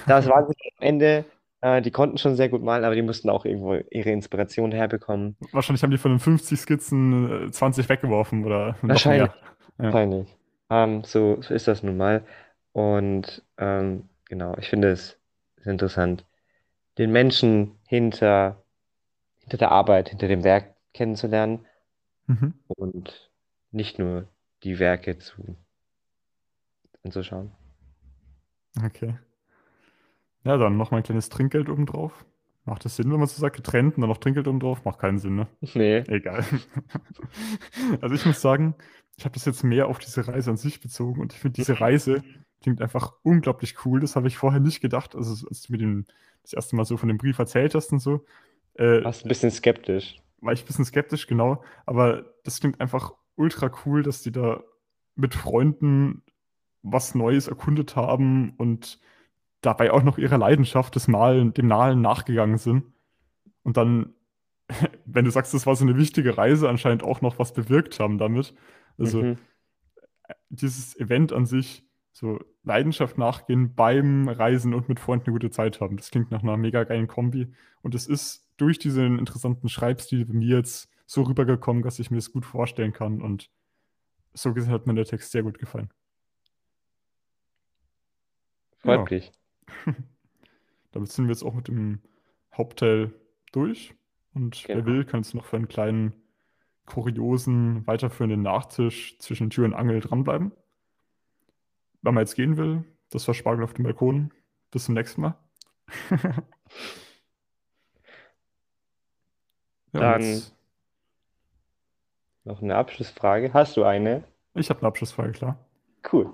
Das 0.06 0.26
waren 0.28 0.46
sie 0.48 0.54
am 0.78 0.82
Ende, 0.86 1.24
äh, 1.60 1.82
die 1.82 1.90
konnten 1.90 2.18
schon 2.18 2.36
sehr 2.36 2.48
gut 2.48 2.62
malen, 2.62 2.84
aber 2.84 2.94
die 2.94 3.02
mussten 3.02 3.28
auch 3.30 3.44
irgendwo 3.44 3.74
ihre 3.90 4.10
Inspiration 4.10 4.72
herbekommen. 4.72 5.36
Wahrscheinlich 5.52 5.82
haben 5.82 5.90
die 5.90 5.98
von 5.98 6.12
den 6.12 6.20
50 6.20 6.58
Skizzen 6.60 7.48
äh, 7.48 7.50
20 7.50 7.88
weggeworfen 7.88 8.44
oder 8.44 8.76
Wahrscheinlich. 8.82 9.30
Ja. 9.30 9.34
Wahrscheinlich. 9.78 10.28
Ähm, 10.70 11.04
so, 11.04 11.40
so 11.42 11.54
ist 11.54 11.68
das 11.68 11.82
nun 11.82 11.96
mal. 11.96 12.24
Und 12.72 13.42
ähm, 13.58 14.08
genau, 14.26 14.56
ich 14.58 14.68
finde 14.68 14.90
es 14.90 15.18
ist 15.56 15.66
interessant, 15.66 16.24
den 16.98 17.12
Menschen 17.12 17.78
hinter, 17.86 18.62
hinter 19.40 19.58
der 19.58 19.70
Arbeit, 19.72 20.10
hinter 20.10 20.28
dem 20.28 20.44
Werk 20.44 20.74
kennenzulernen 20.94 21.66
Mhm. 22.26 22.54
und 22.68 23.30
nicht 23.72 23.98
nur 23.98 24.28
die 24.62 24.78
Werke 24.78 25.18
zu 25.18 25.56
anzuschauen. 27.04 27.52
Okay. 28.84 29.16
Ja, 30.44 30.56
dann 30.56 30.76
noch 30.76 30.90
mal 30.90 30.98
ein 30.98 31.02
kleines 31.02 31.28
Trinkgeld 31.28 31.68
obendrauf. 31.68 32.24
Macht 32.64 32.84
das 32.84 32.96
Sinn, 32.96 33.10
wenn 33.10 33.18
man 33.18 33.28
so 33.28 33.40
sagt, 33.40 33.56
getrennt 33.56 33.96
und 33.96 34.02
dann 34.02 34.10
noch 34.10 34.18
Trinkgeld 34.18 34.46
obendrauf? 34.46 34.84
Macht 34.84 34.98
keinen 34.98 35.18
Sinn, 35.18 35.36
ne? 35.36 35.48
Nee. 35.74 35.98
Egal. 36.08 36.44
Also 38.00 38.14
ich 38.14 38.26
muss 38.26 38.40
sagen, 38.40 38.74
ich 39.16 39.24
habe 39.24 39.34
das 39.34 39.44
jetzt 39.46 39.64
mehr 39.64 39.88
auf 39.88 39.98
diese 39.98 40.28
Reise 40.28 40.50
an 40.50 40.56
sich 40.56 40.80
bezogen 40.80 41.20
und 41.20 41.32
ich 41.32 41.38
finde, 41.38 41.56
diese 41.56 41.80
Reise 41.80 42.22
klingt 42.60 42.82
einfach 42.82 43.12
unglaublich 43.22 43.84
cool. 43.84 44.00
Das 44.00 44.16
habe 44.16 44.28
ich 44.28 44.36
vorher 44.36 44.60
nicht 44.60 44.80
gedacht. 44.80 45.14
Also 45.16 45.46
als 45.48 45.62
du 45.62 45.72
mir 45.72 45.78
den, 45.78 46.06
das 46.42 46.52
erste 46.52 46.76
Mal 46.76 46.84
so 46.84 46.96
von 46.96 47.08
dem 47.08 47.18
Brief 47.18 47.38
erzählt 47.38 47.74
hast 47.74 47.92
und 47.92 48.00
so, 48.00 48.24
äh, 48.74 49.02
Warst 49.02 49.24
ein 49.24 49.28
bisschen 49.28 49.50
skeptisch. 49.50 50.20
war 50.40 50.52
ich 50.52 50.62
ein 50.62 50.66
bisschen 50.66 50.84
skeptisch, 50.84 51.26
genau. 51.26 51.62
Aber 51.86 52.26
das 52.44 52.60
klingt 52.60 52.80
einfach 52.80 53.12
ultra 53.38 53.70
cool, 53.84 54.02
dass 54.02 54.22
die 54.22 54.32
da 54.32 54.62
mit 55.14 55.34
Freunden 55.34 56.22
was 56.82 57.14
Neues 57.14 57.48
erkundet 57.48 57.96
haben 57.96 58.54
und 58.56 59.00
dabei 59.60 59.90
auch 59.92 60.02
noch 60.02 60.18
ihrer 60.18 60.38
Leidenschaft 60.38 60.94
des 60.94 61.08
Malen, 61.08 61.52
dem 61.54 61.68
Malen 61.68 62.00
nachgegangen 62.00 62.58
sind. 62.58 62.84
Und 63.62 63.76
dann, 63.76 64.14
wenn 65.04 65.24
du 65.24 65.30
sagst, 65.30 65.54
das 65.54 65.66
war 65.66 65.76
so 65.76 65.84
eine 65.84 65.96
wichtige 65.96 66.38
Reise, 66.38 66.68
anscheinend 66.68 67.02
auch 67.02 67.20
noch 67.20 67.38
was 67.38 67.52
bewirkt 67.52 67.98
haben 68.00 68.18
damit. 68.18 68.54
Also 68.98 69.22
Mhm. 69.22 69.38
dieses 70.50 70.96
Event 70.98 71.32
an 71.32 71.46
sich, 71.46 71.84
so 72.12 72.40
Leidenschaft 72.64 73.16
nachgehen 73.18 73.74
beim 73.74 74.28
Reisen 74.28 74.74
und 74.74 74.88
mit 74.88 75.00
Freunden 75.00 75.26
eine 75.26 75.34
gute 75.34 75.50
Zeit 75.50 75.80
haben. 75.80 75.96
Das 75.96 76.10
klingt 76.10 76.30
nach 76.30 76.42
einer 76.42 76.56
mega 76.56 76.84
geilen 76.84 77.06
Kombi. 77.06 77.52
Und 77.82 77.94
es 77.94 78.06
ist 78.06 78.46
durch 78.56 78.78
diesen 78.78 79.18
interessanten 79.18 79.68
Schreibstil 79.68 80.26
bei 80.26 80.34
mir 80.34 80.56
jetzt 80.56 80.90
so 81.10 81.22
rübergekommen, 81.22 81.82
dass 81.82 81.98
ich 81.98 82.10
mir 82.10 82.18
das 82.18 82.30
gut 82.32 82.44
vorstellen 82.44 82.92
kann. 82.92 83.22
Und 83.22 83.50
so 84.34 84.52
gesehen 84.52 84.70
hat 84.72 84.86
mir 84.86 84.92
der 84.94 85.06
Text 85.06 85.32
sehr 85.32 85.42
gut 85.42 85.58
gefallen. 85.58 85.90
Freut 88.76 89.10
Ja. 89.10 89.16
mich. 89.16 89.32
Damit 90.92 91.10
sind 91.10 91.24
wir 91.26 91.32
jetzt 91.32 91.42
auch 91.42 91.54
mit 91.54 91.68
dem 91.68 92.02
Hauptteil 92.54 93.14
durch. 93.52 93.94
Und 94.34 94.62
wer 94.68 94.76
Genau. 94.76 94.86
will, 94.86 95.04
kann 95.06 95.22
jetzt 95.22 95.34
noch 95.34 95.46
für 95.46 95.56
einen 95.56 95.66
kleinen, 95.68 96.12
kuriosen, 96.84 97.86
weiterführenden 97.86 98.42
Nachtisch 98.42 99.18
zwischen 99.18 99.48
Tür 99.50 99.64
und 99.64 99.74
Angel 99.74 100.00
dranbleiben. 100.00 100.52
Wenn 102.02 102.14
man 102.14 102.22
jetzt 102.22 102.34
gehen 102.36 102.56
will, 102.58 102.84
das 103.10 103.26
war 103.26 103.34
Spargel 103.34 103.64
auf 103.64 103.72
dem 103.74 103.84
Balkon. 103.84 104.30
Bis 104.70 104.84
zum 104.84 104.94
nächsten 104.94 105.22
Mal. 105.22 105.38
Ja, 109.94 110.00
Dann- 110.00 110.22
jetzt, 110.22 110.54
Noch 112.48 112.62
eine 112.62 112.76
Abschlussfrage. 112.76 113.52
Hast 113.52 113.76
du 113.76 113.84
eine? 113.84 114.24
ich 114.54 114.70
habe 114.70 114.80
eine 114.80 114.88
Abschlussfrage, 114.88 115.32
klar. 115.32 115.58
Cool. 116.10 116.32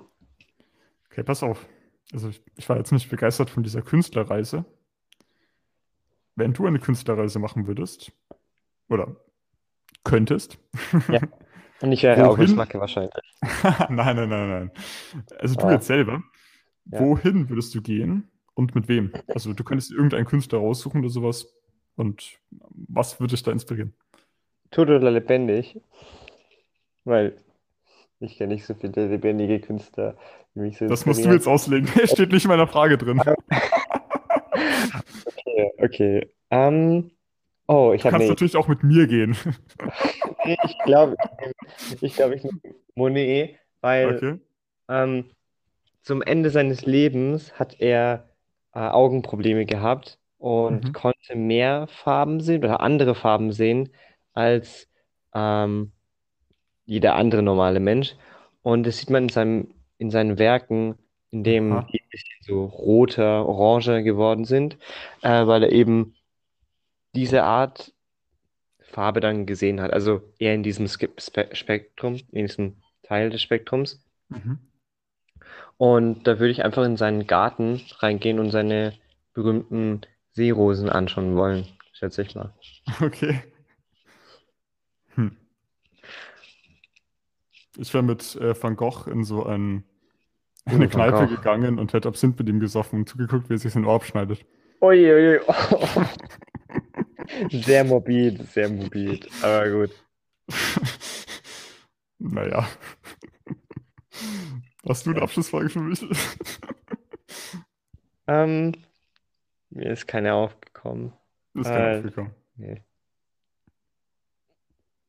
Okay, 1.11 1.25
pass 1.25 1.43
auf. 1.43 1.67
Also 2.13 2.29
ich, 2.29 2.41
ich 2.57 2.69
war 2.69 2.77
jetzt 2.77 2.93
nicht 2.93 3.11
begeistert 3.11 3.51
von 3.51 3.65
dieser 3.65 3.83
Künstlerreise. 3.83 4.65
Wenn 6.37 6.53
du 6.53 6.67
eine 6.67 6.79
Künstlerreise 6.79 7.41
machen 7.41 7.67
würdest, 7.67 8.13
oder 8.89 9.17
könntest, 10.05 10.59
Ja. 11.09 11.21
Und 11.81 11.91
ich 11.91 12.05
wäre? 12.05 12.29
August 12.29 12.55
Macke 12.55 12.79
wahrscheinlich. 12.79 13.13
nein, 13.89 14.15
nein, 14.17 14.29
nein, 14.29 14.49
nein. 14.49 14.71
Also 15.41 15.57
du 15.57 15.67
Ah. 15.67 15.73
jetzt 15.73 15.89
selber, 15.89 16.23
Ja. 16.93 17.01
wohin 17.01 17.49
würdest 17.49 17.75
du 17.75 17.83
gehen 17.83 18.31
und 18.55 18.77
mit 18.77 18.87
wem? 18.87 19.13
Also 19.27 19.53
du 19.53 19.65
könntest 19.65 19.91
irgendeinen 19.91 20.27
Künstler 20.27 20.61
raussuchen 20.61 21.01
oder 21.01 21.11
sowas 21.11 21.53
und 21.97 22.39
was 22.51 23.19
würde 23.19 23.33
dich 23.33 23.43
da 23.43 23.51
inspirieren? 23.51 23.95
Tot 24.75 24.91
oder 24.91 25.11
lebendig? 25.11 25.81
Weil 27.05 27.37
ich 28.21 28.37
kenne 28.39 28.55
nicht 28.55 28.67
so 28.67 28.75
viele 28.75 29.09
lebendige 29.09 29.61
Künstler, 29.61 30.17
die 30.55 30.61
mich 30.61 30.79
so 30.79 30.87
Das 30.87 31.07
musst 31.07 31.25
du 31.25 31.31
jetzt 31.31 31.47
auslegen. 31.49 31.89
Steht 32.07 32.33
nicht 32.33 32.45
in 32.45 32.51
meiner 32.51 32.67
Frage 32.67 32.99
drin. 32.99 33.23
Okay, 35.27 35.71
okay. 35.79 36.31
Ähm, 36.51 37.11
oh, 37.69 37.93
ich 37.95 38.05
Du 38.05 38.07
habe 38.07 38.17
kannst 38.17 38.19
nee, 38.19 38.29
natürlich 38.29 38.57
auch 38.57 38.69
mit 38.69 38.83
mir 38.83 39.07
gehen. 39.07 39.37
ich 40.43 40.83
glaube, 40.85 41.17
ich 42.01 42.17
glaube, 42.17 42.37
ich 42.37 42.45
nehme 42.45 42.77
Monet, 42.95 43.59
weil 43.81 44.23
Okay. 44.23 44.39
ähm, 44.89 45.31
zum 46.03 46.23
Ende 46.23 46.51
seines 46.51 46.87
Lebens 46.87 47.59
hat 47.59 47.81
er 47.81 48.31
äh, 48.75 48.81
Augenprobleme 48.81 49.67
gehabt 49.67 50.21
und 50.39 50.93
Mhm. 50.93 50.95
konnte 50.95 51.37
mehr 51.37 51.89
Farben 51.89 52.41
sehen 52.41 52.65
oder 52.65 52.81
andere 52.81 53.15
Farben 53.15 53.53
sehen 53.53 53.91
als 54.35 54.89
ähm, 55.35 55.93
jeder 56.85 57.17
andere 57.17 57.43
normale 57.43 57.81
Mensch. 57.81 58.15
Und 58.63 58.87
das 58.87 58.99
sieht 58.99 59.11
man 59.11 59.25
in 59.25 59.29
seinem, 59.31 59.75
in 59.99 60.11
seinen 60.11 60.39
Werken, 60.39 60.97
in 61.31 61.45
dem 61.45 61.87
die 61.91 62.01
ein 62.01 62.09
bisschen 62.11 62.39
so 62.43 62.65
roter, 62.67 63.47
oranger 63.47 64.03
geworden 64.03 64.45
sind, 64.45 64.77
äh, 65.23 65.47
weil 65.47 65.65
er 65.65 65.73
eben 65.73 66.15
diese 67.15 67.45
Art 67.45 67.93
Farbe 68.81 69.21
dann 69.21 69.47
gesehen 69.47 69.81
hat. 69.81 69.93
Also 69.93 70.23
eher 70.39 70.55
in 70.55 70.63
diesem 70.63 70.87
Spe 70.87 71.11
Spektrum, 71.53 72.21
in 72.31 72.47
diesem 72.47 72.77
Teil 73.03 73.31
des 73.31 73.43
Spektrums. 73.43 74.03
Mhm. 74.29 74.59
Und 75.77 76.27
da 76.27 76.39
würde 76.39 76.53
ich 76.53 76.65
einfach 76.65 76.85
in 76.85 76.97
seinen 76.97 77.27
Garten 77.27 77.81
reingehen 77.99 78.39
und 78.39 78.51
seine 78.51 78.95
berühmten 79.33 80.03
Seerosen 80.33 80.89
anschauen 80.89 81.37
wollen, 81.37 81.67
schätze 81.93 82.23
ich 82.23 82.35
mal. 82.35 82.53
Okay. 83.01 83.43
Ich 87.77 87.93
wäre 87.93 88.05
mit 88.05 88.37
äh, 88.37 88.61
Van 88.61 88.77
Gogh 88.77 89.07
in 89.11 89.25
so 89.25 89.45
ein, 89.45 89.85
Oh, 90.67 90.71
eine 90.71 90.81
Van 90.93 91.01
Kneipe 91.11 91.29
gegangen 91.29 91.79
und 91.79 91.93
hätte 91.93 92.09
Absinth 92.09 92.39
mit 92.39 92.49
ihm 92.49 92.61
gesoffen 92.61 93.01
und 93.01 93.09
zugeguckt, 93.09 93.49
wie 93.51 93.55
er 93.55 93.59
sich 93.59 93.73
sein 93.73 93.85
Ohr 93.85 93.95
abschneidet. 93.95 94.45
Uiuiui. 94.81 95.41
Sehr 97.51 97.85
morbid, 97.85 98.47
sehr 98.51 98.69
morbid, 98.69 99.29
aber 99.43 99.71
gut. 99.71 99.91
Naja. 102.19 102.67
Hast 104.87 105.05
du 105.07 105.11
eine 105.11 105.19
Ja. 105.19 105.25
Abschlussfrage 105.25 105.69
für 105.69 105.81
mich? 105.81 106.05
Ähm, 108.27 108.73
mir 109.71 109.91
ist 109.91 110.07
keine 110.07 110.35
aufgekommen. 110.35 111.13
Ist 111.55 111.65
keine 111.67 111.95
Äh, 111.95 111.99
aufgekommen. 111.99 112.31
Nee. 112.57 112.83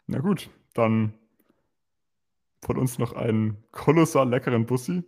Na 0.08 0.20
gut, 0.20 0.50
dann 0.74 1.14
von 2.66 2.78
uns 2.78 2.98
noch 2.98 3.14
einen 3.14 3.64
kolossal 3.72 4.28
leckeren 4.28 4.66
Bussi. 4.66 5.04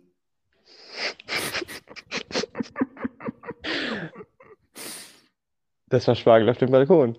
Das 5.88 6.06
war 6.06 6.14
Spargel 6.14 6.48
auf 6.48 6.58
dem 6.58 6.70
Balkon. 6.70 7.18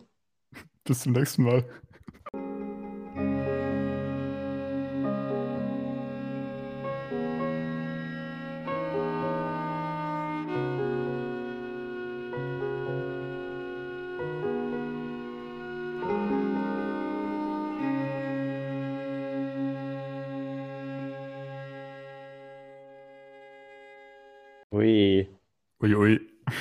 Bis 0.86 1.02
zum 1.02 1.12
nächsten 1.12 1.44
Mal. 1.44 1.66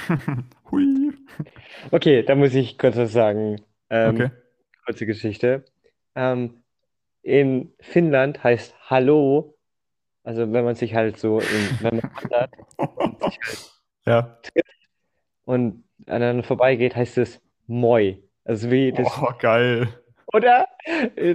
Hui. 0.70 1.12
Okay, 1.90 2.22
da 2.22 2.34
muss 2.34 2.54
ich 2.54 2.78
kurz 2.78 2.96
was 2.96 3.12
sagen. 3.12 3.60
Ähm, 3.90 4.14
Okay. 4.14 4.30
kurze 4.86 5.06
Geschichte. 5.06 5.64
Ähm, 6.14 6.62
in 7.22 7.72
Finnland 7.80 8.42
heißt 8.42 8.74
Hallo, 8.90 9.56
also 10.24 10.52
wenn 10.52 10.64
man 10.64 10.74
sich 10.74 10.94
halt 10.94 11.18
so, 11.18 11.38
in, 11.40 11.78
wenn 11.80 11.96
man 11.96 12.10
wandert 12.14 12.50
und 12.96 13.22
sich 13.22 13.38
halt 13.46 13.72
Ja. 14.06 14.38
und 15.44 15.84
aneinander 16.06 16.42
vorbeigeht, 16.42 16.96
heißt 16.96 17.18
es 17.18 17.40
Moi. 17.66 18.16
Also 18.44 18.70
wie 18.70 18.92
das, 18.92 19.06
Oh, 19.20 19.30
geil. 19.38 19.88
oder? 20.32 20.66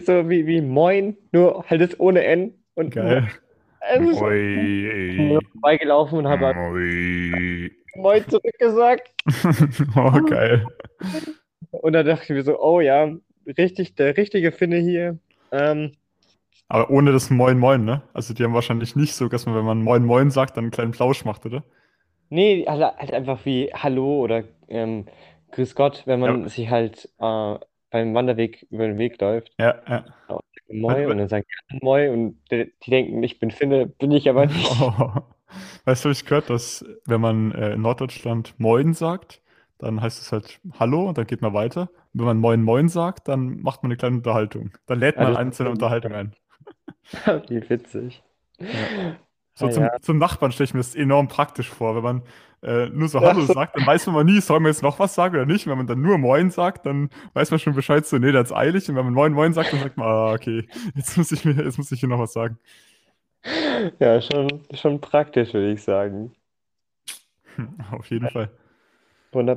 So 0.01 0.29
wie, 0.29 0.47
wie 0.47 0.61
Moin, 0.61 1.15
nur 1.31 1.63
halt 1.69 1.81
das 1.81 1.99
ohne 1.99 2.23
N 2.23 2.63
und 2.73 2.91
Geil. 2.91 3.27
Also 3.81 4.31
ich 4.31 5.17
bin 5.17 5.39
vorbeigelaufen 5.51 6.19
und 6.19 6.27
habe 6.27 6.55
Ui. 6.71 7.71
Moin 7.95 8.27
zurückgesagt. 8.27 9.13
Oh, 9.95 10.21
geil. 10.23 10.65
Und 11.71 11.93
dann 11.93 12.05
dachte 12.05 12.23
ich 12.23 12.29
mir 12.29 12.43
so, 12.43 12.59
oh 12.59 12.79
ja, 12.81 13.11
richtig, 13.57 13.95
der 13.95 14.15
richtige 14.17 14.51
Finne 14.51 14.77
hier. 14.77 15.17
Ähm, 15.51 15.93
Aber 16.67 16.89
ohne 16.89 17.11
das 17.13 17.29
Moin 17.29 17.57
Moin, 17.57 17.85
ne? 17.85 18.01
Also 18.13 18.33
die 18.33 18.43
haben 18.43 18.53
wahrscheinlich 18.53 18.95
nicht 18.97 19.15
so, 19.15 19.29
dass 19.29 19.45
man, 19.45 19.55
wenn 19.55 19.63
man 19.65 19.81
Moin 19.81 20.03
Moin 20.05 20.29
sagt, 20.31 20.57
dann 20.57 20.65
einen 20.65 20.71
kleinen 20.71 20.91
Plausch 20.91 21.23
macht, 21.25 21.45
oder? 21.45 21.63
nee, 22.29 22.65
halt, 22.67 22.81
halt 22.97 23.13
einfach 23.13 23.45
wie 23.45 23.71
Hallo 23.73 24.21
oder 24.23 24.43
ähm, 24.67 25.05
Grüß 25.51 25.75
Gott, 25.75 26.03
wenn 26.05 26.19
man 26.19 26.43
Ja. 26.43 26.49
sich 26.49 26.69
halt 26.69 27.05
äh, 27.19 27.55
beim 27.91 28.13
Wanderweg 28.15 28.65
über 28.71 28.87
den 28.87 28.97
Weg 28.97 29.21
läuft. 29.21 29.51
Ja, 29.59 29.81
ja. 29.87 30.05
Moi 30.69 31.07
und 31.07 31.17
dann 31.19 31.27
sagen 31.27 31.45
die 31.71 31.79
Moi 31.83 32.09
und 32.11 32.39
die, 32.51 32.73
die 32.83 32.89
denken, 32.91 33.21
ich 33.23 33.39
bin 33.39 33.51
Finne, 33.51 33.87
bin 33.87 34.11
ich 34.11 34.29
aber 34.29 34.47
nicht. 34.47 34.71
Oh. 34.81 35.32
Weißt 35.85 36.03
du, 36.03 36.09
habe 36.09 36.13
ich 36.13 36.25
gehört, 36.25 36.49
dass 36.49 36.85
wenn 37.05 37.21
man 37.21 37.51
äh, 37.53 37.73
in 37.73 37.81
Norddeutschland 37.81 38.55
Moin 38.59 38.93
sagt, 38.93 39.41
dann 39.77 40.01
heißt 40.01 40.21
es 40.21 40.31
halt 40.31 40.59
Hallo 40.79 41.09
und 41.09 41.17
dann 41.17 41.27
geht 41.27 41.41
man 41.41 41.53
weiter. 41.53 41.89
Und 42.13 42.19
wenn 42.21 42.25
man 42.25 42.37
Moin 42.39 42.61
Moin 42.63 42.89
sagt, 42.89 43.27
dann 43.27 43.61
macht 43.61 43.83
man 43.83 43.91
eine 43.91 43.97
kleine 43.97 44.17
Unterhaltung. 44.17 44.71
Dann 44.85 44.99
lädt 44.99 45.17
Ja, 45.17 45.21
man 45.21 45.29
eine 45.29 45.37
einzelne 45.37 45.69
Unterhaltung 45.71 46.13
ein. 46.13 46.35
Wie 47.49 47.69
witzig. 47.69 48.23
So 49.55 49.67
Ah, 49.67 49.69
zum, 49.69 49.83
ja. 49.83 49.99
zum 50.01 50.17
Nachbarn 50.17 50.51
stelle 50.51 50.65
ich 50.65 50.73
mir 50.73 50.79
das 50.79 50.95
enorm 50.95 51.27
praktisch 51.27 51.69
vor. 51.69 51.95
Wenn 51.95 52.03
man 52.03 52.21
äh, 52.63 52.89
nur 52.89 53.07
so 53.07 53.19
Ja, 53.23 53.27
Hallo 53.27 53.45
so- 53.45 53.53
sagt, 53.53 53.75
dann 53.75 53.85
weiß 53.85 54.07
man 54.07 54.15
mal 54.15 54.23
nie, 54.23 54.41
soll 54.41 54.59
man 54.59 54.71
jetzt 54.71 54.81
noch 54.81 54.97
was 54.97 55.13
sagen 55.13 55.35
oder 55.35 55.45
nicht. 55.45 55.67
Wenn 55.67 55.77
man 55.77 55.85
dann 55.85 56.01
nur 56.01 56.17
Moin 56.17 56.49
sagt, 56.49 56.85
dann 56.87 57.09
weiß 57.33 57.51
man 57.51 57.59
schon 57.59 57.75
Bescheid, 57.75 58.05
so, 58.05 58.17
nee, 58.17 58.31
das 58.31 58.49
ist 58.49 58.55
eilig. 58.55 58.89
Und 58.89 58.95
wenn 58.95 59.05
man 59.05 59.13
Moin 59.13 59.33
Moin 59.33 59.53
sagt, 59.53 59.71
dann 59.73 59.79
sagt 59.79 59.97
man, 59.97 60.07
ah, 60.07 60.33
okay, 60.33 60.67
jetzt 60.95 61.15
muss 61.17 61.31
ich 61.31 61.45
mir, 61.45 61.53
jetzt 61.53 61.77
muss 61.77 61.91
ich 61.91 61.99
hier 61.99 62.09
noch 62.09 62.19
was 62.19 62.33
sagen. 62.33 62.57
Ja, 63.99 64.21
schon, 64.21 64.63
schon 64.73 65.01
praktisch, 65.01 65.53
würde 65.53 65.71
ich 65.73 65.83
sagen. 65.83 66.35
Auf 67.91 68.09
jeden 68.09 68.29
Fall. 68.29 68.49
Wunderbar. 69.31 69.51